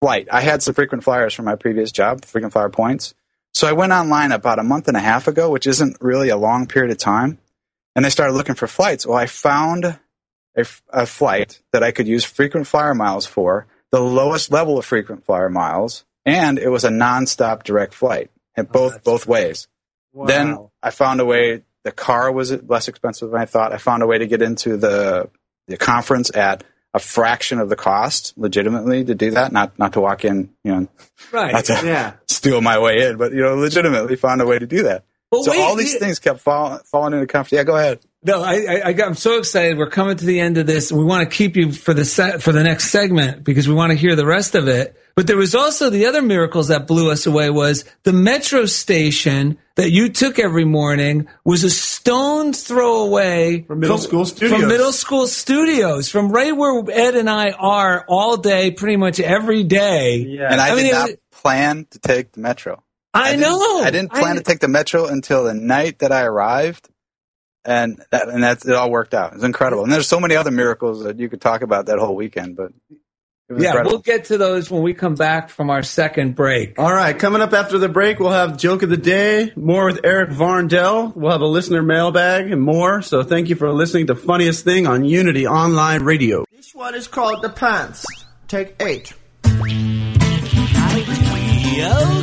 flight, 0.00 0.28
I 0.30 0.40
had 0.40 0.62
some 0.62 0.74
frequent 0.74 1.04
flyers 1.04 1.34
from 1.34 1.44
my 1.44 1.56
previous 1.56 1.92
job, 1.92 2.24
frequent 2.24 2.52
flyer 2.52 2.68
points. 2.68 3.14
So 3.54 3.66
I 3.66 3.72
went 3.72 3.92
online 3.92 4.32
about 4.32 4.58
a 4.58 4.64
month 4.64 4.88
and 4.88 4.96
a 4.96 5.00
half 5.00 5.28
ago, 5.28 5.50
which 5.50 5.66
isn't 5.66 5.96
really 6.00 6.28
a 6.28 6.36
long 6.36 6.66
period 6.66 6.90
of 6.90 6.98
time, 6.98 7.38
and 7.94 8.04
I 8.04 8.10
started 8.10 8.34
looking 8.34 8.54
for 8.54 8.66
flights. 8.66 9.06
Well, 9.06 9.16
I 9.16 9.26
found 9.26 9.98
a, 10.56 10.66
a 10.90 11.06
flight 11.06 11.62
that 11.72 11.82
I 11.82 11.92
could 11.92 12.06
use 12.06 12.24
frequent 12.24 12.66
flyer 12.66 12.94
miles 12.94 13.24
for, 13.24 13.66
the 13.96 14.02
lowest 14.02 14.52
level 14.52 14.76
of 14.78 14.84
frequent 14.84 15.24
flyer 15.24 15.48
miles, 15.48 16.04
and 16.26 16.58
it 16.58 16.68
was 16.68 16.84
a 16.84 16.90
nonstop 16.90 17.62
direct 17.62 17.94
flight, 17.94 18.30
and 18.54 18.70
both 18.70 19.02
both 19.02 19.26
ways. 19.26 19.68
Then 20.14 20.58
I 20.82 20.90
found 20.90 21.20
a 21.20 21.24
way. 21.24 21.62
The 21.84 21.92
car 21.92 22.30
was 22.32 22.50
less 22.64 22.88
expensive 22.88 23.30
than 23.30 23.40
I 23.40 23.46
thought. 23.46 23.72
I 23.72 23.78
found 23.78 24.02
a 24.02 24.06
way 24.06 24.18
to 24.18 24.26
get 24.26 24.42
into 24.42 24.76
the 24.76 25.30
the 25.66 25.76
conference 25.78 26.34
at 26.34 26.62
a 26.92 26.98
fraction 26.98 27.58
of 27.58 27.68
the 27.68 27.76
cost, 27.76 28.34
legitimately 28.36 29.04
to 29.04 29.14
do 29.14 29.30
that. 29.32 29.52
Not 29.52 29.78
not 29.78 29.94
to 29.94 30.00
walk 30.00 30.24
in, 30.24 30.50
you 30.64 30.72
know, 30.74 30.88
Right. 31.32 31.52
not 31.52 31.64
to 31.66 31.80
Yeah. 31.84 32.12
steal 32.28 32.60
my 32.60 32.78
way 32.78 33.06
in, 33.06 33.16
but 33.16 33.32
you 33.32 33.40
know, 33.40 33.54
legitimately 33.54 34.16
found 34.16 34.40
a 34.42 34.46
way 34.46 34.58
to 34.58 34.66
do 34.66 34.82
that. 34.84 35.04
Well, 35.30 35.42
so 35.42 35.52
wait, 35.52 35.60
all 35.60 35.74
these 35.74 35.94
yeah. 35.94 36.00
things 36.00 36.18
kept 36.18 36.40
fall, 36.40 36.78
falling 36.90 37.12
into 37.14 37.26
conference. 37.26 37.52
Yeah, 37.52 37.64
go 37.64 37.76
ahead. 37.76 38.00
No, 38.26 38.42
I, 38.42 38.54
I, 38.54 38.82
I 38.86 38.92
got, 38.92 39.06
I'm 39.06 39.14
so 39.14 39.38
excited. 39.38 39.78
We're 39.78 39.88
coming 39.88 40.16
to 40.16 40.24
the 40.24 40.40
end 40.40 40.58
of 40.58 40.66
this. 40.66 40.90
We 40.90 41.04
want 41.04 41.30
to 41.30 41.34
keep 41.36 41.56
you 41.56 41.70
for 41.72 41.94
the 41.94 42.04
set, 42.04 42.42
for 42.42 42.50
the 42.52 42.64
next 42.64 42.90
segment 42.90 43.44
because 43.44 43.68
we 43.68 43.74
want 43.74 43.92
to 43.92 43.96
hear 43.96 44.16
the 44.16 44.26
rest 44.26 44.54
of 44.56 44.66
it. 44.66 44.96
But 45.14 45.26
there 45.28 45.36
was 45.36 45.54
also 45.54 45.88
the 45.90 46.06
other 46.06 46.20
miracles 46.20 46.68
that 46.68 46.86
blew 46.86 47.10
us 47.10 47.26
away 47.26 47.48
was 47.50 47.84
the 48.02 48.12
metro 48.12 48.66
station 48.66 49.58
that 49.76 49.90
you 49.90 50.08
took 50.08 50.38
every 50.38 50.64
morning 50.64 51.28
was 51.44 51.62
a 51.64 51.70
stone's 51.70 52.62
throw 52.64 53.04
away 53.04 53.62
From 53.62 53.80
middle 53.80 53.96
school 53.98 54.24
studios. 54.26 54.58
From 54.60 54.68
middle 54.68 54.92
school 54.92 55.26
studios, 55.26 56.08
from 56.10 56.30
right 56.32 56.54
where 56.54 56.82
Ed 56.90 57.14
and 57.14 57.30
I 57.30 57.52
are 57.52 58.04
all 58.08 58.36
day, 58.36 58.72
pretty 58.72 58.96
much 58.96 59.20
every 59.20 59.62
day. 59.62 60.16
Yeah. 60.18 60.50
And 60.50 60.60
I, 60.60 60.72
I 60.72 60.74
did 60.74 60.82
mean, 60.82 60.92
not 60.92 61.08
was- 61.08 61.16
plan 61.30 61.86
to 61.92 61.98
take 61.98 62.32
the 62.32 62.40
metro. 62.40 62.82
I, 63.14 63.30
didn't- 63.30 63.40
know. 63.42 63.80
I 63.82 63.90
didn't 63.90 64.12
plan 64.12 64.36
to 64.36 64.42
take 64.42 64.58
the 64.58 64.68
metro 64.68 65.06
until 65.06 65.44
the 65.44 65.54
night 65.54 66.00
that 66.00 66.12
I 66.12 66.24
arrived, 66.24 66.88
and 67.66 68.02
that 68.10 68.28
and 68.28 68.42
that's 68.42 68.66
it. 68.66 68.74
All 68.74 68.90
worked 68.90 69.14
out. 69.14 69.34
It's 69.34 69.42
incredible. 69.44 69.82
And 69.84 69.92
there's 69.92 70.08
so 70.08 70.20
many 70.20 70.36
other 70.36 70.50
miracles 70.50 71.04
that 71.04 71.18
you 71.18 71.28
could 71.28 71.40
talk 71.40 71.62
about 71.62 71.86
that 71.86 71.98
whole 71.98 72.14
weekend, 72.16 72.56
but 72.56 72.72
Yeah, 73.48 73.56
incredible. 73.68 73.90
we'll 73.90 74.00
get 74.00 74.24
to 74.26 74.38
those 74.38 74.70
when 74.70 74.82
we 74.82 74.92
come 74.94 75.14
back 75.14 75.50
from 75.50 75.70
our 75.70 75.82
second 75.82 76.34
break. 76.34 76.78
All 76.78 76.92
right, 76.92 77.16
coming 77.18 77.40
up 77.42 77.52
after 77.52 77.78
the 77.78 77.88
break, 77.88 78.18
we'll 78.18 78.30
have 78.32 78.56
joke 78.56 78.82
of 78.82 78.90
the 78.90 78.96
day, 78.96 79.52
more 79.56 79.84
with 79.86 80.00
Eric 80.04 80.30
Varndell. 80.30 81.14
We'll 81.14 81.30
have 81.32 81.42
a 81.42 81.46
listener 81.46 81.82
mailbag 81.82 82.50
and 82.50 82.60
more. 82.60 83.02
So 83.02 83.22
thank 83.22 83.48
you 83.48 83.54
for 83.56 83.72
listening 83.72 84.06
to 84.08 84.14
Funniest 84.16 84.64
Thing 84.64 84.86
on 84.86 85.04
Unity 85.04 85.46
Online 85.46 86.02
Radio. 86.02 86.44
This 86.54 86.74
one 86.74 86.94
is 86.94 87.06
called 87.08 87.42
the 87.42 87.50
pants. 87.50 88.04
Take 88.48 88.74
eight. 88.82 89.12
Hello, 91.78 92.22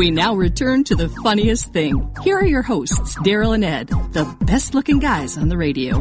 We 0.00 0.10
now 0.10 0.34
return 0.34 0.84
to 0.84 0.94
the 0.94 1.10
funniest 1.10 1.74
thing. 1.74 2.10
Here 2.22 2.38
are 2.38 2.46
your 2.46 2.62
hosts, 2.62 3.16
Daryl 3.16 3.54
and 3.54 3.62
Ed, 3.62 3.88
the 3.88 4.34
best 4.46 4.72
looking 4.72 4.98
guys 4.98 5.36
on 5.36 5.50
the 5.50 5.58
radio. 5.58 5.98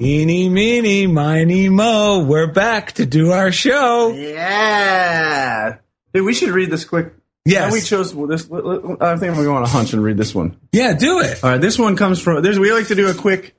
Eeny, 0.00 0.48
meeny, 0.48 1.06
miny, 1.06 1.68
mo. 1.68 2.24
We're 2.24 2.50
back 2.50 2.90
to 2.94 3.06
do 3.06 3.30
our 3.30 3.52
show. 3.52 4.12
Yeah. 4.12 5.76
Dude, 6.12 6.24
we 6.24 6.34
should 6.34 6.48
read 6.48 6.68
this 6.68 6.84
quick. 6.84 7.14
Yes. 7.44 7.68
Now 7.68 7.72
we 7.72 7.80
chose 7.80 8.12
well, 8.12 8.26
this. 8.26 8.42
I 8.42 8.48
think 8.48 9.00
I'm 9.00 9.18
going 9.18 9.36
to 9.36 9.44
go 9.44 9.54
on 9.54 9.62
a 9.62 9.68
hunch 9.68 9.92
and 9.92 10.02
read 10.02 10.16
this 10.16 10.34
one. 10.34 10.56
Yeah, 10.72 10.94
do 10.94 11.20
it. 11.20 11.44
All 11.44 11.50
right, 11.50 11.60
this 11.60 11.78
one 11.78 11.94
comes 11.94 12.20
from. 12.20 12.42
There's, 12.42 12.58
we 12.58 12.72
like 12.72 12.88
to 12.88 12.96
do 12.96 13.08
a 13.08 13.14
quick 13.14 13.54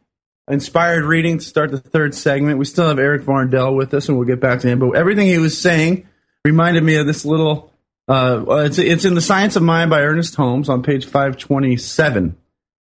inspired 0.49 1.06
reading 1.06 1.38
to 1.38 1.45
start 1.45 1.72
the 1.72 1.80
third 1.80 2.14
segment. 2.14 2.60
We 2.60 2.66
still 2.66 2.89
have 2.89 2.99
Eric 2.99 3.22
Varndell 3.22 3.78
with 3.78 3.93
us, 3.93 4.10
and 4.10 4.18
we'll 4.18 4.28
get 4.28 4.41
back 4.41 4.60
to 4.60 4.68
him. 4.68 4.80
But 4.80 4.91
everything 4.91 5.28
he 5.28 5.38
was 5.38 5.58
saying 5.58 6.06
reminded 6.43 6.84
me 6.84 6.97
of 6.97 7.08
this 7.08 7.24
little. 7.24 7.70
Uh, 8.08 8.43
it's 8.66 8.78
it's 8.78 9.06
in 9.06 9.14
the 9.14 9.22
Science 9.22 9.56
of 9.56 9.64
Mind 9.64 9.89
by 9.89 10.01
Ernest 10.01 10.36
Holmes 10.36 10.68
on 10.68 10.84
page 10.84 11.06
527, 11.06 12.36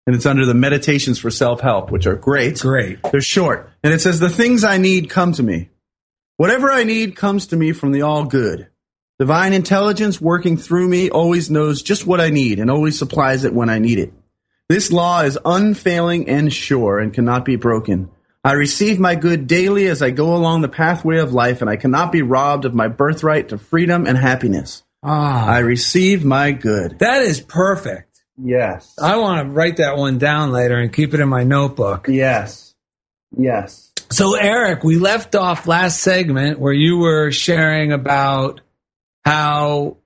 and 0.05 0.15
it's 0.15 0.25
under 0.25 0.45
the 0.45 0.53
Meditations 0.53 1.17
for 1.17 1.31
Self 1.31 1.61
Help, 1.61 1.91
which 1.91 2.05
are 2.05 2.15
great. 2.15 2.59
Great. 2.59 2.99
They're 3.11 3.21
short, 3.21 3.71
and 3.83 3.93
it 3.93 4.01
says, 4.01 4.19
"The 4.19 4.29
things 4.29 4.63
I 4.63 4.77
need 4.77 5.09
come 5.09 5.31
to 5.33 5.43
me. 5.43 5.69
Whatever 6.37 6.71
I 6.71 6.83
need 6.83 7.15
comes 7.15 7.47
to 7.47 7.55
me 7.55 7.71
from 7.71 7.93
the 7.93 8.01
All 8.01 8.25
Good." 8.25 8.67
Divine 9.19 9.53
intelligence 9.53 10.19
working 10.19 10.57
through 10.57 10.89
me 10.89 11.09
always 11.09 11.49
knows 11.49 11.81
just 11.81 12.05
what 12.05 12.19
I 12.19 12.29
need 12.29 12.59
and 12.59 12.69
always 12.69 12.97
supplies 12.97 13.45
it 13.45 13.53
when 13.53 13.69
I 13.69 13.79
need 13.79 13.99
it. 13.99 14.11
This 14.67 14.91
law 14.91 15.21
is 15.21 15.37
unfailing 15.45 16.27
and 16.27 16.51
sure 16.51 16.99
and 16.99 17.13
cannot 17.13 17.45
be 17.45 17.55
broken. 17.55 18.09
I 18.43 18.53
receive 18.53 18.99
my 18.99 19.15
good 19.15 19.47
daily 19.47 19.87
as 19.87 20.01
I 20.01 20.09
go 20.09 20.35
along 20.35 20.61
the 20.61 20.67
pathway 20.67 21.19
of 21.19 21.33
life, 21.33 21.61
and 21.61 21.69
I 21.69 21.77
cannot 21.77 22.11
be 22.11 22.21
robbed 22.21 22.65
of 22.65 22.73
my 22.73 22.89
birthright 22.89 23.47
to 23.49 23.57
freedom 23.57 24.05
and 24.05 24.17
happiness. 24.17 24.82
Ah, 25.03 25.47
I 25.47 25.59
receive 25.59 26.23
my 26.23 26.51
good. 26.51 26.99
that 26.99 27.23
is 27.23 27.41
perfect. 27.41 28.21
Yes. 28.41 28.95
I 28.99 29.17
want 29.17 29.45
to 29.45 29.53
write 29.53 29.77
that 29.77 29.97
one 29.97 30.17
down 30.17 30.51
later 30.51 30.77
and 30.77 30.91
keep 30.91 31.13
it 31.13 31.19
in 31.19 31.29
my 31.29 31.43
notebook. 31.43 32.07
Yes. 32.07 32.73
Yes. 33.37 33.91
So, 34.09 34.35
Eric, 34.35 34.83
we 34.83 34.97
left 34.97 35.35
off 35.35 35.67
last 35.67 35.99
segment 35.99 36.59
where 36.59 36.73
you 36.73 36.97
were 36.97 37.31
sharing 37.31 37.91
about 37.91 38.61
how 39.25 39.97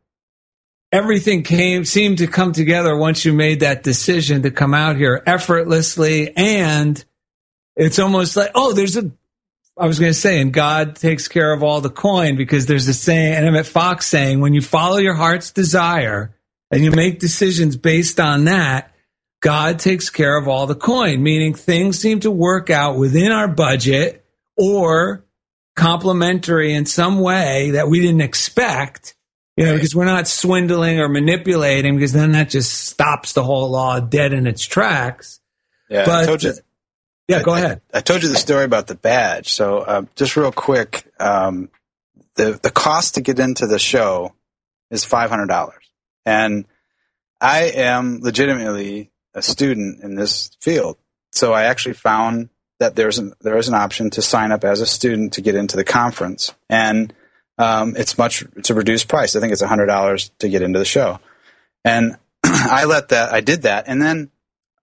everything 0.92 1.44
came 1.44 1.84
seemed 1.84 2.20
to 2.20 2.28
come 2.28 2.54
together 2.54 2.96
once 2.96 3.26
you 3.26 3.34
made 3.34 3.60
that 3.60 3.84
decision 3.84 4.44
to 4.44 4.52
come 4.52 4.74
out 4.74 4.96
here 4.96 5.22
effortlessly 5.26 6.32
and 6.36 7.04
it's 7.76 8.00
almost 8.00 8.38
like 8.38 8.52
oh 8.56 8.72
there's 8.72 8.96
a 8.96 9.12
I 9.80 9.86
was 9.86 10.00
going 10.00 10.12
to 10.12 10.18
say, 10.18 10.42
and 10.42 10.52
God 10.52 10.96
takes 10.96 11.28
care 11.28 11.54
of 11.54 11.62
all 11.64 11.82
the 11.82 11.90
coin 11.90 12.36
because 12.36 12.66
there's 12.66 12.88
a 12.88 12.94
saying, 12.94 13.34
and 13.34 13.46
Emmet 13.46 13.68
Fox 13.68 14.08
saying, 14.08 14.40
when 14.40 14.54
you 14.54 14.62
follow 14.62 14.98
your 14.98 15.14
heart's 15.14 15.52
desire 15.52 16.36
and 16.72 16.84
you 16.84 16.92
make 16.92 17.20
decisions 17.20 17.78
based 17.78 18.20
on 18.20 18.46
that, 18.46 18.94
God 19.40 19.78
takes 19.78 20.10
care 20.10 20.36
of 20.36 20.48
all 20.48 20.66
the 20.66 20.76
coin, 20.76 21.22
meaning 21.22 21.54
things 21.54 22.00
seem 22.00 22.22
to 22.22 22.32
work 22.32 22.70
out 22.70 22.98
within 22.98 23.32
our 23.32 23.48
budget 23.48 24.26
or 24.58 25.26
complementary 25.76 26.74
in 26.74 26.88
some 26.88 27.20
way 27.20 27.72
that 27.72 27.88
we 27.88 28.00
didn't 28.00 28.22
expect, 28.22 29.16
you 29.56 29.66
know, 29.66 29.76
because 29.76 29.96
we're 29.96 30.06
not 30.06 30.28
swindling 30.28 31.00
or 31.00 31.08
manipulating, 31.08 31.96
because 31.96 32.14
then 32.14 32.32
that 32.32 32.50
just 32.50 32.86
stops 32.86 33.34
the 33.34 33.44
whole 33.44 33.70
law 33.70 34.00
dead 34.00 34.34
in 34.34 34.48
its 34.48 34.66
tracks. 34.66 35.40
Yeah, 35.88 36.06
But-. 36.06 36.62
Yeah, 37.28 37.44
go 37.44 37.56
ahead. 37.56 37.82
I 37.94 38.02
told 38.02 38.24
you 38.24 38.30
the 38.30 38.36
story 38.36 38.64
about 38.64 38.88
the 38.88 38.96
badge. 38.96 39.52
So 39.52 39.80
uh, 39.80 40.04
just 40.16 40.38
real 40.38 40.52
quick, 40.52 41.12
um, 41.20 41.70
the 42.36 42.60
the 42.62 42.72
cost 42.72 43.16
to 43.16 43.22
get 43.22 43.40
into 43.40 43.68
the 43.68 43.80
show 43.80 44.34
is 44.90 45.04
five 45.04 45.30
hundred 45.30 45.48
dollars, 45.48 45.84
and 46.26 46.66
I 47.42 47.64
am 47.76 48.20
legitimately 48.22 49.12
a 49.34 49.42
student 49.42 50.04
in 50.04 50.16
this 50.16 50.52
field. 50.62 50.98
So 51.34 51.54
I 51.54 51.64
actually 51.64 51.96
found 51.96 52.50
that 52.80 52.96
there's 52.96 53.20
an, 53.20 53.34
there 53.42 53.58
is 53.58 53.68
an 53.68 53.74
option 53.74 54.10
to 54.12 54.22
sign 54.22 54.52
up 54.52 54.64
as 54.64 54.80
a 54.80 54.86
student 54.86 55.34
to 55.34 55.42
get 55.42 55.56
into 55.56 55.76
the 55.76 55.84
conference, 55.84 56.54
and 56.70 57.14
um, 57.58 57.96
it's 57.98 58.18
much 58.18 58.46
it's 58.56 58.70
a 58.70 58.76
reduced 58.76 59.08
price. 59.10 59.36
I 59.36 59.40
think 59.40 59.52
it's 59.52 59.62
hundred 59.62 59.88
dollars 59.88 60.32
to 60.40 60.48
get 60.50 60.62
into 60.62 60.80
the 60.80 60.86
show. 60.86 61.20
And 61.84 62.18
I 62.44 62.86
let 62.86 63.10
that, 63.10 63.34
I 63.34 63.42
did 63.42 63.64
that. 63.64 63.86
And 63.88 64.02
then 64.02 64.30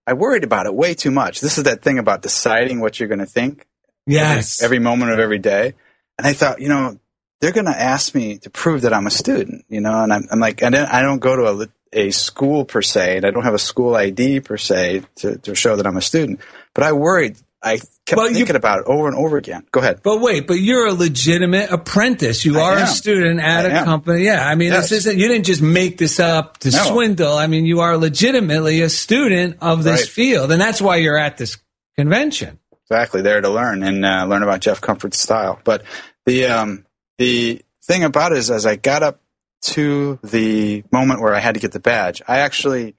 I 0.06 0.12
worried 0.14 0.44
about 0.44 0.66
it 0.66 0.74
way 0.74 0.94
too 0.94 1.10
much. 1.10 1.40
This 1.40 1.58
is 1.58 1.64
that 1.64 1.82
thing 1.82 1.98
about 1.98 2.22
deciding 2.22 2.80
what 2.80 2.98
you're 2.98 3.08
going 3.08 3.20
to 3.20 3.26
think. 3.26 3.66
Yes. 4.06 4.62
Every, 4.62 4.76
every 4.76 4.84
moment 4.84 5.12
of 5.12 5.18
every 5.18 5.38
day. 5.38 5.74
And 6.18 6.26
I 6.26 6.32
thought, 6.34 6.60
you 6.60 6.68
know, 6.68 6.98
they're 7.40 7.52
going 7.52 7.66
to 7.66 7.78
ask 7.78 8.14
me 8.14 8.38
to 8.38 8.50
prove 8.50 8.82
that 8.82 8.92
I'm 8.92 9.06
a 9.06 9.10
student, 9.10 9.64
you 9.68 9.80
know, 9.80 10.02
and 10.02 10.12
I'm, 10.12 10.26
I'm 10.30 10.40
like, 10.40 10.62
and 10.62 10.76
I 10.76 11.02
don't 11.02 11.18
go 11.18 11.36
to 11.36 11.62
a, 11.62 11.68
a 11.92 12.10
school 12.10 12.64
per 12.64 12.82
se, 12.82 13.18
and 13.18 13.26
I 13.26 13.30
don't 13.30 13.44
have 13.44 13.54
a 13.54 13.58
school 13.58 13.94
ID 13.96 14.40
per 14.40 14.56
se 14.56 15.02
to, 15.16 15.38
to 15.38 15.54
show 15.54 15.76
that 15.76 15.86
I'm 15.86 15.96
a 15.96 16.02
student. 16.02 16.40
But 16.74 16.84
I 16.84 16.92
worried. 16.92 17.36
I 17.62 17.80
kept 18.06 18.18
Well, 18.18 18.28
you- 18.28 18.34
thinking 18.34 18.56
about 18.56 18.80
it 18.80 18.84
over 18.86 19.06
and 19.08 19.16
over 19.16 19.36
again. 19.36 19.64
Go 19.72 19.80
ahead. 19.80 20.00
But 20.02 20.20
wait, 20.20 20.46
but 20.46 20.54
you're 20.54 20.86
a 20.86 20.92
legitimate 20.92 21.70
apprentice. 21.70 22.44
You 22.44 22.58
I 22.58 22.62
are 22.62 22.78
a 22.78 22.86
student 22.86 23.40
at 23.40 23.64
I 23.64 23.68
a 23.68 23.72
am. 23.80 23.84
company. 23.84 24.24
Yeah. 24.24 24.46
I 24.46 24.54
mean, 24.56 24.72
Yes. 24.72 24.90
this 24.90 25.06
isn't, 25.06 25.18
you 25.18 25.28
didn't 25.28 25.46
just 25.46 25.62
make 25.62 25.96
this 25.98 26.20
up 26.20 26.58
to 26.58 26.70
No. 26.70 26.78
swindle. 26.84 27.36
I 27.36 27.46
mean, 27.46 27.64
you 27.64 27.80
are 27.80 27.96
legitimately 27.96 28.82
a 28.82 28.88
student 28.90 29.56
of 29.60 29.84
this 29.84 30.02
Right. 30.02 30.08
field. 30.08 30.52
And 30.52 30.60
that's 30.60 30.82
why 30.82 30.96
you're 30.96 31.18
at 31.18 31.38
this 31.38 31.56
convention. 31.96 32.58
Exactly, 32.90 33.22
there 33.22 33.40
to 33.40 33.48
learn 33.48 33.82
and 33.82 34.04
uh, 34.04 34.26
learn 34.28 34.42
about 34.42 34.60
Jeff 34.60 34.80
Comfort's 34.82 35.18
style. 35.18 35.58
But 35.64 35.82
the 36.26 36.46
um, 36.46 36.84
the 37.18 37.62
thing 37.86 38.04
about 38.04 38.32
it 38.32 38.38
is, 38.38 38.50
as 38.50 38.66
I 38.66 38.76
got 38.76 39.02
up 39.02 39.20
to 39.62 40.18
the 40.22 40.84
moment 40.92 41.22
where 41.22 41.34
I 41.34 41.40
had 41.40 41.54
to 41.54 41.60
get 41.60 41.72
the 41.72 41.80
badge, 41.80 42.20
I 42.28 42.40
actually 42.40 42.94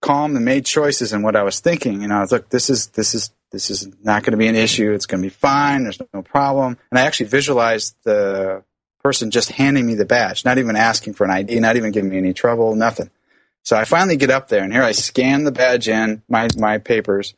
calmed 0.00 0.36
and 0.36 0.44
made 0.44 0.64
choices 0.64 1.12
in 1.12 1.22
what 1.22 1.36
I 1.36 1.42
was 1.42 1.60
thinking. 1.60 2.04
And 2.04 2.12
I 2.12 2.20
was, 2.20 2.32
look, 2.32 2.48
this 2.50 2.70
is 2.70 2.88
this 2.88 3.14
is 3.14 3.30
this 3.50 3.70
is 3.70 3.88
not 4.02 4.22
going 4.22 4.32
to 4.32 4.36
be 4.38 4.46
an 4.46 4.56
issue. 4.56 4.92
It's 4.92 5.06
going 5.06 5.22
to 5.22 5.26
be 5.26 5.34
fine. 5.34 5.84
There's 5.84 6.00
no 6.12 6.22
problem. 6.22 6.76
And 6.90 6.98
I 6.98 7.02
actually 7.02 7.26
visualized 7.26 7.96
the 8.04 8.62
person 9.02 9.30
just 9.30 9.52
handing 9.52 9.86
me 9.86 9.94
the 9.94 10.04
badge, 10.04 10.44
not 10.44 10.58
even 10.58 10.76
asking 10.76 11.14
for 11.14 11.24
an 11.24 11.30
ID, 11.30 11.60
not 11.60 11.76
even 11.76 11.92
giving 11.92 12.10
me 12.10 12.18
any 12.18 12.34
trouble, 12.34 12.74
nothing. 12.74 13.10
So 13.62 13.76
I 13.76 13.84
finally 13.84 14.16
get 14.16 14.30
up 14.30 14.48
there, 14.48 14.64
and 14.64 14.72
here 14.72 14.82
I 14.82 14.92
scan 14.92 15.44
the 15.44 15.52
badge 15.52 15.88
in 15.88 16.22
my 16.28 16.48
my 16.56 16.78
papers. 16.78 17.34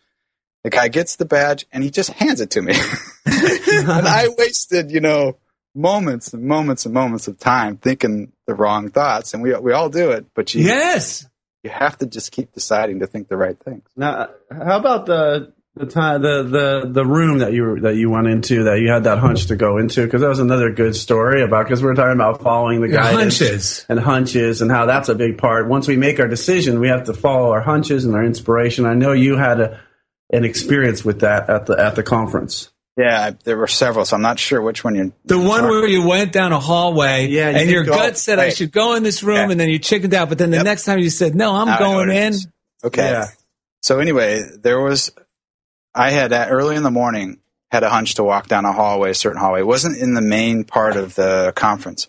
The 0.62 0.70
guy 0.70 0.88
gets 0.88 1.16
the 1.16 1.24
badge 1.24 1.66
and 1.72 1.82
he 1.82 1.90
just 1.90 2.10
hands 2.10 2.42
it 2.42 2.50
to 2.50 2.60
me. 2.60 2.74
and 3.26 3.88
I 3.88 4.28
wasted, 4.36 4.90
you 4.90 5.00
know, 5.00 5.38
moments 5.74 6.34
and 6.34 6.44
moments 6.44 6.84
and 6.84 6.92
moments 6.92 7.28
of 7.28 7.38
time 7.38 7.78
thinking 7.78 8.32
the 8.46 8.54
wrong 8.54 8.90
thoughts. 8.90 9.32
And 9.32 9.42
we 9.42 9.56
we 9.56 9.72
all 9.72 9.88
do 9.88 10.10
it, 10.10 10.26
but 10.34 10.54
you 10.54 10.64
Yes. 10.64 11.26
You 11.62 11.70
have 11.70 11.98
to 11.98 12.06
just 12.06 12.32
keep 12.32 12.52
deciding 12.52 13.00
to 13.00 13.06
think 13.06 13.28
the 13.28 13.36
right 13.36 13.58
things. 13.58 13.84
Now, 13.96 14.28
how 14.50 14.78
about 14.78 15.06
the 15.06 15.52
the 15.76 15.86
time 15.86 16.20
the 16.22 16.42
the 16.42 16.90
the 16.90 17.06
room 17.06 17.38
that 17.38 17.52
you 17.52 17.80
that 17.80 17.94
you 17.94 18.10
went 18.10 18.26
into 18.26 18.64
that 18.64 18.80
you 18.80 18.90
had 18.90 19.04
that 19.04 19.18
hunch 19.18 19.46
to 19.46 19.56
go 19.56 19.78
into 19.78 20.04
because 20.04 20.20
that 20.20 20.28
was 20.28 20.40
another 20.40 20.72
good 20.72 20.96
story 20.96 21.42
about 21.42 21.64
because 21.64 21.80
we 21.80 21.86
were 21.86 21.94
talking 21.94 22.14
about 22.14 22.42
following 22.42 22.80
the 22.80 22.88
Yeah, 22.88 22.96
guidance 23.12 23.38
hunches. 23.38 23.86
and 23.88 24.00
hunches 24.00 24.62
and 24.62 24.70
how 24.70 24.86
that's 24.86 25.08
a 25.08 25.14
big 25.14 25.38
part. 25.38 25.68
Once 25.68 25.86
we 25.86 25.96
make 25.96 26.18
our 26.18 26.26
decision, 26.28 26.80
we 26.80 26.88
have 26.88 27.04
to 27.04 27.14
follow 27.14 27.52
our 27.52 27.60
hunches 27.60 28.04
and 28.04 28.14
our 28.16 28.24
inspiration. 28.24 28.84
I 28.84 28.94
know 28.94 29.12
you 29.12 29.36
had 29.36 29.60
a 29.60 29.80
an 30.32 30.44
experience 30.44 31.04
with 31.04 31.20
that 31.20 31.48
at 31.48 31.66
the 31.66 31.74
at 31.78 31.94
the 31.94 32.02
conference. 32.02 32.70
Yeah, 33.00 33.26
I- 33.26 33.36
there 33.44 33.56
were 33.56 33.66
several, 33.66 34.04
so 34.04 34.16
I'm 34.16 34.22
not 34.22 34.38
sure 34.38 34.60
which 34.60 34.84
one 34.84 34.94
you're. 34.94 35.12
The 35.24 35.38
one 35.38 35.64
where 35.64 35.86
you 35.86 36.06
went 36.06 36.32
down 36.32 36.52
a 36.52 36.60
hallway 36.60 37.28
Yeah, 37.28 37.50
you 37.50 37.56
and 37.56 37.70
your 37.70 37.84
go- 37.84 37.94
gut 37.94 38.18
said, 38.18 38.38
I 38.38 38.50
should 38.50 38.72
go 38.72 38.94
in 38.94 39.02
this 39.02 39.22
room. 39.22 39.36
Yeah. 39.36 39.50
And 39.50 39.60
then 39.60 39.68
you 39.70 39.78
chickened 39.78 40.12
out. 40.14 40.28
But 40.28 40.38
then 40.38 40.50
the 40.50 40.58
Yep. 40.58 40.64
next 40.64 40.84
time 40.84 40.98
you 40.98 41.10
said, 41.10 41.34
no, 41.34 41.54
I'm 41.54 41.66
Now 41.68 41.78
going 41.78 42.10
in. 42.10 42.34
Okay. 42.84 43.10
Yeah. 43.10 43.26
So 43.82 43.98
anyway, 44.00 44.42
there 44.62 44.80
was, 44.80 45.10
I 45.94 46.10
had 46.10 46.32
early 46.32 46.76
in 46.76 46.82
the 46.82 46.90
morning 46.90 47.38
had 47.70 47.82
a 47.84 47.88
hunch 47.90 48.16
to 48.16 48.24
walk 48.24 48.48
down 48.48 48.64
a 48.64 48.72
hallway, 48.72 49.10
a 49.10 49.14
certain 49.14 49.38
hallway. 49.40 49.60
It 49.60 49.66
wasn't 49.66 49.96
in 49.98 50.14
the 50.14 50.20
main 50.20 50.64
part 50.64 50.96
of 50.96 51.14
the 51.14 51.52
conference, 51.56 52.08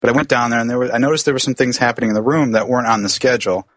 but 0.00 0.08
I 0.10 0.12
went 0.12 0.28
down 0.28 0.50
there 0.50 0.60
and 0.60 0.70
there 0.70 0.78
was, 0.78 0.90
I 0.90 0.98
noticed 0.98 1.24
there 1.24 1.34
were 1.34 1.40
some 1.40 1.54
things 1.54 1.76
happening 1.76 2.10
in 2.10 2.14
the 2.14 2.22
room 2.22 2.52
that 2.52 2.68
weren't 2.68 2.86
on 2.86 3.02
the 3.02 3.08
schedule. 3.08 3.68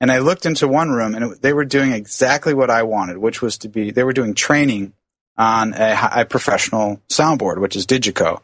And 0.00 0.12
I 0.12 0.18
looked 0.18 0.46
into 0.46 0.68
one 0.68 0.90
room 0.90 1.14
and 1.14 1.32
it, 1.32 1.42
they 1.42 1.52
were 1.52 1.64
doing 1.64 1.92
exactly 1.92 2.54
what 2.54 2.70
I 2.70 2.84
wanted, 2.84 3.18
which 3.18 3.42
was 3.42 3.58
to 3.58 3.68
be, 3.68 3.90
they 3.90 4.04
were 4.04 4.12
doing 4.12 4.34
training 4.34 4.92
on 5.38 5.74
a, 5.74 6.08
a 6.16 6.24
professional 6.24 7.00
soundboard, 7.08 7.58
which 7.60 7.76
is 7.76 7.86
Digico. 7.86 8.40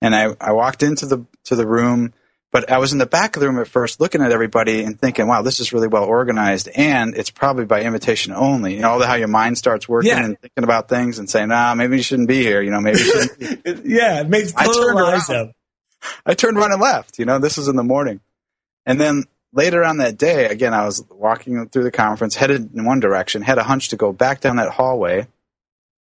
And 0.00 0.14
I, 0.14 0.34
I 0.40 0.52
walked 0.52 0.82
into 0.82 1.06
the, 1.06 1.24
to 1.44 1.54
the 1.56 1.66
room, 1.66 2.12
but 2.50 2.70
I 2.70 2.78
was 2.78 2.92
in 2.92 2.98
the 2.98 3.06
back 3.06 3.36
of 3.36 3.40
the 3.40 3.46
room 3.48 3.58
at 3.60 3.68
first 3.68 4.00
looking 4.00 4.20
at 4.20 4.32
everybody 4.32 4.82
and 4.82 5.00
thinking, 5.00 5.28
wow, 5.28 5.42
this 5.42 5.60
is 5.60 5.72
really 5.72 5.86
well 5.88 6.04
organized. 6.04 6.68
And 6.74 7.16
it's 7.16 7.30
probably 7.30 7.64
by 7.64 7.82
invitation 7.82 8.32
only. 8.32 8.74
You 8.74 8.80
know, 8.82 8.90
all 8.90 8.98
the, 8.98 9.06
how 9.06 9.14
your 9.14 9.28
mind 9.28 9.56
starts 9.58 9.88
working 9.88 10.10
Yeah. 10.10 10.24
and 10.24 10.38
thinking 10.40 10.64
about 10.64 10.88
things 10.88 11.18
and 11.18 11.30
saying, 11.30 11.50
ah, 11.52 11.74
maybe 11.76 11.96
you 11.96 12.02
shouldn't 12.02 12.28
be 12.28 12.42
here. 12.42 12.60
You 12.60 12.70
know, 12.72 12.80
maybe 12.80 12.98
you 12.98 13.04
shouldn't 13.04 13.64
be. 13.64 13.72
yeah, 13.94 14.20
it 14.20 14.28
makes 14.28 14.52
I 14.56 14.66
total 14.66 14.82
turned 14.84 14.98
eyes 14.98 15.30
around. 15.30 15.48
up. 15.50 15.56
I 16.26 16.34
turned 16.34 16.58
around 16.58 16.72
and 16.72 16.80
left. 16.82 17.18
You 17.20 17.24
know, 17.24 17.38
this 17.38 17.56
was 17.56 17.68
in 17.68 17.76
the 17.76 17.84
morning. 17.84 18.20
And 18.84 19.00
then 19.00 19.24
later 19.52 19.84
on 19.84 19.98
that 19.98 20.18
day, 20.18 20.46
again, 20.46 20.74
I 20.74 20.84
was 20.84 21.04
walking 21.10 21.68
through 21.68 21.84
the 21.84 21.92
conference, 21.92 22.34
headed 22.34 22.74
in 22.74 22.84
one 22.84 22.98
direction, 22.98 23.42
had 23.42 23.58
a 23.58 23.62
hunch 23.62 23.90
to 23.90 23.96
go 23.96 24.12
back 24.12 24.40
down 24.40 24.56
that 24.56 24.70
hallway. 24.70 25.28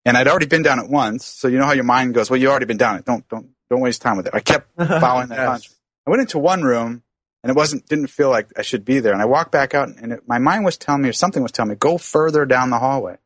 And 0.05 0.17
I'd 0.17 0.27
already 0.27 0.47
been 0.47 0.63
down 0.63 0.79
it 0.79 0.89
once. 0.89 1.25
So 1.25 1.47
you 1.47 1.57
know 1.57 1.65
how 1.65 1.73
your 1.73 1.83
mind 1.85 2.13
goes, 2.13 2.29
well, 2.29 2.39
you 2.39 2.49
already 2.49 2.65
been 2.65 2.77
down 2.77 2.97
it. 2.97 3.05
Don't, 3.05 3.27
don't, 3.29 3.49
don't 3.69 3.81
waste 3.81 4.01
time 4.01 4.17
with 4.17 4.27
it. 4.27 4.33
I 4.35 4.39
kept 4.41 4.69
following 4.77 5.29
that 5.29 5.37
Yes. 5.37 5.49
hunch. 5.49 5.69
I 6.05 6.09
went 6.09 6.21
into 6.21 6.39
one 6.39 6.63
room 6.63 7.03
and 7.43 7.49
it 7.49 7.55
wasn't, 7.55 7.87
didn't 7.87 8.07
feel 8.07 8.29
like 8.29 8.47
I 8.57 8.61
should 8.61 8.83
be 8.83 8.99
there. 8.99 9.13
And 9.13 9.21
I 9.21 9.25
walked 9.25 9.51
back 9.51 9.73
out 9.73 9.87
and 9.89 10.11
it, 10.13 10.27
my 10.27 10.39
mind 10.39 10.65
was 10.65 10.77
telling 10.77 11.01
me, 11.01 11.09
or 11.09 11.13
something 11.13 11.41
was 11.41 11.51
telling 11.53 11.69
me, 11.69 11.75
go 11.75 11.97
further 11.97 12.45
down 12.45 12.69
the 12.69 12.79
hallway. 12.79 13.17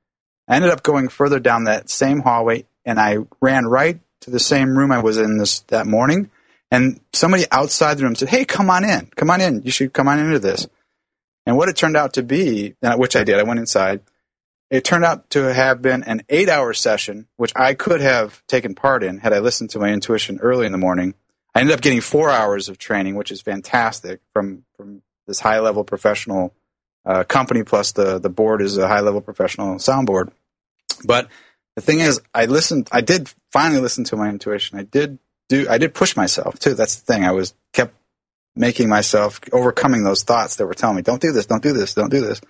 I 0.48 0.56
ended 0.56 0.72
up 0.72 0.84
going 0.84 1.10
further 1.10 1.40
down 1.40 1.64
that 1.66 1.90
same 1.90 2.20
hallway 2.20 2.66
and 2.86 3.00
I 3.00 3.18
ran 3.42 3.66
right 3.66 4.00
to 4.22 4.30
the 4.30 4.40
same 4.40 4.78
room 4.78 4.92
I 4.92 5.00
was 5.00 5.18
in 5.18 5.38
this, 5.38 5.60
that 5.62 5.88
morning. 5.88 6.30
And 6.70 7.00
somebody 7.14 7.46
outside 7.52 7.98
the 7.98 8.04
room 8.04 8.16
said, 8.16 8.30
Hey, 8.30 8.46
come 8.46 8.70
on 8.70 8.84
in. 8.84 9.08
Come 9.16 9.30
on 9.30 9.42
in. 9.42 9.64
You 9.64 9.72
should 9.72 9.94
come 9.94 10.08
on 10.08 10.20
into 10.20 10.40
this. 10.40 10.68
And 11.46 11.56
what 11.56 11.70
it 11.70 11.78
turned 11.78 11.96
out 11.96 12.14
to 12.14 12.24
be, 12.24 12.76
uh, 12.84 12.98
which 12.98 13.16
I 13.16 13.24
did, 13.24 13.40
I 13.40 13.44
went 13.44 13.60
inside. 13.60 14.02
It 14.70 14.84
turned 14.84 15.06
out 15.06 15.30
to 15.32 15.54
have 15.54 15.82
been 15.82 16.04
an 16.04 16.24
eight 16.30 16.50
hour 16.50 16.74
session, 16.74 17.28
which 17.38 17.54
I 17.56 17.74
could 17.74 18.02
have 18.02 18.46
taken 18.48 18.76
part 18.76 19.04
in 19.04 19.20
had 19.20 19.34
I 19.34 19.40
listened 19.40 19.70
to 19.72 19.80
my 19.80 19.90
intuition 19.92 20.40
early 20.42 20.66
in 20.66 20.72
the 20.72 20.78
morning. 20.78 21.14
I 21.56 21.62
ended 21.62 21.74
up 21.74 21.82
getting 21.82 22.02
four 22.02 22.30
hours 22.30 22.68
of 22.70 22.78
training, 22.78 23.16
which 23.16 23.32
is 23.32 23.42
fantastic 23.42 24.20
from, 24.34 24.66
from 24.76 25.02
this 25.26 25.40
high 25.40 25.60
level 25.60 25.84
professional 25.84 26.54
uh, 27.06 27.24
company. 27.24 27.64
Plus 27.64 27.94
the, 27.94 28.20
the 28.20 28.30
board 28.30 28.62
is 28.62 28.78
a 28.78 28.88
high 28.88 29.00
level 29.00 29.22
professional 29.22 29.76
soundboard. 29.76 30.32
But 31.06 31.30
the 31.76 31.82
thing 31.82 32.00
is, 32.00 32.22
I 32.34 32.46
listened, 32.46 32.90
I 32.92 33.02
did 33.02 33.32
finally 33.52 33.80
listen 33.80 34.04
to 34.06 34.18
my 34.18 34.30
intuition. 34.30 34.78
I 34.78 34.84
did 34.84 35.20
do, 35.48 35.68
I 35.70 35.78
did 35.78 35.94
push 35.94 36.18
myself 36.18 36.60
too. 36.60 36.74
That's 36.74 36.98
the 36.98 37.14
thing. 37.14 37.24
I 37.24 37.32
was 37.32 37.54
kept 37.72 37.96
making 38.56 38.90
myself 38.90 39.40
overcoming 39.54 40.04
those 40.04 40.24
thoughts 40.24 40.58
that 40.58 40.66
were 40.66 40.74
telling 40.74 40.98
me, 40.98 41.04
don't 41.04 41.22
do 41.22 41.32
this, 41.32 41.46
don't 41.46 41.64
do 41.64 41.74
this, 41.74 41.94
don't 41.94 42.10
do 42.10 42.22
this. 42.22 42.42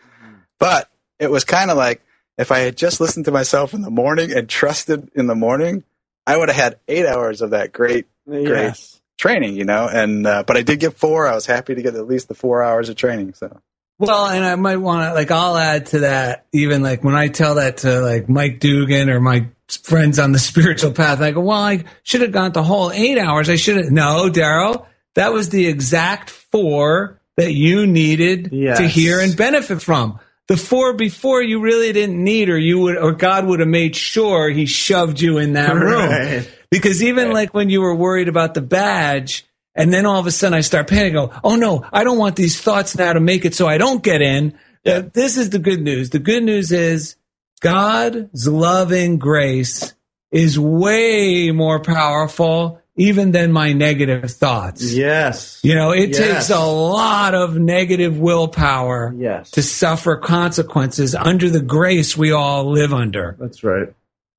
But 0.59 0.89
it 1.19 1.29
was 1.31 1.43
kind 1.43 1.71
of 1.71 1.77
like 1.77 2.01
if 2.37 2.51
I 2.51 2.59
had 2.59 2.77
just 2.77 2.99
listened 3.01 3.25
to 3.25 3.31
myself 3.31 3.73
in 3.73 3.81
the 3.81 3.89
morning 3.89 4.31
and 4.31 4.47
trusted 4.47 5.09
in 5.15 5.27
the 5.27 5.35
morning, 5.35 5.83
I 6.25 6.37
would 6.37 6.49
have 6.49 6.55
had 6.55 6.79
eight 6.87 7.05
hours 7.05 7.41
of 7.41 7.51
that 7.51 7.71
great, 7.73 8.05
great 8.27 8.47
Yes. 8.47 9.01
training, 9.17 9.55
you 9.55 9.65
know. 9.65 9.87
And 9.91 10.27
uh, 10.27 10.43
but 10.45 10.57
I 10.57 10.61
did 10.61 10.79
get 10.79 10.93
four. 10.97 11.27
I 11.27 11.33
was 11.35 11.45
happy 11.45 11.73
to 11.75 11.81
get 11.81 11.95
at 11.95 12.05
least 12.07 12.27
the 12.27 12.35
four 12.35 12.61
hours 12.61 12.89
of 12.89 12.95
training. 12.95 13.33
So 13.33 13.59
Well, 13.97 14.27
and 14.27 14.45
I 14.45 14.53
might 14.55 14.77
want 14.77 15.01
to, 15.09 15.13
like, 15.15 15.31
I'll 15.31 15.57
add 15.57 15.87
to 15.87 15.99
that, 16.01 16.45
even 16.53 16.83
like 16.83 17.03
when 17.03 17.15
I 17.15 17.29
tell 17.29 17.55
that 17.55 17.77
to 17.77 18.01
like 18.01 18.29
Mike 18.29 18.59
Dugan 18.59 19.09
or 19.09 19.19
my 19.19 19.47
friends 19.83 20.19
on 20.19 20.31
the 20.33 20.39
spiritual 20.39 20.91
path, 20.91 21.19
I 21.21 21.31
go, 21.31 21.41
well, 21.41 21.57
I 21.57 21.85
should 22.03 22.21
have 22.21 22.31
gone 22.31 22.51
the 22.51 22.61
whole 22.63 22.91
eight 22.91 23.17
hours. 23.17 23.49
I 23.49 23.55
should 23.55 23.77
have, 23.77 23.91
no, 23.91 24.29
Daryl, 24.29 24.85
that 25.15 25.33
was 25.33 25.49
the 25.49 25.65
exact 25.65 26.29
four 26.29 27.19
that 27.37 27.53
you 27.53 27.87
needed 27.87 28.49
Yes. 28.51 28.77
to 28.77 28.87
hear 28.87 29.19
and 29.19 29.35
benefit 29.35 29.81
from. 29.81 30.19
The 30.47 30.57
four 30.57 30.93
before 30.93 31.41
you 31.41 31.59
really 31.59 31.91
didn't 31.91 32.23
need, 32.23 32.49
or 32.49 32.57
you 32.57 32.79
would, 32.79 32.97
or 32.97 33.11
God 33.11 33.45
would 33.45 33.59
have 33.59 33.67
made 33.67 33.95
sure 33.95 34.49
he 34.49 34.65
shoved 34.65 35.19
you 35.19 35.37
in 35.37 35.53
that 35.53 35.75
room. 35.75 36.09
Right. 36.09 36.49
Because 36.71 37.03
even 37.03 37.31
like 37.31 37.53
when 37.53 37.69
you 37.69 37.81
were 37.81 37.95
worried 37.95 38.29
about 38.29 38.53
the 38.53 38.61
badge, 38.61 39.45
and 39.75 39.93
then 39.93 40.05
all 40.05 40.19
of 40.19 40.25
a 40.25 40.31
sudden 40.31 40.57
I 40.57 40.61
start 40.61 40.87
panicking, 40.87 41.13
go, 41.13 41.31
oh 41.43 41.55
no, 41.55 41.85
I 41.91 42.03
don't 42.03 42.17
want 42.17 42.35
these 42.35 42.59
thoughts 42.59 42.97
now 42.97 43.13
to 43.13 43.19
make 43.19 43.45
it 43.45 43.55
so 43.55 43.67
I 43.67 43.77
don't 43.77 44.01
get 44.01 44.21
in. 44.21 44.57
Uh, 44.85 45.03
this 45.13 45.37
is 45.37 45.49
the 45.49 45.59
good 45.59 45.81
news. 45.81 46.09
The 46.09 46.19
good 46.19 46.43
news 46.43 46.71
is 46.71 47.15
God's 47.59 48.47
loving 48.47 49.17
grace 49.17 49.93
is 50.31 50.59
way 50.59 51.51
more 51.51 51.81
powerful 51.81 52.81
even 52.97 53.31
than 53.31 53.51
my 53.51 53.73
negative 53.73 54.29
thoughts. 54.31 54.93
Yes. 54.93 55.59
You 55.63 55.75
know, 55.75 55.91
it 55.91 56.09
Yes. 56.09 56.17
takes 56.17 56.49
a 56.49 56.59
lot 56.65 57.33
of 57.35 57.55
negative 57.57 58.19
willpower 58.19 59.13
Yes. 59.17 59.51
to 59.51 59.61
suffer 59.61 60.17
consequences 60.17 61.15
under 61.15 61.49
the 61.49 61.61
grace 61.61 62.17
we 62.17 62.31
all 62.31 62.71
live 62.71 62.93
under. 62.93 63.35
That's 63.39 63.63
right. 63.63 63.93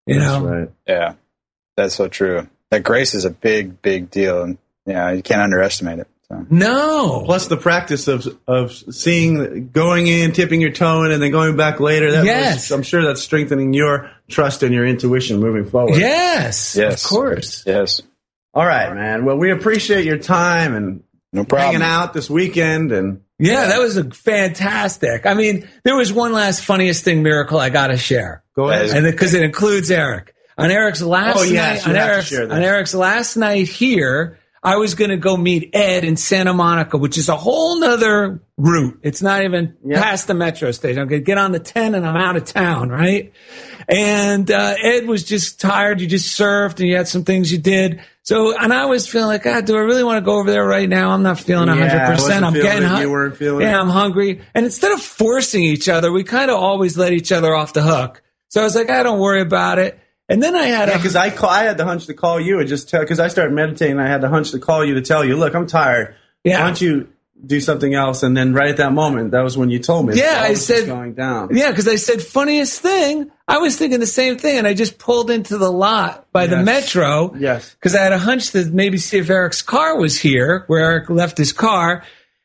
You 0.06 0.18
That's 0.18 0.32
know? 0.32 0.44
right. 0.46 0.70
yeah, 0.86 1.12
that's 1.76 1.94
so 1.94 2.09
true. 2.09 2.48
That 2.70 2.82
grace 2.82 3.14
is 3.14 3.24
a 3.24 3.30
big, 3.30 3.80
big 3.80 4.11
deal, 4.11 4.42
and 4.42 4.59
yeah, 4.86 5.12
you 5.12 5.22
can't 5.22 5.40
underestimate 5.42 6.00
it. 6.00 6.09
So. 6.30 6.46
No. 6.50 7.22
Plus 7.24 7.46
the 7.46 7.56
practice 7.56 8.06
of 8.09 8.26
of 8.46 8.72
seeing, 8.72 9.70
going 9.72 10.06
in, 10.06 10.32
tipping 10.32 10.61
your 10.61 10.70
toe 10.72 11.04
in, 11.04 11.11
and 11.11 11.22
then 11.22 11.30
going 11.30 11.56
back 11.56 11.80
later. 11.80 12.11
That 12.12 12.24
Yes. 12.26 12.54
was- 12.68 12.70
I'm 12.72 12.82
sure 12.82 13.02
that's 13.02 13.22
strengthening 13.22 13.72
your 13.72 14.11
trust 14.28 14.62
and 14.62 14.74
your 14.74 14.84
intuition 14.86 15.40
moving 15.40 15.64
forward. 15.70 15.96
Yes. 15.98 16.76
Yes. 16.76 17.04
Of 17.04 17.09
course. 17.11 17.62
Yes. 17.66 18.02
All 18.59 18.66
right, 18.66 18.92
man. 18.92 19.24
Well, 19.24 19.36
we 19.36 19.52
appreciate 19.52 20.04
your 20.04 20.18
time 20.18 20.74
and 20.74 21.04
No 21.32 21.44
problem. 21.44 21.74
hanging 21.80 21.86
out 21.86 22.12
this 22.12 22.28
weekend 22.28 22.90
and 22.90 23.20
Yeah, 23.38 23.61
uh, 23.61 23.66
that 23.68 23.78
was 23.78 23.96
a 23.96 24.11
fantastic. 24.11 25.26
I 25.26 25.34
mean, 25.34 25.68
there 25.84 25.94
was 25.94 26.12
one 26.12 26.32
last 26.32 26.64
funniest 26.64 27.04
thing 27.04 27.22
miracle 27.22 27.61
I 27.61 27.68
got 27.70 27.86
to 27.88 27.96
share. 27.96 28.42
Go 28.56 28.68
ahead. 28.68 28.90
And 28.90 29.04
because 29.04 29.34
it 29.34 29.44
includes 29.44 29.92
Eric. 29.92 30.34
On 30.56 30.72
Eric's 30.72 31.00
last 31.00 31.38
Oh, 31.38 31.42
yes, 31.44 31.86
night, 31.86 31.90
on 31.90 31.94
have 31.94 32.06
to 32.09 32.12
Eric's, 32.14 32.26
share 32.28 32.46
that. 32.48 32.54
on 32.56 32.62
Eric's 32.64 32.94
last 32.94 33.36
night 33.36 33.68
here, 33.68 34.40
I 34.68 34.76
was 34.76 34.94
going 34.94 35.10
to 35.10 35.16
go 35.16 35.34
meet 35.34 35.70
Ed 35.74 36.04
in 36.04 36.16
Santa 36.16 36.52
Monica, 36.52 36.98
which 36.98 37.16
is 37.16 37.30
a 37.30 37.36
whole 37.36 37.80
nother 37.80 38.42
route. 38.58 39.00
It's 39.02 39.22
not 39.22 39.42
even 39.42 39.76
past 39.90 40.26
the 40.26 40.34
metro 40.34 40.72
station. 40.72 41.00
I'm 41.00 41.08
going 41.08 41.22
to 41.22 41.24
get 41.24 41.38
on 41.38 41.52
the 41.52 41.58
10 41.58 41.94
and 41.94 42.06
I'm 42.06 42.16
out 42.16 42.36
of 42.36 42.44
town, 42.44 42.90
right? 42.90 43.32
And 43.88 44.50
uh, 44.50 44.74
Ed 44.82 45.06
was 45.06 45.24
just 45.24 45.58
tired. 45.58 46.02
You 46.02 46.06
just 46.06 46.38
surfed 46.38 46.80
and 46.80 46.88
you 46.88 46.96
had 46.96 47.08
some 47.08 47.24
things 47.24 47.50
you 47.50 47.56
did. 47.56 48.02
So, 48.22 48.54
and 48.54 48.74
I 48.74 48.84
was 48.84 49.08
feeling 49.08 49.28
like, 49.28 49.44
God, 49.44 49.64
do 49.64 49.74
I 49.74 49.80
really 49.80 50.04
want 50.04 50.18
to 50.18 50.20
go 50.20 50.38
over 50.38 50.50
there 50.50 50.66
right 50.66 50.86
now? 50.88 51.12
I'm 51.12 51.22
not 51.22 51.40
feeling 51.40 51.68
100%. 51.68 51.78
Yeah, 51.78 52.46
I'm 52.46 52.52
getting 52.52 52.82
hungry. 52.82 53.06
You 53.06 53.10
weren't 53.10 53.38
feeling 53.38 53.62
yeah. 53.62 53.80
I'm 53.80 53.88
hungry. 53.88 54.42
And 54.54 54.66
instead 54.66 54.92
of 54.92 55.00
forcing 55.00 55.62
each 55.62 55.88
other, 55.88 56.12
we 56.12 56.24
kind 56.24 56.50
of 56.50 56.58
always 56.58 56.98
let 56.98 57.14
each 57.14 57.32
other 57.32 57.54
off 57.54 57.72
the 57.72 57.80
hook. 57.80 58.22
So 58.48 58.60
I 58.60 58.64
was 58.64 58.74
like, 58.74 58.90
I 58.90 59.02
don't 59.02 59.18
worry 59.18 59.40
about 59.40 59.78
it. 59.78 59.98
And 60.28 60.42
then 60.42 60.54
I 60.54 60.64
had 60.66 60.88
Yeah, 60.88 60.96
because 60.96 61.16
I 61.16 61.30
call, 61.30 61.50
I 61.50 61.64
had 61.64 61.78
the 61.78 61.84
hunch 61.84 62.06
to 62.06 62.14
call 62.14 62.38
you 62.38 62.58
and 62.60 62.68
just 62.68 62.88
tell 62.88 63.00
because 63.00 63.20
I 63.20 63.28
started 63.28 63.54
meditating. 63.54 63.98
I 63.98 64.06
had 64.08 64.20
the 64.20 64.28
hunch 64.28 64.50
to 64.50 64.58
call 64.58 64.84
you 64.84 64.94
to 64.94 65.00
tell 65.02 65.24
you, 65.24 65.36
look, 65.36 65.54
I'm 65.54 65.66
tired. 65.66 66.14
Yeah. 66.44 66.60
Why 66.60 66.66
don't 66.66 66.80
you 66.80 67.08
do 67.46 67.60
something 67.60 67.94
else? 67.94 68.22
And 68.22 68.36
then 68.36 68.52
right 68.52 68.68
at 68.68 68.76
that 68.78 68.92
moment, 68.92 69.30
that 69.30 69.42
was 69.42 69.56
when 69.56 69.70
you 69.70 69.78
told 69.78 70.06
me. 70.06 70.16
Yeah, 70.16 70.40
I 70.42 70.54
said- 70.54 70.86
going 70.86 71.14
down. 71.14 71.48
Yeah, 71.56 71.70
because 71.70 71.88
I 71.88 71.96
said 71.96 72.20
funniest 72.20 72.80
thing. 72.82 73.30
I 73.46 73.58
was 73.58 73.78
thinking 73.78 74.00
the 74.00 74.06
same 74.06 74.36
thing, 74.36 74.58
and 74.58 74.66
I 74.66 74.74
just 74.74 74.98
pulled 74.98 75.30
into 75.30 75.56
the 75.56 75.70
lot 75.72 76.30
by 76.32 76.46
the 76.46 76.58
metro. 76.62 77.34
Yes. 77.38 77.74
because 77.74 77.94
I 77.94 78.02
had 78.02 78.12
a 78.12 78.18
hunch 78.18 78.50
to 78.50 78.66
maybe 78.66 78.98
see 78.98 79.16
if 79.18 79.30
Eric's 79.30 79.62
car 79.62 79.98
was 79.98 80.18
here, 80.20 80.64
where 80.66 80.80
Eric 80.80 81.08
left 81.08 81.38
his 81.38 81.52
car. 81.52 82.02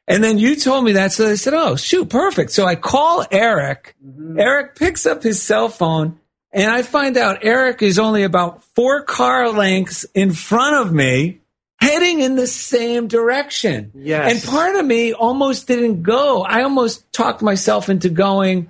And 0.07 0.23
then 0.23 0.37
you 0.37 0.55
told 0.55 0.85
me 0.85 0.93
that, 0.93 1.11
so 1.11 1.29
I 1.29 1.35
said, 1.35 1.53
"Oh, 1.53 1.75
shoot, 1.75 2.09
perfect." 2.09 2.51
So 2.51 2.65
I 2.65 2.75
call 2.75 3.25
Eric. 3.31 3.95
Mm-hmm. 4.05 4.39
Eric 4.39 4.75
picks 4.75 5.05
up 5.05 5.23
his 5.23 5.41
cell 5.41 5.69
phone, 5.69 6.19
and 6.53 6.71
I 6.71 6.83
find 6.83 7.17
out 7.17 7.39
Eric 7.41 7.81
is 7.81 7.97
only 7.97 8.23
about 8.23 8.63
four 8.75 9.01
car 9.01 9.49
lengths 9.49 10.05
in 10.13 10.31
front 10.31 10.75
of 10.75 10.93
me, 10.93 11.41
heading 11.81 12.19
in 12.19 12.35
the 12.35 12.47
same 12.47 13.07
direction. 13.07 13.91
Yes. 13.95 14.31
And 14.31 14.53
part 14.53 14.75
of 14.75 14.85
me 14.85 15.13
almost 15.13 15.67
didn't 15.67 16.03
go. 16.03 16.43
I 16.43 16.61
almost 16.61 17.11
talked 17.11 17.41
myself 17.41 17.89
into 17.89 18.09
going 18.09 18.69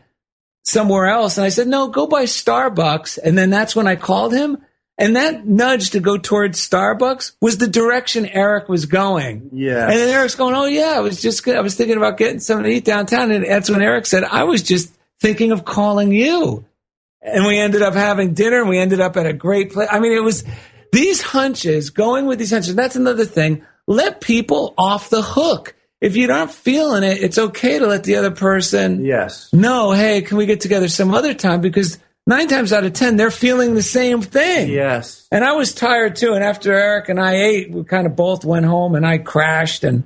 somewhere 0.63 1.07
else. 1.07 1.37
And 1.37 1.45
I 1.45 1.49
said, 1.49 1.67
no, 1.67 1.89
go 1.89 2.07
by 2.07 2.23
Starbucks. 2.23 3.19
And 3.21 3.37
then 3.37 3.49
that's 3.49 3.75
when 3.75 3.85
I 3.85 3.97
called 3.97 4.33
him. 4.33 4.59
And 4.97 5.15
that 5.15 5.45
nudge 5.45 5.89
to 5.89 5.99
go 5.99 6.17
towards 6.17 6.65
Starbucks 6.65 7.33
was 7.41 7.57
the 7.57 7.67
direction 7.67 8.27
Eric 8.27 8.69
was 8.69 8.85
going. 8.85 9.49
Yeah. 9.51 9.89
And 9.89 9.99
then 9.99 10.09
Eric's 10.09 10.35
going, 10.35 10.55
oh 10.55 10.65
yeah, 10.65 10.93
I 10.95 10.99
was 11.01 11.21
just, 11.21 11.45
I 11.47 11.59
was 11.61 11.75
thinking 11.75 11.97
about 11.97 12.17
getting 12.17 12.39
something 12.39 12.63
to 12.63 12.71
eat 12.71 12.85
downtown. 12.85 13.31
And 13.31 13.43
that's 13.43 13.69
when 13.69 13.81
Eric 13.81 14.05
said, 14.05 14.23
I 14.23 14.43
was 14.43 14.63
just 14.63 14.93
thinking 15.19 15.51
of 15.51 15.65
calling 15.65 16.13
you. 16.13 16.63
And 17.23 17.45
we 17.45 17.57
ended 17.57 17.81
up 17.81 17.93
having 17.93 18.33
dinner 18.33 18.59
and 18.59 18.69
we 18.69 18.77
ended 18.79 18.99
up 18.99 19.15
at 19.17 19.25
a 19.25 19.33
great 19.33 19.71
place. 19.71 19.87
I 19.91 19.99
mean, 19.99 20.11
it 20.11 20.23
was 20.23 20.43
these 20.91 21.21
hunches, 21.21 21.89
going 21.89 22.25
with 22.25 22.37
these 22.39 22.51
hunches. 22.51 22.75
That's 22.75 22.95
another 22.97 23.25
thing. 23.25 23.65
Let 23.87 24.21
people 24.21 24.73
off 24.77 25.09
the 25.09 25.21
hook. 25.21 25.73
If 26.01 26.17
you're 26.17 26.27
not 26.27 26.51
feeling 26.51 27.03
it, 27.03 27.23
it's 27.23 27.37
okay 27.37 27.79
to 27.79 27.87
let 27.87 28.03
the 28.03 28.17
other 28.17 28.31
person 28.31 29.05
Yes. 29.05 29.51
know, 29.53 29.91
hey, 29.93 30.21
can 30.21 30.35
we 30.37 30.45
get 30.45 30.59
together 30.59 30.89
some 30.89 31.13
other 31.13 31.33
time? 31.33 31.61
Because 31.61 31.97
nine 32.27 32.49
times 32.49 32.73
out 32.73 32.83
of 32.83 32.91
10, 32.91 33.15
they're 33.15 33.31
feeling 33.31 33.73
the 33.73 33.81
same 33.81 34.21
thing. 34.21 34.69
Yes. 34.69 35.25
And 35.31 35.45
I 35.45 35.53
was 35.53 35.73
tired 35.73 36.17
too. 36.17 36.33
And 36.33 36.43
after 36.43 36.73
Eric 36.73 37.07
and 37.07 37.21
I 37.21 37.35
ate, 37.35 37.71
we 37.71 37.85
kind 37.85 38.05
of 38.05 38.17
both 38.17 38.43
went 38.43 38.65
home 38.65 38.95
and 38.95 39.05
I 39.07 39.17
crashed 39.17 39.85
and 39.85 40.05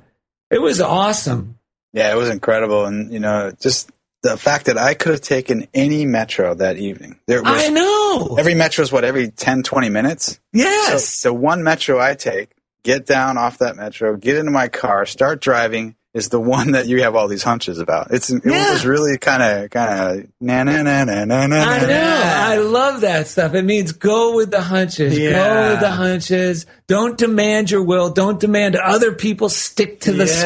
it 0.50 0.62
was 0.62 0.80
awesome. 0.80 1.58
Yeah, 1.92 2.12
it 2.12 2.16
was 2.16 2.28
incredible, 2.28 2.84
and 2.84 3.12
you 3.12 3.18
know, 3.18 3.50
just 3.60 3.90
the 4.22 4.36
fact 4.36 4.66
that 4.66 4.76
I 4.76 4.94
could 4.94 5.12
have 5.12 5.20
taken 5.20 5.68
any 5.74 6.06
metro 6.06 6.54
that 6.54 6.76
evening. 6.76 7.20
There 7.26 7.42
was, 7.42 7.64
I 7.64 7.68
know. 7.68 8.36
Every 8.38 8.54
metro 8.54 8.82
is 8.82 8.90
what 8.90 9.04
every 9.04 9.30
10, 9.30 9.62
20 9.62 9.88
minutes. 9.90 10.40
Yes. 10.52 11.18
So 11.18 11.28
the 11.30 11.34
one 11.34 11.62
metro 11.62 12.00
I 12.00 12.14
take, 12.14 12.50
get 12.82 13.06
down 13.06 13.38
off 13.38 13.58
that 13.58 13.76
metro, 13.76 14.16
get 14.16 14.36
into 14.36 14.50
my 14.50 14.68
car, 14.68 15.06
start 15.06 15.40
driving, 15.40 15.94
is 16.14 16.30
the 16.30 16.40
one 16.40 16.72
that 16.72 16.86
you 16.86 17.02
have 17.02 17.14
all 17.14 17.28
these 17.28 17.42
hunches 17.42 17.78
about. 17.78 18.08
It's 18.10 18.30
it 18.30 18.42
Yeah. 18.44 18.72
was 18.72 18.86
really 18.86 19.18
kind 19.18 19.42
of 19.42 19.70
kind 19.70 20.20
of 20.20 20.26
na 20.40 20.64
na 20.64 20.82
na 20.82 21.04
na 21.04 21.24
na 21.26 21.46
na. 21.46 21.56
I 21.56 21.80
know. 21.86 22.22
I 22.24 22.56
love 22.56 23.02
that 23.02 23.26
stuff. 23.28 23.54
It 23.54 23.64
means 23.64 23.92
go 23.92 24.34
with 24.34 24.50
the 24.50 24.62
hunches. 24.62 25.16
Go 25.16 25.70
with 25.70 25.80
the 25.80 25.90
hunches. 25.90 26.64
Don't 26.86 27.18
demand 27.18 27.70
your 27.70 27.82
will. 27.82 28.08
Don't 28.10 28.40
demand 28.40 28.74
other 28.74 29.12
people 29.12 29.48
stick 29.50 30.00
to 30.00 30.12
the 30.12 30.24
Yes. 30.24 30.38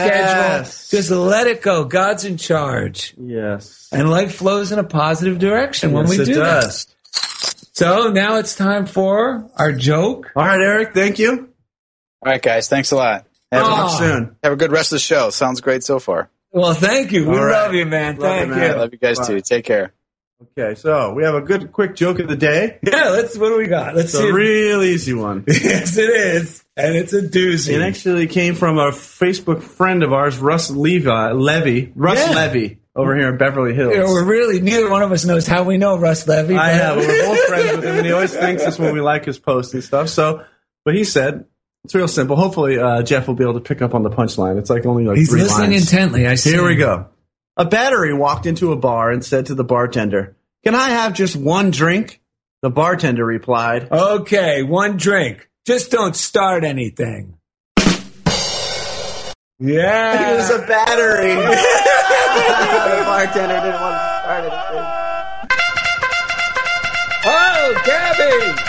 schedule. 0.74 0.98
Just 0.98 1.10
let 1.10 1.46
it 1.46 1.62
go. 1.62 1.84
God's 1.84 2.24
in 2.24 2.36
charge. 2.38 3.14
Yes. 3.16 3.88
And 3.92 4.10
life 4.10 4.34
flows 4.34 4.72
in 4.72 4.78
a 4.80 4.84
positive 4.84 5.38
direction 5.38 5.92
when 5.92 6.06
Yes, 6.08 6.16
we 6.18 6.22
it 6.22 6.26
do 6.26 6.34
does. 6.34 6.84
that. 6.86 6.92
So 7.74 8.10
now 8.10 8.36
it's 8.36 8.54
time 8.56 8.86
for 8.86 9.48
our 9.56 9.72
joke. 9.72 10.30
All 10.36 10.44
right, 10.44 10.60
Eric. 10.60 10.92
Thank 10.92 11.18
you. 11.18 11.48
All 12.24 12.32
right, 12.32 12.42
guys, 12.42 12.68
thanks 12.68 12.90
a 12.90 12.96
lot. 12.96 13.24
Have, 13.52 13.64
Oh. 13.64 13.68
Talk 13.68 13.98
soon. 13.98 14.36
have 14.42 14.52
a 14.52 14.56
good 14.56 14.72
rest 14.72 14.92
of 14.92 14.96
the 14.96 15.00
show. 15.00 15.30
Sounds 15.30 15.60
great 15.60 15.84
so 15.84 15.98
far. 15.98 16.30
Well, 16.50 16.74
thank 16.74 17.12
you. 17.12 17.28
We 17.28 17.36
All 17.36 17.44
right. 17.44 17.64
love 17.64 17.74
you, 17.74 17.86
man. 17.86 18.16
Love 18.16 18.22
you, 18.32 18.38
thank 18.46 18.50
man. 18.50 18.70
you. 18.72 18.76
Love 18.78 18.92
you 18.92 18.98
guys 18.98 19.18
Bye. 19.18 19.26
too. 19.26 19.40
Take 19.40 19.64
care. 19.64 19.92
Okay, 20.58 20.74
so 20.74 21.12
we 21.14 21.22
have 21.22 21.36
a 21.36 21.40
good, 21.40 21.70
quick 21.70 21.94
joke 21.94 22.18
of 22.18 22.26
the 22.28 22.34
day. 22.36 22.78
Yeah, 22.82 23.10
let's. 23.10 23.38
What 23.38 23.50
do 23.50 23.58
we 23.58 23.68
got? 23.68 23.94
Let's 23.94 24.12
It's 24.12 24.18
see. 24.22 24.28
a 24.28 24.32
real 24.32 24.82
easy 24.82 25.14
one. 25.14 25.44
yes, 25.48 25.96
it 25.96 26.10
is, 26.10 26.64
and 26.76 26.96
it's 26.96 27.12
a 27.12 27.22
doozy. 27.22 27.74
It 27.74 27.80
actually 27.82 28.26
came 28.26 28.54
from 28.56 28.76
a 28.76 28.90
Facebook 28.90 29.62
friend 29.62 30.02
of 30.02 30.12
ours, 30.12 30.38
Russ 30.38 30.68
Levi, 30.68 31.30
Levy, 31.32 31.92
Russ 31.94 32.18
Yeah. 32.18 32.34
Levy, 32.34 32.80
over 32.96 33.14
here 33.16 33.28
in 33.28 33.38
Beverly 33.38 33.72
Hills. 33.72 33.94
Yeah, 33.94 34.02
we're 34.04 34.24
really 34.24 34.60
neither 34.60 34.90
one 34.90 35.02
of 35.02 35.12
us 35.12 35.24
knows 35.24 35.46
how 35.46 35.62
we 35.62 35.76
know 35.78 35.96
Russ 35.96 36.26
Levy. 36.26 36.56
I 36.56 36.72
but- 36.72 36.82
have. 36.82 36.96
We're 36.96 37.24
both 37.24 37.38
friends 37.46 37.76
with 37.76 37.84
him, 37.84 37.96
and 37.98 38.06
he 38.06 38.10
always 38.12 38.34
thanks 38.34 38.64
us 38.64 38.80
when 38.80 38.92
we 38.94 39.00
like 39.00 39.24
his 39.24 39.38
posts 39.38 39.74
and 39.74 39.84
stuff. 39.84 40.08
So, 40.08 40.44
but 40.84 40.96
he 40.96 41.04
said 41.04 41.44
it's 41.84 41.94
real 41.94 42.08
simple. 42.08 42.36
Hopefully, 42.36 42.78
uh, 42.78 43.02
Jeff 43.02 43.26
will 43.26 43.34
be 43.34 43.44
able 43.44 43.54
to 43.54 43.60
pick 43.60 43.82
up 43.82 43.94
on 43.94 44.02
the 44.02 44.10
punchline. 44.10 44.58
It's 44.58 44.70
like 44.70 44.86
only 44.86 45.04
like 45.04 45.16
He's 45.18 45.30
three 45.30 45.42
listening 45.42 45.70
lines. 45.72 45.92
intently. 45.92 46.26
I 46.26 46.36
see. 46.36 46.50
Here 46.50 46.64
we 46.66 46.76
go. 46.76 47.06
A 47.56 47.64
battery 47.64 48.14
walked 48.14 48.46
into 48.46 48.72
a 48.72 48.76
bar 48.76 49.10
and 49.10 49.24
said 49.24 49.46
to 49.46 49.54
the 49.54 49.64
bartender, 49.64 50.36
"Can 50.64 50.74
I 50.74 50.90
have 50.90 51.12
just 51.14 51.36
one 51.36 51.70
drink?" 51.70 52.20
The 52.62 52.70
bartender 52.70 53.24
replied, 53.26 53.88
Okay, 53.90 54.62
one 54.62 54.96
drink. 54.96 55.48
Just 55.66 55.90
don't 55.90 56.14
start 56.14 56.62
anything. 56.64 57.34
Yeah. 59.58 60.32
"It 60.32 60.36
was 60.36 60.50
a 60.50 60.58
battery." 60.66 61.34
the 61.34 63.02
bartender 63.04 63.60
didn't 63.60 63.80
want 63.80 63.94
to 63.96 64.20
start 64.22 64.44
it. 64.44 64.52
oh, 67.26 67.82
Gabby. 67.84 68.62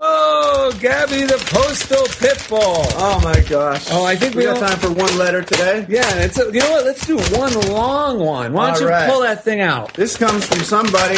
Oh, 0.00 0.76
Gabby 0.80 1.22
the 1.22 1.38
postal 1.50 2.04
pitbull. 2.22 2.84
oh 2.96 3.20
my 3.22 3.40
gosh! 3.48 3.88
Oh, 3.90 4.04
I 4.04 4.16
think 4.16 4.34
we 4.34 4.38
we 4.38 4.44
got 4.44 4.58
time 4.68 4.78
for 4.78 4.90
one 4.92 5.16
letter 5.18 5.42
today. 5.42 5.84
Yeah, 5.88 6.02
it's 6.20 6.38
a, 6.38 6.44
you 6.46 6.60
know 6.60 6.70
what? 6.70 6.84
Let's 6.84 7.06
do 7.06 7.16
one 7.36 7.52
long 7.70 8.18
one. 8.18 8.52
Why 8.52 8.66
don't 8.68 8.74
All 8.76 8.80
you 8.82 8.88
right. 8.88 9.10
pull 9.10 9.20
that 9.22 9.44
thing 9.44 9.60
out? 9.60 9.94
This 9.94 10.16
comes 10.16 10.44
from 10.46 10.58
somebody. 10.60 11.16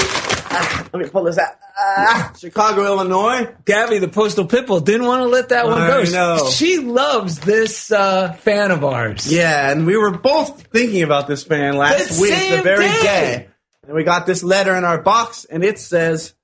Ah, 0.57 0.89
let 0.93 1.03
me 1.03 1.09
pull 1.09 1.25
this 1.25 1.39
out. 1.39 1.55
Ah, 1.77 2.33
Chicago, 2.39 2.85
Illinois. 2.85 3.53
Gabby 3.65 3.99
the 3.99 4.07
postal 4.09 4.47
pitbull 4.47 4.85
didn't 4.85 5.07
want 5.07 5.23
to 5.23 5.29
let 5.29 5.49
that 5.49 5.67
one 5.67 5.79
go. 6.13 6.51
She 6.51 6.79
loves 6.79 7.41
this 7.41 7.91
uh, 7.91 8.33
fan 8.35 8.71
of 8.71 8.85
ours. 8.85 9.31
Yeah, 9.33 9.71
and 9.71 9.85
we 9.87 9.97
were 9.97 10.13
both 10.13 10.69
thinking 10.69 11.03
about 11.03 11.27
this 11.27 11.43
fan 11.45 11.77
last 11.77 12.17
The 12.17 12.23
week, 12.23 12.31
the 12.57 12.63
very 12.63 12.87
day. 12.87 13.03
day. 13.03 13.49
And 13.87 13.95
we 13.95 14.05
got 14.05 14.25
this 14.27 14.43
letter 14.45 14.75
in 14.77 14.85
our 14.85 15.03
box, 15.03 15.45
and 15.45 15.63
it 15.65 15.79
says, 15.81 16.35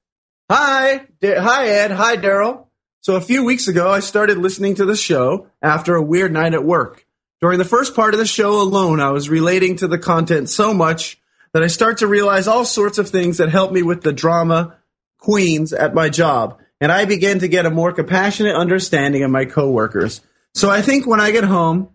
"Hi, 0.50 1.06
D- 1.20 1.34
hi 1.34 1.68
Ed, 1.68 1.90
hi 1.92 2.16
Daryl. 2.16 2.66
So 3.02 3.16
a 3.16 3.20
few 3.20 3.44
weeks 3.44 3.66
ago, 3.66 3.90
I 3.90 4.00
started 4.00 4.36
listening 4.36 4.74
to 4.74 4.84
the 4.84 4.94
show 4.94 5.46
after 5.62 5.94
a 5.94 6.02
weird 6.02 6.32
night 6.32 6.52
at 6.52 6.64
work. 6.64 7.06
During 7.40 7.58
the 7.58 7.64
first 7.64 7.96
part 7.96 8.12
of 8.12 8.20
the 8.20 8.26
show 8.26 8.60
alone, 8.60 9.00
I 9.00 9.10
was 9.10 9.30
relating 9.30 9.76
to 9.76 9.88
the 9.88 9.98
content 9.98 10.50
so 10.50 10.74
much 10.74 11.18
that 11.54 11.62
I 11.62 11.68
start 11.68 11.98
to 11.98 12.06
realize 12.06 12.46
all 12.46 12.66
sorts 12.66 12.98
of 12.98 13.08
things 13.08 13.38
that 13.38 13.48
help 13.48 13.72
me 13.72 13.82
with 13.82 14.02
the 14.02 14.12
drama 14.12 14.76
queens 15.16 15.72
at 15.72 15.94
my 15.94 16.10
job, 16.10 16.58
and 16.78 16.92
I 16.92 17.06
begin 17.06 17.38
to 17.38 17.48
get 17.48 17.64
a 17.64 17.70
more 17.70 17.92
compassionate 17.92 18.54
understanding 18.54 19.22
of 19.22 19.30
my 19.30 19.46
coworkers. 19.46 20.20
So 20.54 20.68
I 20.68 20.82
think 20.82 21.06
when 21.06 21.20
I 21.20 21.30
get 21.30 21.44
home, 21.44 21.88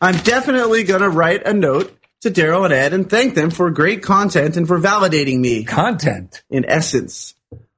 I'm 0.00 0.18
definitely 0.18 0.84
going 0.84 1.02
to 1.02 1.08
write 1.08 1.46
a 1.46 1.52
note 1.52 1.92
to 2.20 2.30
Daryl 2.30 2.64
and 2.64 2.72
Ed 2.72 2.92
and 2.92 3.10
thank 3.10 3.34
them 3.34 3.50
for 3.50 3.70
great 3.70 4.04
content 4.04 4.56
and 4.56 4.68
for 4.68 4.78
validating 4.78 5.40
me. 5.40 5.64
Content. 5.64 6.44
In 6.48 6.64
essence, 6.64 7.34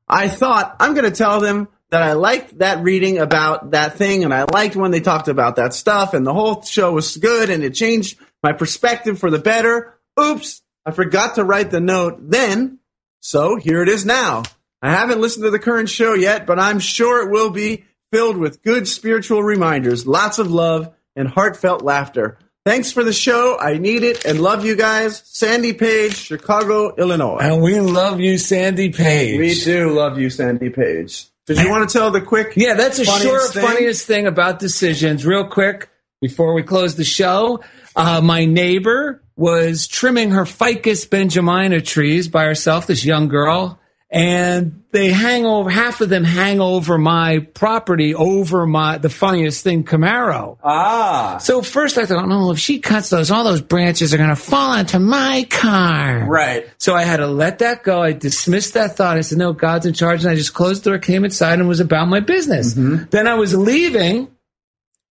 I 0.06 0.28
thought 0.28 0.76
I'm 0.78 0.92
going 0.92 1.10
to 1.10 1.16
tell 1.16 1.40
them 1.40 1.68
that 1.90 2.02
I 2.02 2.12
liked 2.12 2.58
that 2.58 2.82
reading 2.82 3.18
about 3.18 3.72
that 3.72 3.96
thing 3.96 4.24
and 4.24 4.32
I 4.32 4.44
liked 4.44 4.76
when 4.76 4.90
they 4.90 5.00
talked 5.00 5.28
about 5.28 5.56
that 5.56 5.74
stuff 5.74 6.14
and 6.14 6.26
the 6.26 6.32
whole 6.32 6.62
show 6.62 6.92
was 6.92 7.16
good 7.16 7.50
and 7.50 7.64
it 7.64 7.74
changed 7.74 8.18
my 8.42 8.52
perspective 8.52 9.18
for 9.18 9.30
the 9.30 9.38
better. 9.38 9.98
Oops, 10.18 10.62
I 10.86 10.92
forgot 10.92 11.34
to 11.34 11.44
write 11.44 11.70
the 11.70 11.80
note 11.80 12.18
then, 12.30 12.78
so 13.20 13.56
here 13.56 13.82
it 13.82 13.88
is 13.88 14.06
now. 14.06 14.44
I 14.82 14.92
haven't 14.92 15.20
listened 15.20 15.44
to 15.44 15.50
the 15.50 15.58
current 15.58 15.88
show 15.88 16.14
yet, 16.14 16.46
but 16.46 16.58
I'm 16.58 16.78
sure 16.78 17.22
it 17.22 17.30
will 17.30 17.50
be 17.50 17.84
filled 18.12 18.38
with 18.38 18.62
good 18.62 18.88
spiritual 18.88 19.42
reminders, 19.42 20.06
lots 20.06 20.38
of 20.38 20.50
love, 20.50 20.94
and 21.16 21.28
heartfelt 21.28 21.82
laughter. 21.82 22.38
Thanks 22.64 22.92
for 22.92 23.02
the 23.02 23.12
show. 23.12 23.58
I 23.58 23.78
need 23.78 24.02
it 24.04 24.24
and 24.24 24.40
love 24.40 24.64
you 24.64 24.76
guys. 24.76 25.22
Sandy 25.24 25.72
Page, 25.72 26.14
Chicago, 26.14 26.94
Illinois. 26.94 27.38
And 27.40 27.62
we 27.62 27.80
love 27.80 28.20
you, 28.20 28.36
Sandy 28.36 28.90
Page. 28.90 29.38
We 29.38 29.54
do 29.54 29.90
love 29.90 30.18
you, 30.18 30.28
Sandy 30.28 30.68
Page. 30.68 31.29
Did 31.50 31.64
you 31.64 31.70
want 31.70 31.90
to 31.90 31.98
tell 31.98 32.12
the 32.12 32.20
quick? 32.20 32.52
Yeah, 32.54 32.74
that's 32.74 33.00
a 33.00 33.04
funniest 33.04 33.24
short, 33.24 33.52
thing? 33.52 33.66
funniest 33.66 34.06
thing 34.06 34.26
about 34.28 34.60
decisions. 34.60 35.26
Real 35.26 35.48
quick, 35.48 35.90
before 36.20 36.54
we 36.54 36.62
close 36.62 36.94
the 36.94 37.02
show, 37.02 37.60
uh, 37.96 38.20
my 38.20 38.44
neighbor 38.44 39.20
was 39.34 39.88
trimming 39.88 40.30
her 40.30 40.44
ficus 40.44 41.04
benjamina 41.06 41.84
trees 41.84 42.28
by 42.28 42.44
herself, 42.44 42.86
this 42.86 43.04
young 43.04 43.26
girl, 43.26 43.79
and 44.10 44.82
they 44.90 45.10
hang 45.10 45.46
over, 45.46 45.70
half 45.70 46.00
of 46.00 46.08
them 46.08 46.24
hang 46.24 46.60
over 46.60 46.98
my 46.98 47.38
property, 47.38 48.12
over 48.12 48.66
my, 48.66 48.98
the 48.98 49.08
funniest 49.08 49.62
thing, 49.62 49.84
Camaro. 49.84 50.58
Ah. 50.64 51.38
So 51.38 51.62
first 51.62 51.96
I 51.96 52.06
thought, 52.06 52.26
no, 52.26 52.50
if 52.50 52.58
she 52.58 52.80
cuts 52.80 53.10
those, 53.10 53.30
all 53.30 53.44
those 53.44 53.60
branches 53.60 54.12
are 54.12 54.16
going 54.16 54.30
to 54.30 54.36
fall 54.36 54.72
onto 54.72 54.98
my 54.98 55.46
car. 55.48 56.26
Right. 56.26 56.68
So 56.78 56.94
I 56.96 57.04
had 57.04 57.18
to 57.18 57.28
let 57.28 57.60
that 57.60 57.84
go. 57.84 58.02
I 58.02 58.12
dismissed 58.12 58.74
that 58.74 58.96
thought. 58.96 59.16
I 59.16 59.20
said, 59.20 59.38
no, 59.38 59.52
God's 59.52 59.86
in 59.86 59.94
charge. 59.94 60.24
And 60.24 60.30
I 60.30 60.34
just 60.34 60.54
closed 60.54 60.82
the 60.82 60.90
door, 60.90 60.98
came 60.98 61.24
inside 61.24 61.60
and 61.60 61.68
was 61.68 61.80
about 61.80 62.08
my 62.08 62.18
business. 62.18 62.74
Then 62.74 63.28
I 63.28 63.34
was 63.34 63.56
leaving, 63.56 64.28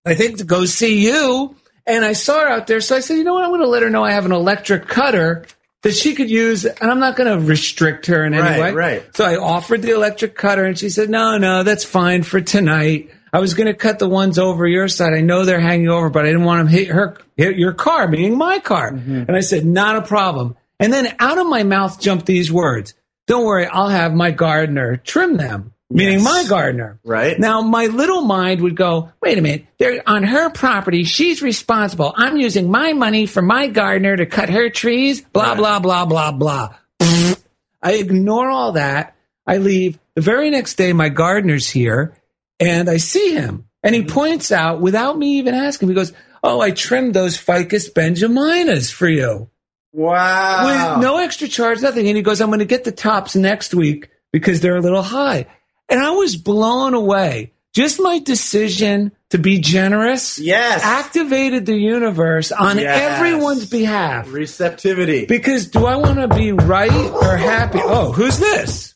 I 0.06 0.16
think 0.16 0.40
to 0.40 0.44
go 0.44 0.66
see 0.66 1.06
you. 1.06 1.56
And 1.86 2.04
I 2.04 2.14
saw 2.14 2.42
her 2.42 2.48
out 2.48 2.68
there. 2.68 2.82
So 2.82 2.98
I 2.98 3.00
said, 3.00 3.16
you 3.16 3.24
know 3.24 3.34
what? 3.34 3.46
I'm 3.46 3.50
going 3.50 3.62
to 3.62 3.68
let 3.68 3.82
her 3.82 3.90
know 3.90 4.04
I 4.04 4.12
have 4.12 4.26
an 4.26 4.34
electric 4.34 4.88
cutter 4.88 5.46
that 5.84 5.94
she 5.94 6.14
could 6.16 6.30
use. 6.30 6.66
And 6.66 6.92
I'm 6.92 7.00
not 7.00 7.16
going 7.16 7.40
to 7.40 7.46
restrict 7.46 8.08
her 8.08 8.26
in 8.26 8.34
any 8.34 8.42
Right, 8.42 8.60
way. 8.60 8.72
right. 8.74 9.16
So 9.16 9.26
I 9.26 9.38
offered 9.38 9.82
the 9.82 9.92
electric 9.92 10.36
cutter 10.36 10.66
and 10.66 10.78
she 10.78 10.90
said, 10.90 11.10
no, 11.10 11.38
no, 11.38 11.64
that's 11.64 11.84
fine 11.86 12.24
for 12.24 12.42
tonight. 12.42 13.12
I 13.32 13.40
was 13.40 13.54
going 13.54 13.68
to 13.68 13.74
cut 13.76 14.00
the 14.00 14.10
ones 14.10 14.40
over 14.40 14.68
your 14.68 14.88
side. 14.88 15.14
I 15.14 15.22
know 15.22 15.46
they're 15.46 15.60
hanging 15.60 15.90
over, 15.90 16.10
but 16.10 16.26
I 16.26 16.30
didn't 16.30 16.46
want 16.46 16.60
them 16.60 16.68
hit 16.68 16.88
her, 16.88 17.18
hit 17.38 17.58
your 17.58 17.74
car, 17.74 18.08
meaning 18.08 18.38
my 18.38 18.60
car. 18.60 18.92
Mm-hmm. 18.92 19.26
And 19.28 19.36
I 19.36 19.42
said, 19.42 19.66
not 19.66 19.96
a 19.96 20.02
problem. 20.02 20.58
And 20.80 20.92
then 20.92 21.16
out 21.20 21.38
of 21.38 21.48
my 21.48 21.64
mouth 21.64 22.00
jumped 22.00 22.26
these 22.26 22.52
words. 22.52 22.94
Don't 23.28 23.46
worry. 23.46 23.68
I'll 23.68 23.90
have 23.90 24.14
my 24.14 24.32
gardener 24.32 24.98
trim 24.98 25.38
them, 25.38 25.74
meaning 25.90 26.24
my 26.24 26.46
gardener. 26.48 27.00
Right. 27.04 27.40
Now 27.40 27.62
my 27.62 27.88
little 27.88 28.22
mind 28.22 28.62
would 28.62 28.76
go, 28.76 29.12
wait 29.22 29.38
a 29.38 29.42
minute. 29.42 29.66
They're 29.78 30.02
on 30.08 30.24
her 30.24 30.50
property. 30.50 31.04
She's 31.04 31.42
responsible. 31.42 32.14
I'm 32.16 32.38
using 32.38 32.70
my 32.70 32.94
money 32.94 33.26
for 33.26 33.42
my 33.42 33.68
gardener 33.68 34.16
to 34.16 34.26
cut 34.26 34.50
her 34.50 34.70
trees. 34.70 35.22
Blah, 35.22 35.56
blah, 35.56 35.80
blah, 35.80 36.06
blah, 36.06 36.32
blah. 36.32 36.76
I 37.00 37.94
ignore 37.94 38.50
all 38.50 38.74
that. 38.74 39.16
I 39.48 39.58
leave. 39.58 40.00
The 40.16 40.22
very 40.22 40.50
next 40.50 40.76
day, 40.76 40.94
my 40.94 41.10
gardener's 41.10 41.70
here 41.70 42.16
and 42.60 42.90
I 42.90 42.98
see 42.98 43.34
him 43.34 43.66
and 43.84 43.96
he 43.96 44.02
mm-hmm. 44.02 44.14
points 44.14 44.52
out 44.52 44.82
without 44.82 45.18
me 45.18 45.38
even 45.38 45.56
asking, 45.56 45.90
he 45.90 45.96
goes, 45.96 46.14
Oh, 46.44 46.62
I 46.62 46.72
trimmed 46.72 47.14
those 47.14 47.38
ficus 47.38 47.90
benjaminas 47.90 48.92
for 48.92 49.10
you. 49.10 49.50
Wow. 49.92 50.96
With 50.96 51.04
no 51.04 51.18
extra 51.18 51.48
charge, 51.48 51.82
nothing. 51.82 52.08
And 52.08 52.16
he 52.16 52.24
goes, 52.24 52.40
I'm 52.40 52.50
going 52.50 52.60
to 52.60 52.66
get 52.66 52.84
the 52.84 52.92
tops 52.92 53.36
next 53.36 53.74
week 53.74 54.10
because 54.32 54.62
they're 54.62 54.78
a 54.78 54.82
little 54.82 55.02
high. 55.02 55.48
And 55.90 56.02
I 56.02 56.12
was 56.12 56.36
blown 56.36 56.94
away. 56.94 57.54
Just 57.74 58.00
my 58.02 58.20
decision 58.20 59.12
to 59.30 59.38
be 59.38 59.60
generous 59.60 60.40
Yes. 60.40 60.82
activated 60.84 61.66
the 61.68 61.76
universe 61.78 62.52
on 62.52 62.78
Yes. 62.80 63.12
everyone's 63.20 63.66
behalf. 63.66 64.28
Receptivity. 64.32 65.26
Because 65.26 65.68
do 65.68 65.86
I 65.86 65.96
want 65.96 66.20
to 66.20 66.28
be 66.28 66.52
right 66.52 66.92
or 66.92 67.38
happy? 67.38 67.80
Oh, 67.84 68.12
who's 68.12 68.40
this? 68.40 68.96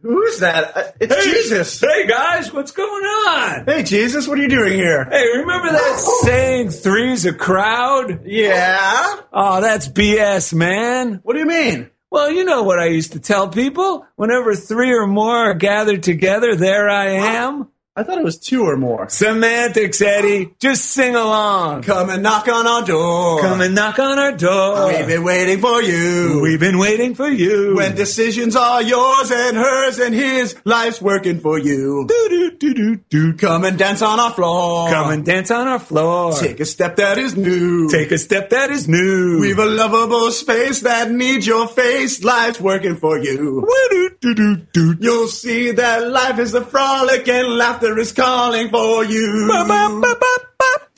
Who 0.00 0.22
is 0.24 0.38
that? 0.40 0.76
Uh, 0.76 0.82
It's 1.00 1.14
Hey, 1.14 1.22
Jesus. 1.32 1.80
Hey 1.80 2.06
guys, 2.06 2.52
what's 2.52 2.70
going 2.70 3.04
on? 3.04 3.64
Hey, 3.66 3.82
Jesus, 3.82 4.26
what 4.28 4.38
are 4.38 4.42
you 4.42 4.48
doing 4.48 4.72
here? 4.72 5.04
Hey, 5.10 5.26
remember 5.38 5.70
that 5.72 5.98
saying 6.24 6.70
three's 6.70 7.26
a 7.26 7.32
crowd? 7.34 8.20
Yeah. 8.24 9.16
Oh, 9.32 9.60
that's 9.60 9.88
BS, 9.88 10.54
man. 10.54 11.20
What 11.24 11.34
do 11.34 11.40
you 11.40 11.46
mean? 11.46 11.90
Well, 12.10 12.30
you 12.30 12.44
know 12.44 12.62
what 12.62 12.78
I 12.78 12.86
used 12.86 13.12
to 13.12 13.20
tell 13.20 13.48
people. 13.48 14.06
Whenever 14.16 14.54
three 14.54 14.92
or 14.92 15.06
more 15.06 15.36
are 15.36 15.54
gathered 15.54 16.02
together, 16.02 16.56
there 16.56 16.88
I 16.88 17.06
am. 17.10 17.68
I 17.98 18.04
thought 18.04 18.18
it 18.18 18.24
was 18.24 18.38
two 18.38 18.62
or 18.62 18.76
more. 18.76 19.08
Semantics, 19.08 20.00
Eddie. 20.00 20.54
Just 20.60 20.84
sing 20.84 21.16
along. 21.16 21.82
Come 21.82 22.10
and 22.10 22.22
knock 22.22 22.46
on 22.46 22.64
our 22.64 22.84
door. 22.86 23.40
Come 23.40 23.60
and 23.60 23.74
knock 23.74 23.98
on 23.98 24.20
our 24.20 24.36
door. 24.36 24.86
We've 24.86 25.08
been 25.08 25.24
waiting 25.24 25.58
for 25.58 25.82
you. 25.82 26.38
We've 26.40 26.60
been 26.60 26.78
waiting 26.78 27.16
for 27.16 27.28
you. 27.28 27.74
when 27.74 27.96
decisions 27.96 28.54
are 28.54 28.80
yours 28.82 29.32
and 29.32 29.56
hers 29.56 29.98
and 29.98 30.14
his, 30.14 30.54
life's 30.64 31.02
working 31.02 31.40
for 31.40 31.58
you. 31.58 32.06
Do-do-do-do-do. 32.06 33.32
Come 33.36 33.64
and 33.64 33.76
dance 33.76 34.00
on 34.00 34.20
our 34.20 34.30
floor. 34.30 34.90
Come 34.90 35.10
and 35.10 35.24
dance 35.26 35.50
on 35.50 35.66
our 35.66 35.80
floor. 35.80 36.34
take 36.34 36.60
a 36.60 36.66
step 36.66 36.94
that 36.96 37.18
is 37.18 37.36
new. 37.36 37.88
Take 37.90 38.12
a 38.12 38.18
step 38.18 38.50
that 38.50 38.70
is 38.70 38.86
new. 38.86 39.40
We've 39.40 39.58
a 39.58 39.66
lovable 39.66 40.30
space 40.30 40.82
that 40.82 41.10
needs 41.10 41.48
your 41.48 41.66
face. 41.66 42.22
Life's 42.22 42.60
working 42.60 42.94
for 42.94 43.18
you. 43.18 43.66
Woo-do-do-do-do. 43.66 44.98
You'll 45.00 45.26
see 45.26 45.72
that 45.72 46.06
life 46.06 46.38
is 46.38 46.54
a 46.54 46.64
frolic 46.64 47.26
and 47.26 47.56
laughter 47.56 47.87
is 47.96 48.12
calling 48.12 48.68
for 48.68 49.04
you. 49.04 49.46
Ba-ba-ba-ba-ba. 49.48 50.47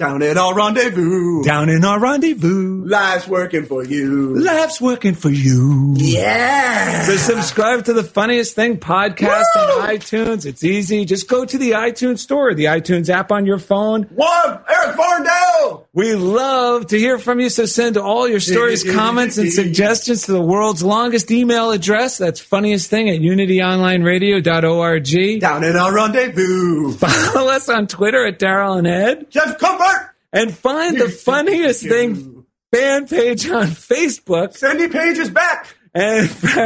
Down 0.01 0.23
at 0.23 0.39
our 0.39 0.55
rendezvous. 0.55 1.43
Down 1.43 1.69
in 1.69 1.85
our 1.85 2.01
rendezvous. 2.01 2.87
Life's 2.87 3.29
working 3.29 3.67
for 3.67 3.85
you. 3.85 4.35
Life's 4.35 4.81
working 4.81 5.15
for 5.15 5.29
you. 5.29 5.93
Yeah. 5.99 7.03
So 7.03 7.17
subscribe 7.19 7.85
to 7.85 7.93
the 7.93 8.03
funniest 8.03 8.55
thing 8.55 8.79
podcast 8.79 9.45
on 9.55 9.89
iTunes. 9.91 10.47
It's 10.47 10.65
easy. 10.65 11.05
Just 11.05 11.29
go 11.29 11.45
to 11.45 11.59
the 11.59 11.73
iTunes 11.73 12.21
store, 12.21 12.55
the 12.55 12.65
iTunes 12.65 13.11
app 13.11 13.31
on 13.31 13.45
your 13.45 13.59
phone. 13.59 14.05
What? 14.05 14.65
Eric 14.71 14.97
Farndale! 14.97 15.85
We 15.93 16.15
love 16.15 16.87
to 16.87 16.99
hear 16.99 17.19
from 17.19 17.39
you. 17.41 17.51
So 17.51 17.67
send 17.67 17.99
all 17.99 18.27
your 18.27 18.41
stories, 18.41 18.83
comments, 18.95 19.37
and 19.37 19.53
suggestions 19.53 20.23
to 20.23 20.33
the 20.33 20.41
world's 20.41 20.83
longest 20.83 21.31
email 21.31 21.73
address. 21.73 22.17
That's 22.17 22.41
funniest 22.41 22.89
thing 22.89 23.11
at 23.11 23.21
unityonlineradio.org. 23.21 25.41
Down 25.41 25.63
at 25.65 25.77
our 25.77 25.93
rendezvous. 25.95 26.93
Follow 26.93 27.51
us 27.51 27.69
on 27.69 27.87
Twitter 27.87 28.25
at 28.25 28.39
Daryl 28.39 28.79
and 28.79 28.87
Ed. 28.87 29.31
Jeff 29.31 29.59
Comfort! 29.59 29.89
And 30.33 30.55
find 30.55 31.01
the 31.01 31.09
funniest 31.25 31.83
thing 31.83 32.45
fan 32.73 33.09
page 33.09 33.49
on 33.49 33.67
Facebook. 33.67 34.57
Sandy 34.57 34.89
Page 34.89 35.19
is 35.19 35.31
back! 35.31 35.77
and 35.95 36.31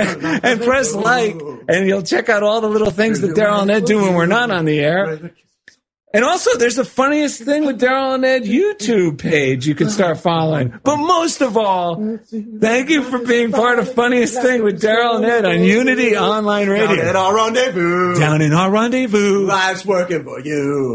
and 0.45 0.61
press 0.63 0.95
like, 0.95 1.41
and 1.69 1.87
you'll 1.87 2.03
check 2.03 2.29
out 2.29 2.43
all 2.43 2.61
the 2.61 2.69
little 2.69 2.91
things 2.91 3.21
that 3.23 3.31
Daryl 3.31 3.63
and 3.63 3.71
Ed 3.71 3.87
do 3.87 4.03
when 4.03 4.15
we're 4.15 4.27
not 4.27 4.51
on 4.51 4.65
the 4.65 4.81
air. 4.81 5.33
And 6.13 6.25
also, 6.25 6.57
there's 6.59 6.77
the 6.77 6.85
funniest 6.85 7.43
thing 7.43 7.65
with 7.65 7.81
Daryl 7.81 8.15
and 8.15 8.25
Ed 8.25 8.45
YouTube 8.45 9.19
page 9.19 9.67
you 9.67 9.75
can 9.75 9.91
start 9.91 10.21
following. 10.21 10.73
But 10.85 10.99
most 10.99 11.41
of 11.41 11.57
all, 11.57 12.19
thank 12.61 12.89
you 12.89 13.03
for 13.03 13.19
being 13.19 13.51
part 13.51 13.81
of 13.81 13.93
funniest 13.95 14.41
thing 14.41 14.63
with 14.63 14.81
Daryl 14.81 15.17
and 15.17 15.25
Ed 15.25 15.45
on 15.45 15.65
Unity 15.65 16.17
Online 16.17 16.69
Radio. 16.69 16.87
Down 16.87 16.99
Radio. 16.99 17.19
our 17.19 17.35
rendezvous. 17.35 18.15
Down 18.21 18.43
in 18.43 18.53
our 18.53 18.71
rendezvous. 18.71 19.47
Life's 19.47 19.85
working 19.85 20.23
for 20.23 20.39
you. 20.39 20.95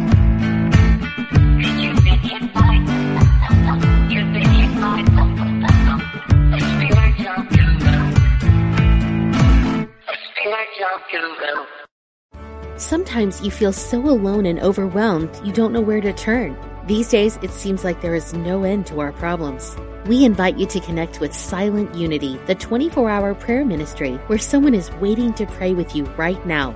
Sometimes 12.77 13.41
you 13.41 13.51
feel 13.51 13.71
so 13.71 13.99
alone 13.99 14.45
and 14.45 14.59
overwhelmed 14.59 15.29
you 15.45 15.53
don't 15.53 15.71
know 15.71 15.81
where 15.81 16.01
to 16.01 16.11
turn. 16.13 16.57
These 16.87 17.09
days, 17.09 17.37
it 17.43 17.51
seems 17.51 17.83
like 17.83 18.01
there 18.01 18.15
is 18.15 18.33
no 18.33 18.63
end 18.63 18.87
to 18.87 18.99
our 18.99 19.11
problems. 19.11 19.75
We 20.07 20.25
invite 20.25 20.57
you 20.57 20.65
to 20.65 20.79
connect 20.79 21.21
with 21.21 21.31
Silent 21.33 21.93
Unity, 21.93 22.39
the 22.47 22.55
24 22.55 23.09
hour 23.09 23.35
prayer 23.35 23.63
ministry 23.63 24.15
where 24.27 24.39
someone 24.39 24.73
is 24.73 24.91
waiting 24.93 25.33
to 25.35 25.45
pray 25.45 25.73
with 25.73 25.95
you 25.95 26.05
right 26.17 26.43
now. 26.45 26.75